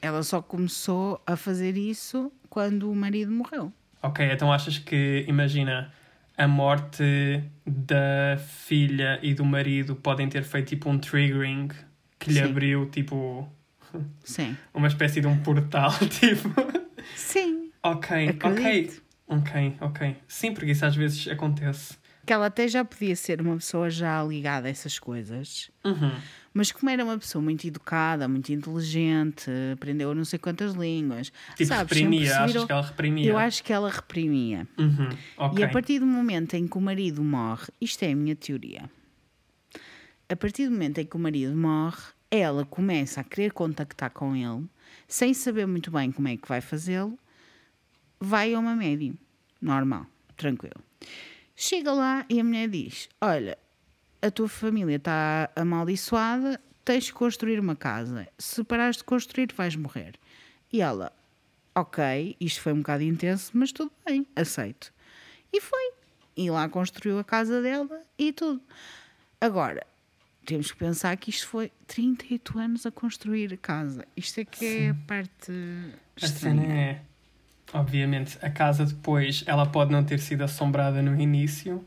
[0.01, 3.71] Ela só começou a fazer isso quando o marido morreu.
[4.01, 5.91] Ok, então achas que, imagina,
[6.38, 11.69] a morte da filha e do marido podem ter feito tipo um triggering
[12.17, 12.45] que lhe Sim.
[12.45, 13.47] abriu tipo
[14.23, 14.55] Sim.
[14.73, 16.49] uma espécie de um portal, tipo.
[17.15, 17.71] Sim.
[17.84, 18.49] Ok, ok.
[18.51, 19.03] Acredito.
[19.27, 20.15] Ok, ok.
[20.27, 21.97] Sim, porque isso às vezes acontece.
[22.30, 25.72] Que ela até já podia ser uma pessoa já ligada a essas coisas.
[25.84, 26.11] Uhum.
[26.53, 31.31] Mas como era uma pessoa muito educada, muito inteligente, aprendeu não sei quantas línguas.
[31.56, 33.31] Tipo, sabes, reprimia, achas que ela reprimia?
[33.31, 34.68] Eu acho que ela reprimia.
[34.77, 35.10] Uhum.
[35.38, 35.60] Ok.
[35.60, 38.88] E a partir do momento em que o marido morre, isto é a minha teoria.
[40.30, 44.35] A partir do momento em que o marido morre, ela começa a querer contactar com
[44.35, 44.68] ele,
[45.07, 47.18] sem saber muito bem como é que vai fazê-lo,
[48.19, 49.15] vai a uma médium.
[49.60, 50.06] Normal,
[50.38, 50.80] tranquilo.
[51.61, 53.57] Chega lá e a mulher diz: Olha,
[54.22, 58.30] a tua família está amaldiçoada, tens de construir uma casa.
[58.38, 60.14] Se parares de construir, vais morrer.
[60.72, 61.11] E ela:
[61.76, 64.94] Ok, isto foi um bocado intenso, mas tudo bem, aceito.
[65.52, 65.91] E foi.
[66.38, 68.61] E lá construiu a casa dela e tudo.
[69.41, 69.86] Agora,
[70.45, 74.06] temos que pensar que isto foi 38 anos a construir a casa.
[74.15, 75.52] Isto é que é a parte
[76.22, 76.73] A cena estranha.
[76.73, 77.09] é.
[77.73, 81.83] Obviamente, a casa depois, ela pode não ter sido assombrada no início,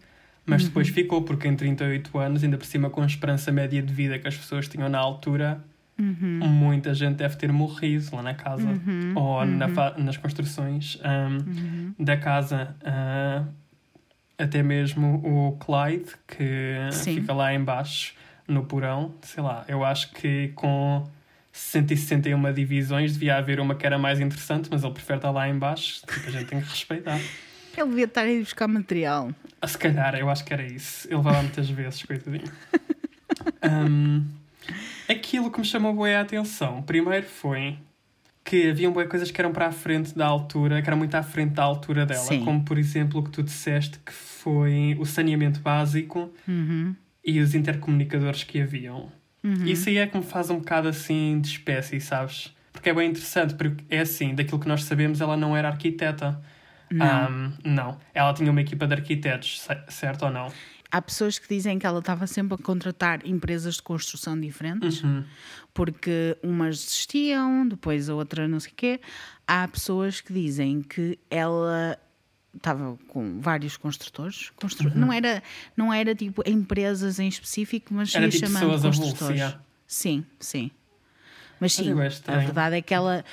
[0.47, 0.95] mas depois Uhum.
[0.95, 4.29] ficou, porque em 38 anos, ainda por cima com a esperança média de vida que
[4.29, 5.63] as pessoas tinham na altura,
[5.99, 6.41] Uhum.
[6.49, 9.13] muita gente deve ter morrido lá na casa Uhum.
[9.15, 10.05] ou na Uhum.
[10.05, 11.95] nas construções ahm, Uhum.
[11.99, 12.75] da casa.
[12.85, 13.45] ah,
[14.39, 17.15] até mesmo o Clyde, que Sim.
[17.21, 18.15] fica lá embaixo
[18.49, 21.07] no porão, sei lá, eu acho que com
[21.53, 26.01] 161 divisões devia haver uma que era mais interessante, mas ele prefere estar lá embaixo,
[26.07, 27.19] tipo, a gente tem que respeitar.
[27.75, 29.35] Ele devia estar a ir buscar material.
[29.59, 31.09] Ah, Se calhar, eu acho que era isso.
[31.11, 32.45] Ele vai lá muitas vezes, coitadinho.
[33.63, 34.25] Ahm,
[35.09, 37.79] aquilo que me chamou bem a atenção, primeiro foi
[38.45, 41.23] que haviam boas coisas que eram para a frente da altura, que eram muito à
[41.23, 42.45] frente da altura dela, Sim.
[42.45, 46.95] como por exemplo o que tu disseste que foi o saneamento básico Uhum.
[47.25, 49.11] e os intercomunicadores que haviam.
[49.45, 49.65] Uhum.
[49.67, 52.55] Isso aí é que me faz um bocado assim de espécie, sabes?
[52.73, 56.41] Porque é bem interessante, porque é assim, daquilo que nós sabemos, ela não era arquiteta.
[56.91, 57.07] Não.
[57.07, 57.99] Ahm, não.
[58.15, 60.53] Ela tinha uma equipa de arquitetos, ce- certo ou não?
[60.91, 65.25] Há pessoas que dizem que ela estava sempre a contratar empresas de construção diferentes, Uhum.
[65.73, 69.01] porque umas desistiam, depois a outra não sei o quê.
[69.47, 71.99] Há pessoas que dizem que ela
[72.57, 74.51] estava com vários construtores.
[74.57, 74.91] Constru...
[74.95, 75.43] Não, era,
[75.77, 79.57] não era tipo empresas em específico, mas Era ia tipo chamando construtores.
[79.87, 80.71] Sim, sim.
[81.61, 81.93] Mas sim,
[82.27, 83.25] a verdade é que ela.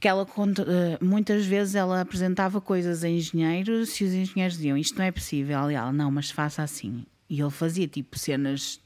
[0.00, 4.98] Que ela eh, muitas vezes ela apresentava coisas a engenheiros e os engenheiros diziam isto
[4.98, 5.70] não é possível.
[5.70, 7.06] E ela, não, mas faça assim.
[7.28, 8.80] E ele fazia tipo cenas,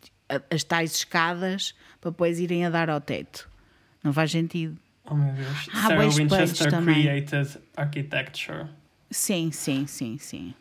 [0.50, 3.48] as tais escadas, para depois irem a dar ao teto.
[4.02, 4.78] Não faz sentido.
[5.04, 5.68] Oh meu Deus.
[5.72, 7.02] Ah, Sarah Winchester também.
[7.02, 8.68] created architecture.
[9.12, 10.54] Sim, sim, sim, sim.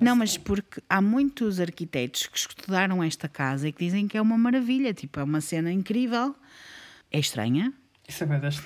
[0.00, 4.20] Não, mas porque há muitos arquitetos que estudaram esta casa e que dizem que é
[4.20, 6.34] uma maravilha, tipo, é uma cena incrível.
[7.10, 7.72] É estranha,
[8.08, 8.62] Isso é bem deste.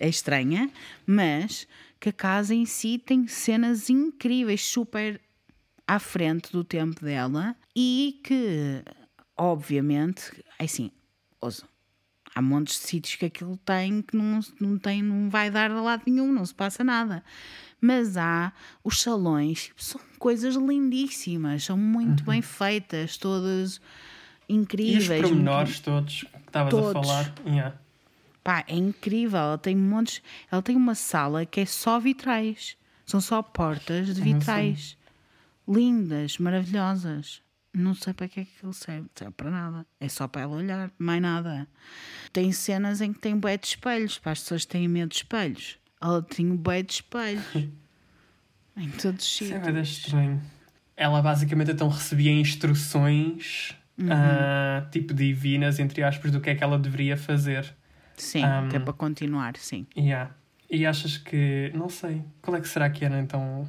[0.00, 0.70] é estranha,
[1.06, 1.66] mas
[2.00, 5.20] que a casa em si tem cenas incríveis, super
[5.86, 8.82] à frente do tempo dela e que,
[9.36, 10.90] obviamente, é assim,
[11.40, 11.64] ouça,
[12.34, 15.80] há montes de sítios que aquilo tem que não, não, tem, não vai dar a
[15.80, 17.22] lado nenhum, não se passa nada.
[17.84, 18.52] Mas há
[18.84, 23.82] os salões, são coisas lindíssimas, são muito bem feitas, todas Uhum.
[24.48, 25.08] E os incríveis.
[25.08, 27.34] muito- pormenores todos que estavas a falar.
[27.46, 27.76] Yeah.
[28.44, 29.38] Pá, é incrível.
[29.38, 30.22] Ela tem montes.
[30.50, 32.76] Ela tem uma sala que é só vitrais.
[33.06, 34.96] São só portas de vitrais.
[35.66, 37.40] Lindas, maravilhosas.
[37.72, 39.02] Não sei para que é que aquilo serve.
[39.02, 39.86] Não serve para nada.
[39.98, 41.66] É só para ela olhar, mais nada.
[42.32, 44.18] Tem cenas em que tem bué de espelhos.
[44.18, 45.78] Para as pessoas que têm medo de espelhos.
[46.02, 47.44] Ela tinha um bué de espelhos.
[48.76, 49.88] em todos os Isso é sítios.
[49.88, 50.42] estranho.
[50.96, 54.08] Ela basicamente então recebia instruções Uhum.
[54.10, 57.72] ah, tipo divinas, entre aspas, do que é que ela deveria fazer.
[58.16, 59.86] Sim, Um, que é para continuar, sim.
[59.96, 60.30] Yeah.
[60.70, 61.70] E achas que.
[61.74, 62.22] Não sei.
[62.40, 63.68] Qual é que será que era então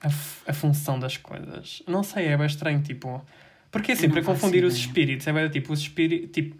[0.00, 1.82] a, a função das coisas?
[1.88, 3.24] Não sei, é bem estranho, tipo.
[3.70, 4.86] Porque assim, para confundir os ideia.
[4.86, 6.30] espíritos, é bem tipo, os espíritos.
[6.32, 6.56] Tipo,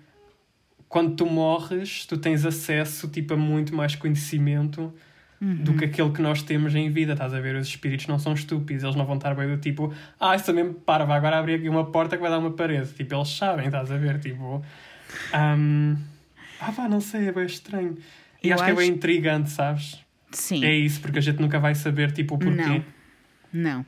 [0.92, 4.92] quando tu morres, tu tens acesso tipo, a muito mais conhecimento
[5.40, 5.76] do Uhum.
[5.78, 7.14] que aquele que nós temos em vida.
[7.14, 7.56] Estás a ver?
[7.56, 9.90] Os espíritos não são estúpidos, eles não vão estar bem do tipo,
[10.20, 12.92] ah, isso mesmo para, vai agora abrir aqui uma porta que vai dar uma parede.
[12.92, 14.20] Tipo, eles sabem, estás a ver?
[14.20, 14.62] Tipo.
[15.32, 15.96] ahm,
[16.60, 17.96] ah, pá, não sei, é bem estranho.
[18.42, 19.98] E Eu acho, que é bem acho- intrigante, sabes?
[20.30, 20.62] Sim.
[20.64, 22.60] É isso, porque a gente nunca vai saber, tipo, o porquê.
[22.62, 22.84] Não.
[23.52, 23.86] Não.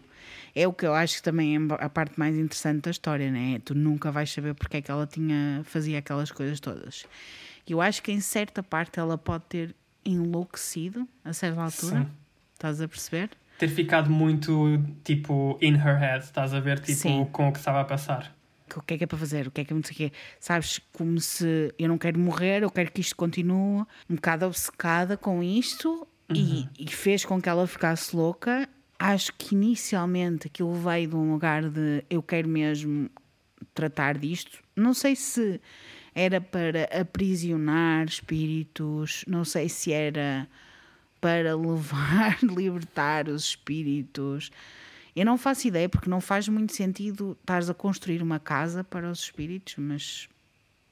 [0.55, 3.61] É o que eu acho que também é a parte mais interessante da história, né?
[3.65, 7.07] Tu nunca vais saber porque é que ela tinha, fazia aquelas coisas todas.
[7.69, 9.75] Eu acho que em certa parte ela pode ter
[10.05, 12.03] enlouquecido a certa altura.
[12.03, 12.09] Sim.
[12.53, 13.31] Estás a perceber?
[13.59, 17.27] Ter ficado muito, tipo, in her head, estás a ver, tipo, Sim.
[17.33, 18.35] com o que estava a passar.
[18.75, 19.47] O que é que é para fazer?
[19.47, 20.13] O que é que é não sei o quê?
[20.41, 25.17] Sabes, como se eu não quero morrer, eu quero que isto continue, um bocado obcecada
[25.17, 28.69] com isto e, e fez com que ela ficasse louca.
[28.99, 33.11] Acho que inicialmente aquilo veio de um lugar de eu quero mesmo
[33.75, 34.63] tratar disto.
[34.77, 35.61] Não sei se
[36.15, 40.49] era para aprisionar espíritos, não sei se era
[41.21, 44.51] para levar, libertar os espíritos.
[45.17, 49.11] Eu não faço ideia, porque não faz muito sentido estares a construir uma casa para
[49.11, 50.29] os espíritos, mas.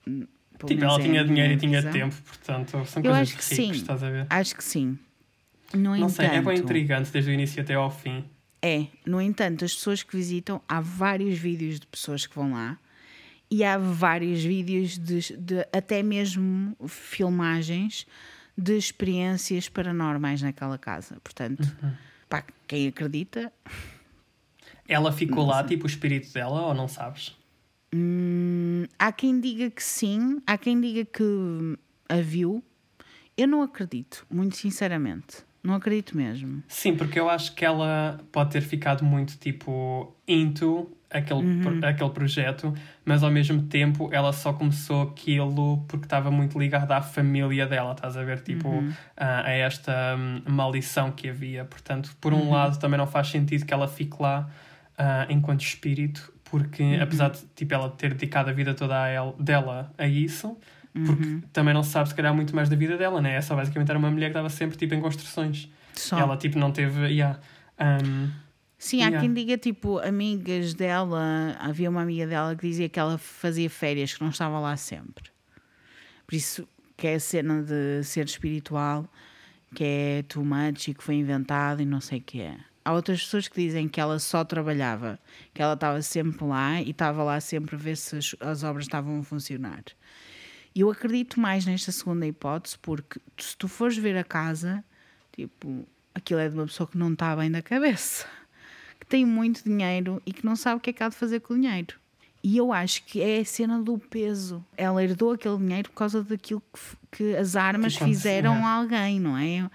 [0.06, 0.26] hum,
[0.64, 3.76] Tipo, ela é tinha dinheiro e tinha tempo, portanto, são Eu coisas acho que ricos,
[3.76, 3.82] sim.
[3.82, 4.26] estás a ver?
[4.30, 4.96] Acho que sim.
[5.74, 8.24] No Não sei, é bem entanto- intrigante desde o início até ao fim.
[8.60, 12.78] É, no entanto, as pessoas que visitam, há vários vídeos de pessoas que vão lá
[13.50, 18.06] e há vários vídeos de, de até mesmo filmagens
[18.56, 21.18] de experiências paranormais naquela casa.
[21.24, 21.92] Portanto, Uhum.
[22.28, 23.52] pá, quem acredita,
[24.86, 27.36] Ela ficou lá, tipo, o espírito dela, ou não sabes?
[27.94, 31.22] hum, há quem diga que sim, há quem diga que
[32.08, 32.62] a viu.
[33.36, 35.44] Eu não acredito, muito sinceramente.
[35.62, 36.62] Não acredito mesmo.
[36.66, 41.60] Sim, porque eu acho que ela pode ter ficado muito tipo into aquele, Uhum.
[41.60, 42.74] pro- aquele projeto,
[43.04, 47.92] mas ao mesmo tempo ela só começou aquilo porque estava muito ligada à família dela,
[47.92, 48.40] estás a ver?
[48.42, 48.92] Tipo, Uhum.
[49.16, 51.64] a, a esta hum, maldição que havia.
[51.64, 52.48] Portanto, por Uhum.
[52.48, 54.48] um lado, também não faz sentido que ela fique lá
[54.98, 57.02] ah, enquanto espírito, porque Uhum.
[57.02, 60.56] apesar de tipo, ela ter dedicado a vida toda a ela, dela a isso.
[60.92, 61.40] Porque Uhum.
[61.52, 63.34] também não se sabe, se calhar, muito mais da vida dela, né?
[63.34, 65.68] Essa basicamente era uma mulher que estava sempre tipo, em construções.
[65.94, 66.18] Só.
[66.18, 67.06] Ela, tipo, não teve.
[67.06, 67.38] Yeah,
[67.80, 68.30] um,
[68.78, 69.20] Sim, há Yeah.
[69.20, 71.56] quem diga, tipo, amigas dela.
[71.60, 75.24] Havia uma amiga dela que dizia que ela fazia férias, que não estava lá sempre.
[76.26, 76.66] Por isso,
[76.96, 79.06] que é a cena de ser espiritual,
[79.74, 82.56] que é too much e que foi inventado e não sei o que é.
[82.84, 85.18] Há outras pessoas que dizem que ela só trabalhava,
[85.54, 88.84] que ela estava sempre lá e estava lá sempre a ver se as, as obras
[88.86, 89.84] estavam a funcionar.
[90.74, 94.82] E eu acredito mais nesta segunda hipótese, porque se tu fores ver a casa,
[95.36, 98.26] tipo, aquilo é de uma pessoa que não está bem da cabeça,
[98.98, 101.40] que tem muito dinheiro e que não sabe o que é que há de fazer
[101.40, 101.96] com o dinheiro.
[102.44, 104.64] E eu acho que é a cena do peso.
[104.76, 106.80] Ela herdou aquele dinheiro por causa daquilo que,
[107.16, 108.62] que as armas Que fizeram é.
[108.62, 109.70] a alguém, não é?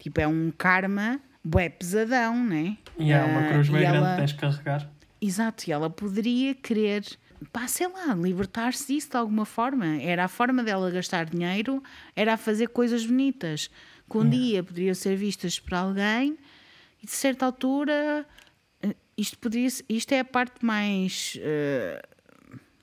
[0.00, 2.76] Tipo, é um karma bué pesadão, né?
[2.98, 4.90] e há uma Ah, cruz bem grande ela- que tens que carregar.
[5.20, 7.04] Exato, e ela poderia querer,
[7.52, 9.86] pá, sei lá, libertar-se disso de alguma forma.
[10.00, 11.82] Era a forma dela gastar dinheiro,
[12.14, 13.70] era a fazer coisas bonitas,
[14.10, 16.36] que um dia poderiam ser vistas por alguém
[17.02, 18.26] e de certa altura
[18.82, 22.02] eh, isto poderia isto é a parte mais eh,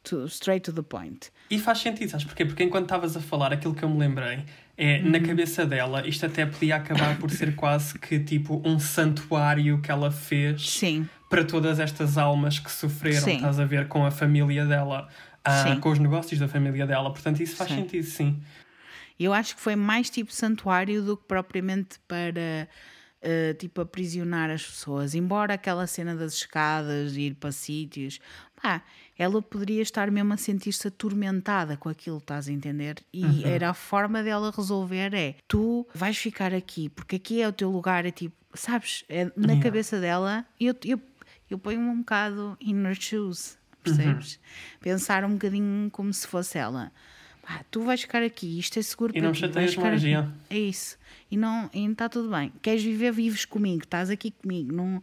[0.04, 1.32] to- straight to the point.
[1.50, 2.44] E faz sentido, sabes porquê?
[2.46, 4.44] Porque enquanto estavas a falar, aquilo que eu me lembrei
[4.78, 5.26] é, na Uhum.
[5.28, 10.12] cabeça dela, isto até podia acabar por ser quase que tipo um santuário que ela
[10.12, 13.36] fez Sim, para todas estas almas que sofreram, Sim.
[13.38, 15.08] estás a ver, com a família dela,
[15.44, 17.12] ah, com os negócios da família dela.
[17.12, 17.78] Portanto, isso faz Sim.
[17.78, 18.42] sentido, sim.
[19.20, 22.68] eu acho que foi mais tipo santuário do que propriamente para
[23.28, 25.16] eh, tipo aprisionar as pessoas.
[25.16, 28.20] Embora aquela cena das escadas, de ir para sítios,
[28.62, 28.84] pá,
[29.18, 32.98] ela poderia estar mesmo a sentir-se atormentada com aquilo, estás a entender?
[33.12, 37.52] E era a forma dela resolver é tu vais ficar aqui, porque aqui é o
[37.52, 41.02] teu lugar, é tipo, sabes, é na cabeça dela, eu, eu,
[41.50, 44.40] eu ponho um bocado in her shoes, percebes?
[44.82, 46.92] Pensar um bocadinho como se fosse ela.
[47.42, 49.42] Pá, tu vais ficar aqui, isto é seguro E para não ti.
[49.42, 50.10] chateias vais ficar mais, aqui.
[50.10, 50.32] yeah.
[50.50, 50.98] É isso.
[51.30, 52.52] E não está tudo bem.
[52.62, 54.74] Queres viver, vives comigo, estás aqui comigo.
[54.74, 55.02] Não,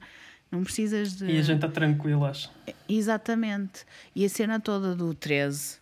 [0.51, 1.27] não precisas de.
[1.27, 2.51] E a gente está tranquilas.
[2.89, 3.85] Exatamente.
[4.15, 5.79] E a cena toda do 13,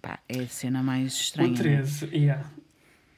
[0.00, 1.48] pá, é a cena mais estranha.
[1.48, 1.58] O né?
[1.58, 2.44] 13, yeah.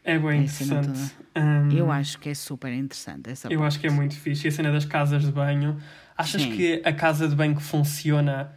[0.02, 1.14] É bem É a cena interessante.
[1.36, 3.68] Hum, Eu acho que é super interessante essa Eu parte.
[3.68, 4.46] acho que é muito fixe.
[4.46, 5.80] E a cena das casas de banho.
[6.20, 6.56] Achas Sim.
[6.56, 8.52] que a casa de banho que funciona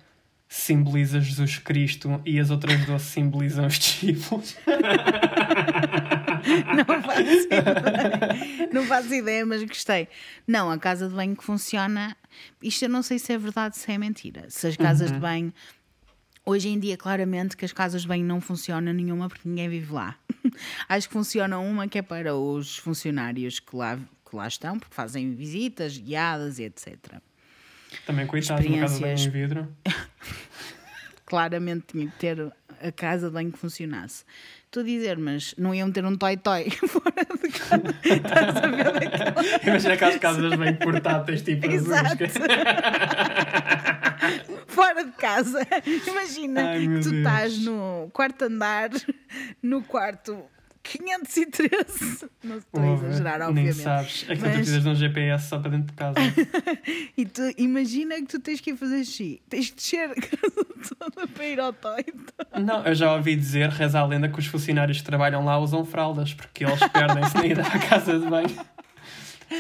[0.48, 4.56] simboliza Jesus Cristo e as outras 12 simbolizam os discípulos?
[6.76, 8.70] Não faço ideia.
[8.74, 10.08] Não faço ideia, mas gostei.
[10.48, 12.16] Não, a casa de banho que funciona.
[12.62, 14.46] Isto eu não sei se é verdade, se é mentira.
[14.50, 15.16] Se as casas Uhum.
[15.16, 15.54] de banho.
[16.46, 19.94] Hoje em dia, claramente, que as casas de banho não funcionam nenhuma porque ninguém vive
[19.94, 20.16] lá.
[20.90, 24.94] Acho que funciona uma que é para os funcionários que lá, que lá estão, porque
[24.94, 26.98] fazem visitas guiadas e etc.
[28.06, 29.68] Também, coitado, uma casa de banho em vidro.
[31.26, 32.52] Claramente tinha que ter
[32.82, 34.24] a casa de banho que funcionasse.
[34.66, 37.84] Estou a dizer, mas não iam ter um toy-toy fora de casa.
[38.04, 42.18] Estás a ver daquela- Imagina aquelas casas de banho portáteis, tipo Exato.
[44.68, 45.60] Fora de casa.
[46.08, 47.14] Imagina Ai, que tu Deus.
[47.14, 48.90] estás no quarto andar,
[49.62, 50.44] no quarto
[50.84, 52.30] 513.
[52.44, 53.74] Não estou a exagerar, Nem obviamente.
[53.76, 54.26] sabes.
[54.28, 56.16] É que tu Mas- precisas de um GPS só para dentro de casa.
[57.18, 59.42] E tu imagina que tu tens que ir fazer xixi.
[59.50, 60.66] Tens que descer a casa
[61.00, 62.04] toda para ir ao toy.
[62.60, 65.86] Não, eu já ouvi dizer, reza a lenda, que os funcionários que trabalham lá usam
[65.86, 68.56] fraldas, porque eles perdem-se na ida à casa de banho.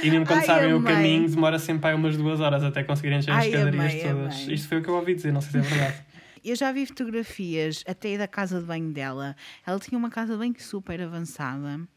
[0.01, 0.93] E mesmo quando Ai, sabem o amei.
[0.93, 4.47] caminho, demora sempre aí umas duas horas até conseguirem encher as escadarias todas.
[4.47, 5.97] Isto foi o que eu ouvi dizer, não sei se é verdade.
[6.43, 9.35] Eu já vi fotografias até da casa de banho dela.
[9.65, 11.87] Ela tinha uma casa de banho super avançada.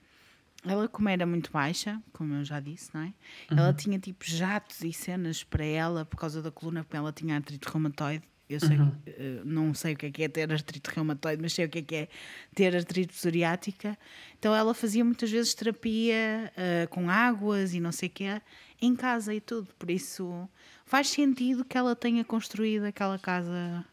[0.64, 3.14] Ela, como era muito baixa, como eu já disse, não é?
[3.50, 7.34] Ela tinha tipo jatos e cenas para ela por causa da coluna, porque ela tinha
[7.36, 8.24] artrite reumatoide.
[8.48, 11.64] Eu sei, eh, não sei o que é que é ter artrite reumatoide, mas sei
[11.66, 12.08] o que é que é
[12.54, 13.98] ter artrite psoriática.
[14.38, 18.40] Então ela fazia muitas vezes terapia eh, com águas e não sei o quê
[18.80, 19.74] em casa e tudo.
[19.78, 20.48] Por isso
[20.84, 23.84] faz sentido que ela tenha construído aquela casa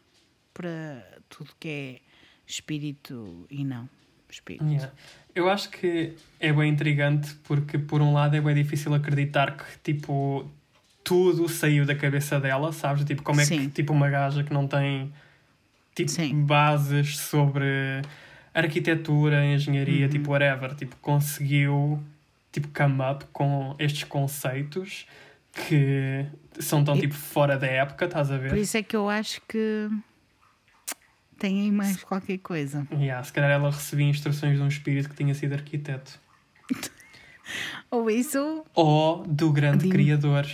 [0.54, 2.00] para tudo que é
[2.46, 3.88] espírito e não
[4.30, 4.64] espírito.
[4.64, 4.92] Yeah.
[5.34, 9.64] Eu acho que é bem intrigante porque, por um lado, é bem difícil acreditar que,
[9.82, 10.48] tipo,
[11.04, 13.04] tudo saiu da cabeça dela, sabes?
[13.04, 13.58] Tipo, como é Sim.
[13.68, 15.12] que, tipo, uma gaja que não tem
[15.94, 16.44] tipo Sim.
[16.44, 17.64] bases sobre
[18.52, 20.10] arquitetura, engenharia, Uhum.
[20.12, 22.02] tipo whatever, tipo conseguiu
[22.52, 25.06] tipo come up com estes conceitos
[25.52, 26.24] que
[26.60, 28.58] são tão E- tipo fora da época, estás a Por ver?
[28.58, 29.88] isso é que eu acho que
[31.38, 32.86] tem aí mais qualquer coisa.
[32.92, 36.18] Yeah, se calhar ela recebia instruções de um espírito que tinha sido arquiteto.
[37.90, 40.46] Ou isso, Ou do grande Dim- criador.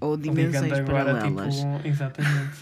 [0.00, 1.54] ou dimensões agora, paralelas.
[1.56, 2.56] tipo, exatamente.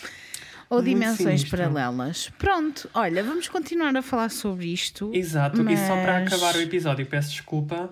[0.68, 1.50] Ou muito dimensões sinistro.
[1.58, 2.28] paralelas.
[2.38, 5.10] Pronto, olha, vamos continuar a falar sobre isto.
[5.14, 7.90] Exato, e só para Mas- acabar o episódio, peço desculpa,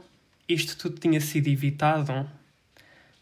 [0.48, 2.28] isto tudo tinha sido evitado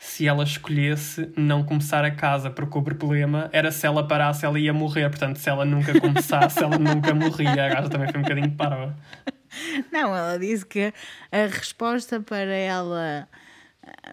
[0.05, 4.59] se ela escolhesse não começar a casa, porque o problema era se ela parasse, ela
[4.59, 5.09] ia morrer.
[5.09, 7.67] Portanto, se ela nunca começasse, ela nunca morria.
[7.67, 8.97] A gaja também foi um bocadinho parva.
[9.93, 10.93] Não, ela disse que
[11.31, 13.29] a resposta para ela,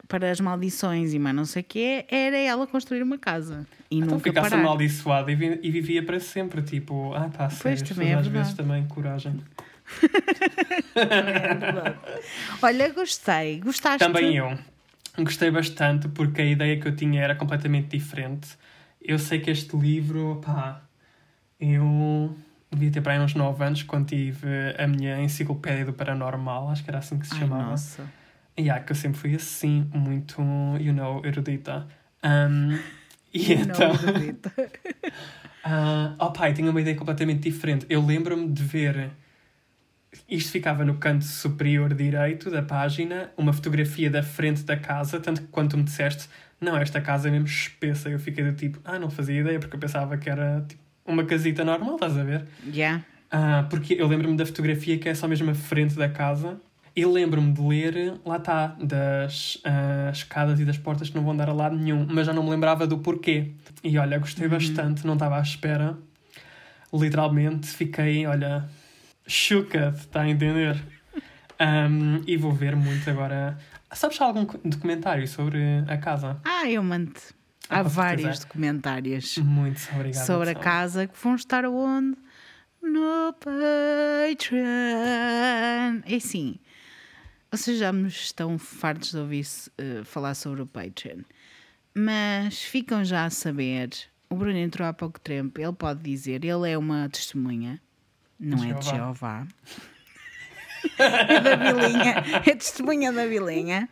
[0.07, 3.65] para as maldições e mais não sei o quê, era ela construir uma casa.
[3.89, 4.61] E Então nunca ficasse parar.
[4.61, 6.61] amaldiçoada e, vi- e vivia para sempre.
[6.61, 8.55] Tipo, ah pá, Pois, também é às vezes verdade.
[8.55, 9.43] também, coragem.
[10.95, 11.97] É verdade.
[12.61, 13.59] Olha, gostei.
[13.59, 13.99] Gostaste?
[14.05, 14.55] Também eu.
[15.23, 18.49] Gostei bastante porque a ideia que eu tinha era completamente diferente.
[19.01, 20.81] Eu sei que este livro, pá,
[21.59, 22.35] eu
[22.71, 24.47] devia ter para aí uns 9 anos quando tive
[24.77, 27.71] a minha enciclopédia do paranormal, acho que era assim que se Ai, chamava.
[27.71, 28.05] nossa.
[28.57, 30.41] E há que eu sempre fui assim, muito,
[30.79, 31.87] you know, erudita.
[32.23, 32.77] Um,
[33.33, 33.91] e Não então.
[33.91, 34.51] acredito.
[35.61, 37.85] Ah, oh pai, tinha uma ideia completamente diferente.
[37.89, 39.11] Eu lembro-me de ver.
[40.29, 45.41] Isto ficava no canto superior direito da página, uma fotografia da frente da casa, tanto
[45.41, 46.29] que quando me disseste,
[46.61, 49.75] não, esta casa é mesmo espessa, eu fiquei do tipo, ah, não fazia ideia, porque
[49.75, 52.45] eu pensava que era tipo, uma casita normal, estás a ver?
[52.71, 53.03] Yeah.
[53.31, 56.59] Ah, porque eu lembro-me da fotografia que é só mesmo a frente da casa.
[56.95, 61.35] E lembro-me de ler, lá está, das ah, escadas e das portas que não vão
[61.35, 63.51] dar a lado nenhum, mas já não me lembrava do porquê.
[63.83, 65.97] E olha, gostei bastante, não estava à espera.
[66.91, 68.67] Literalmente fiquei, olha,
[69.29, 70.81] shooked, está a entender?
[71.59, 73.57] Ahm, e vou ver muito agora.
[73.93, 76.39] Sabes algum documentário sobre a casa?
[76.43, 77.13] Ah, eu mando.
[77.69, 80.25] Há Ah, com vários documentários Muito obrigado.
[80.25, 82.17] sobre a casa que vão estar onde?
[82.81, 83.33] No
[84.49, 86.01] Patreon.
[86.05, 86.57] É assim,
[87.51, 89.45] vocês já me estão fartos de ouvir
[89.77, 91.19] eh, falar sobre o Patreon,
[91.93, 93.89] mas ficam já a saber.
[94.29, 97.81] O Bruno entrou há pouco tempo, ele pode dizer, ele é uma testemunha,
[98.39, 99.45] não é de Jeová.
[100.97, 103.89] é da Vilinha, é testemunha da Vilinha.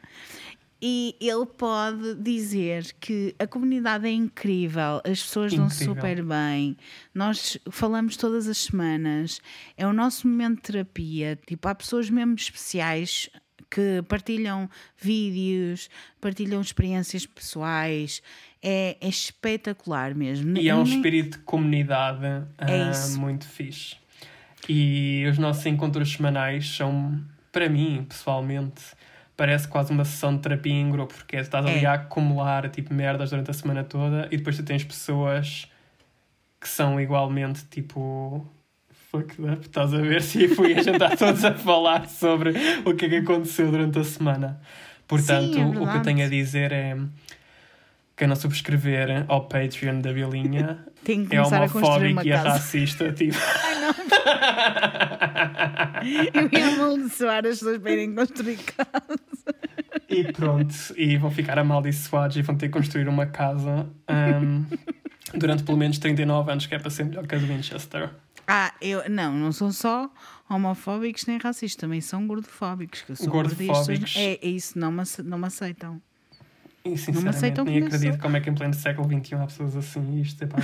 [0.80, 5.95] E ele pode dizer que a comunidade é incrível, as pessoas Incrível.
[5.95, 6.78] super bem,
[7.15, 9.41] nós falamos todas as semanas,
[9.76, 11.40] é o nosso momento de terapia.
[11.48, 13.28] Tipo, há pessoas mesmo especiais
[13.72, 15.90] que partilham vídeos,
[16.22, 18.22] partilham experiências pessoais,
[18.61, 20.57] é, é espetacular mesmo.
[20.60, 22.24] E é um espírito de comunidade
[22.60, 23.19] É isso.
[23.19, 23.95] muito fixe.
[24.68, 27.19] E os nossos encontros semanais são,
[27.52, 28.81] para mim, pessoalmente,
[29.35, 31.88] parece quase uma sessão de terapia em grupo, porque estás ali É.
[31.88, 35.68] a acumular tipo merdas durante a semana toda e depois tu tens pessoas
[36.60, 38.45] que são igualmente tipo
[39.11, 40.22] fucked up, estás a ver?
[40.23, 42.53] Se fui a jantar todos a falar sobre
[42.84, 44.60] o que é que aconteceu durante a semana.
[45.07, 46.98] Portanto, Sim, é o que eu tenho a dizer é
[48.18, 50.11] quem não subscrever ao Patreon da
[51.06, 53.38] que é homofóbico e é racista, tipo.
[56.34, 59.19] Eu ia amaldiçoar as pessoas para irem construir casa.
[60.10, 64.64] E pronto, e vão ficar amaldiçoados e vão ter que construir uma casa ahm,
[65.35, 68.10] durante pelo menos 39 anos, que é para ser melhor que a de Winchester.
[68.48, 70.10] Ah, eu não, não são só
[70.49, 73.02] homofóbicos nem racistas, também são gordofóbicos.
[73.02, 73.88] Que eu sou Gordofóbicos.
[73.88, 74.19] gordista.
[74.19, 76.02] É, é isso, não me, não me aceitam.
[76.93, 78.22] E sinceramente, nem acredito sou.
[78.22, 80.22] como é que em pleno século XXI há pessoas assim.
[80.22, 80.57] Isto é pá.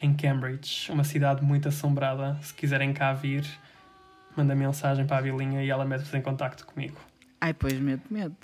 [0.00, 2.38] em Cambridge, uma cidade muito assombrada.
[2.42, 3.44] Se quiserem cá vir,
[4.36, 7.00] manda mensagem para a Bilinha e ela mete-vos em contacto comigo.
[7.40, 8.36] Ai, pois medo, medo.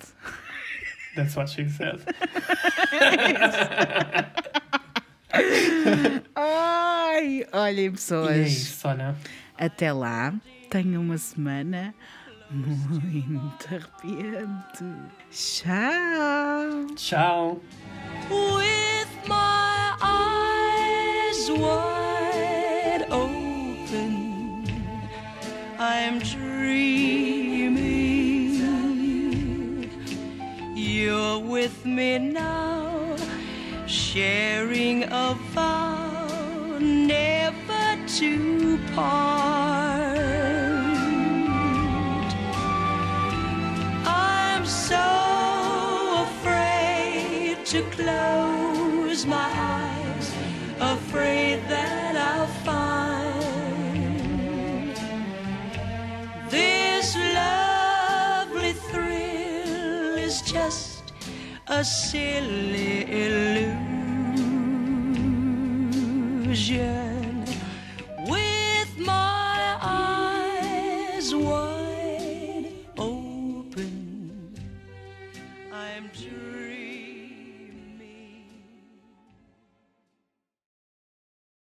[1.15, 1.99] That's what she said.
[6.35, 8.47] Ai, olhem, E é pessoas.
[8.51, 9.15] isso, olha.
[9.57, 10.33] Até lá,
[10.69, 11.93] tenham uma semana
[12.49, 14.83] muito arrepiante.
[15.31, 16.95] Tchau.
[16.95, 17.61] Tchau.
[18.29, 24.65] With my eyes wide open.
[25.79, 27.01] I'm dreaming
[30.75, 33.15] you're with me now,
[33.87, 39.80] sharing a vow never to part.
[49.21, 50.33] Close my eyes,
[50.79, 53.35] afraid that I'll find
[56.49, 61.13] this lovely thrill is just
[61.67, 63.05] a silly
[66.47, 67.10] illusion.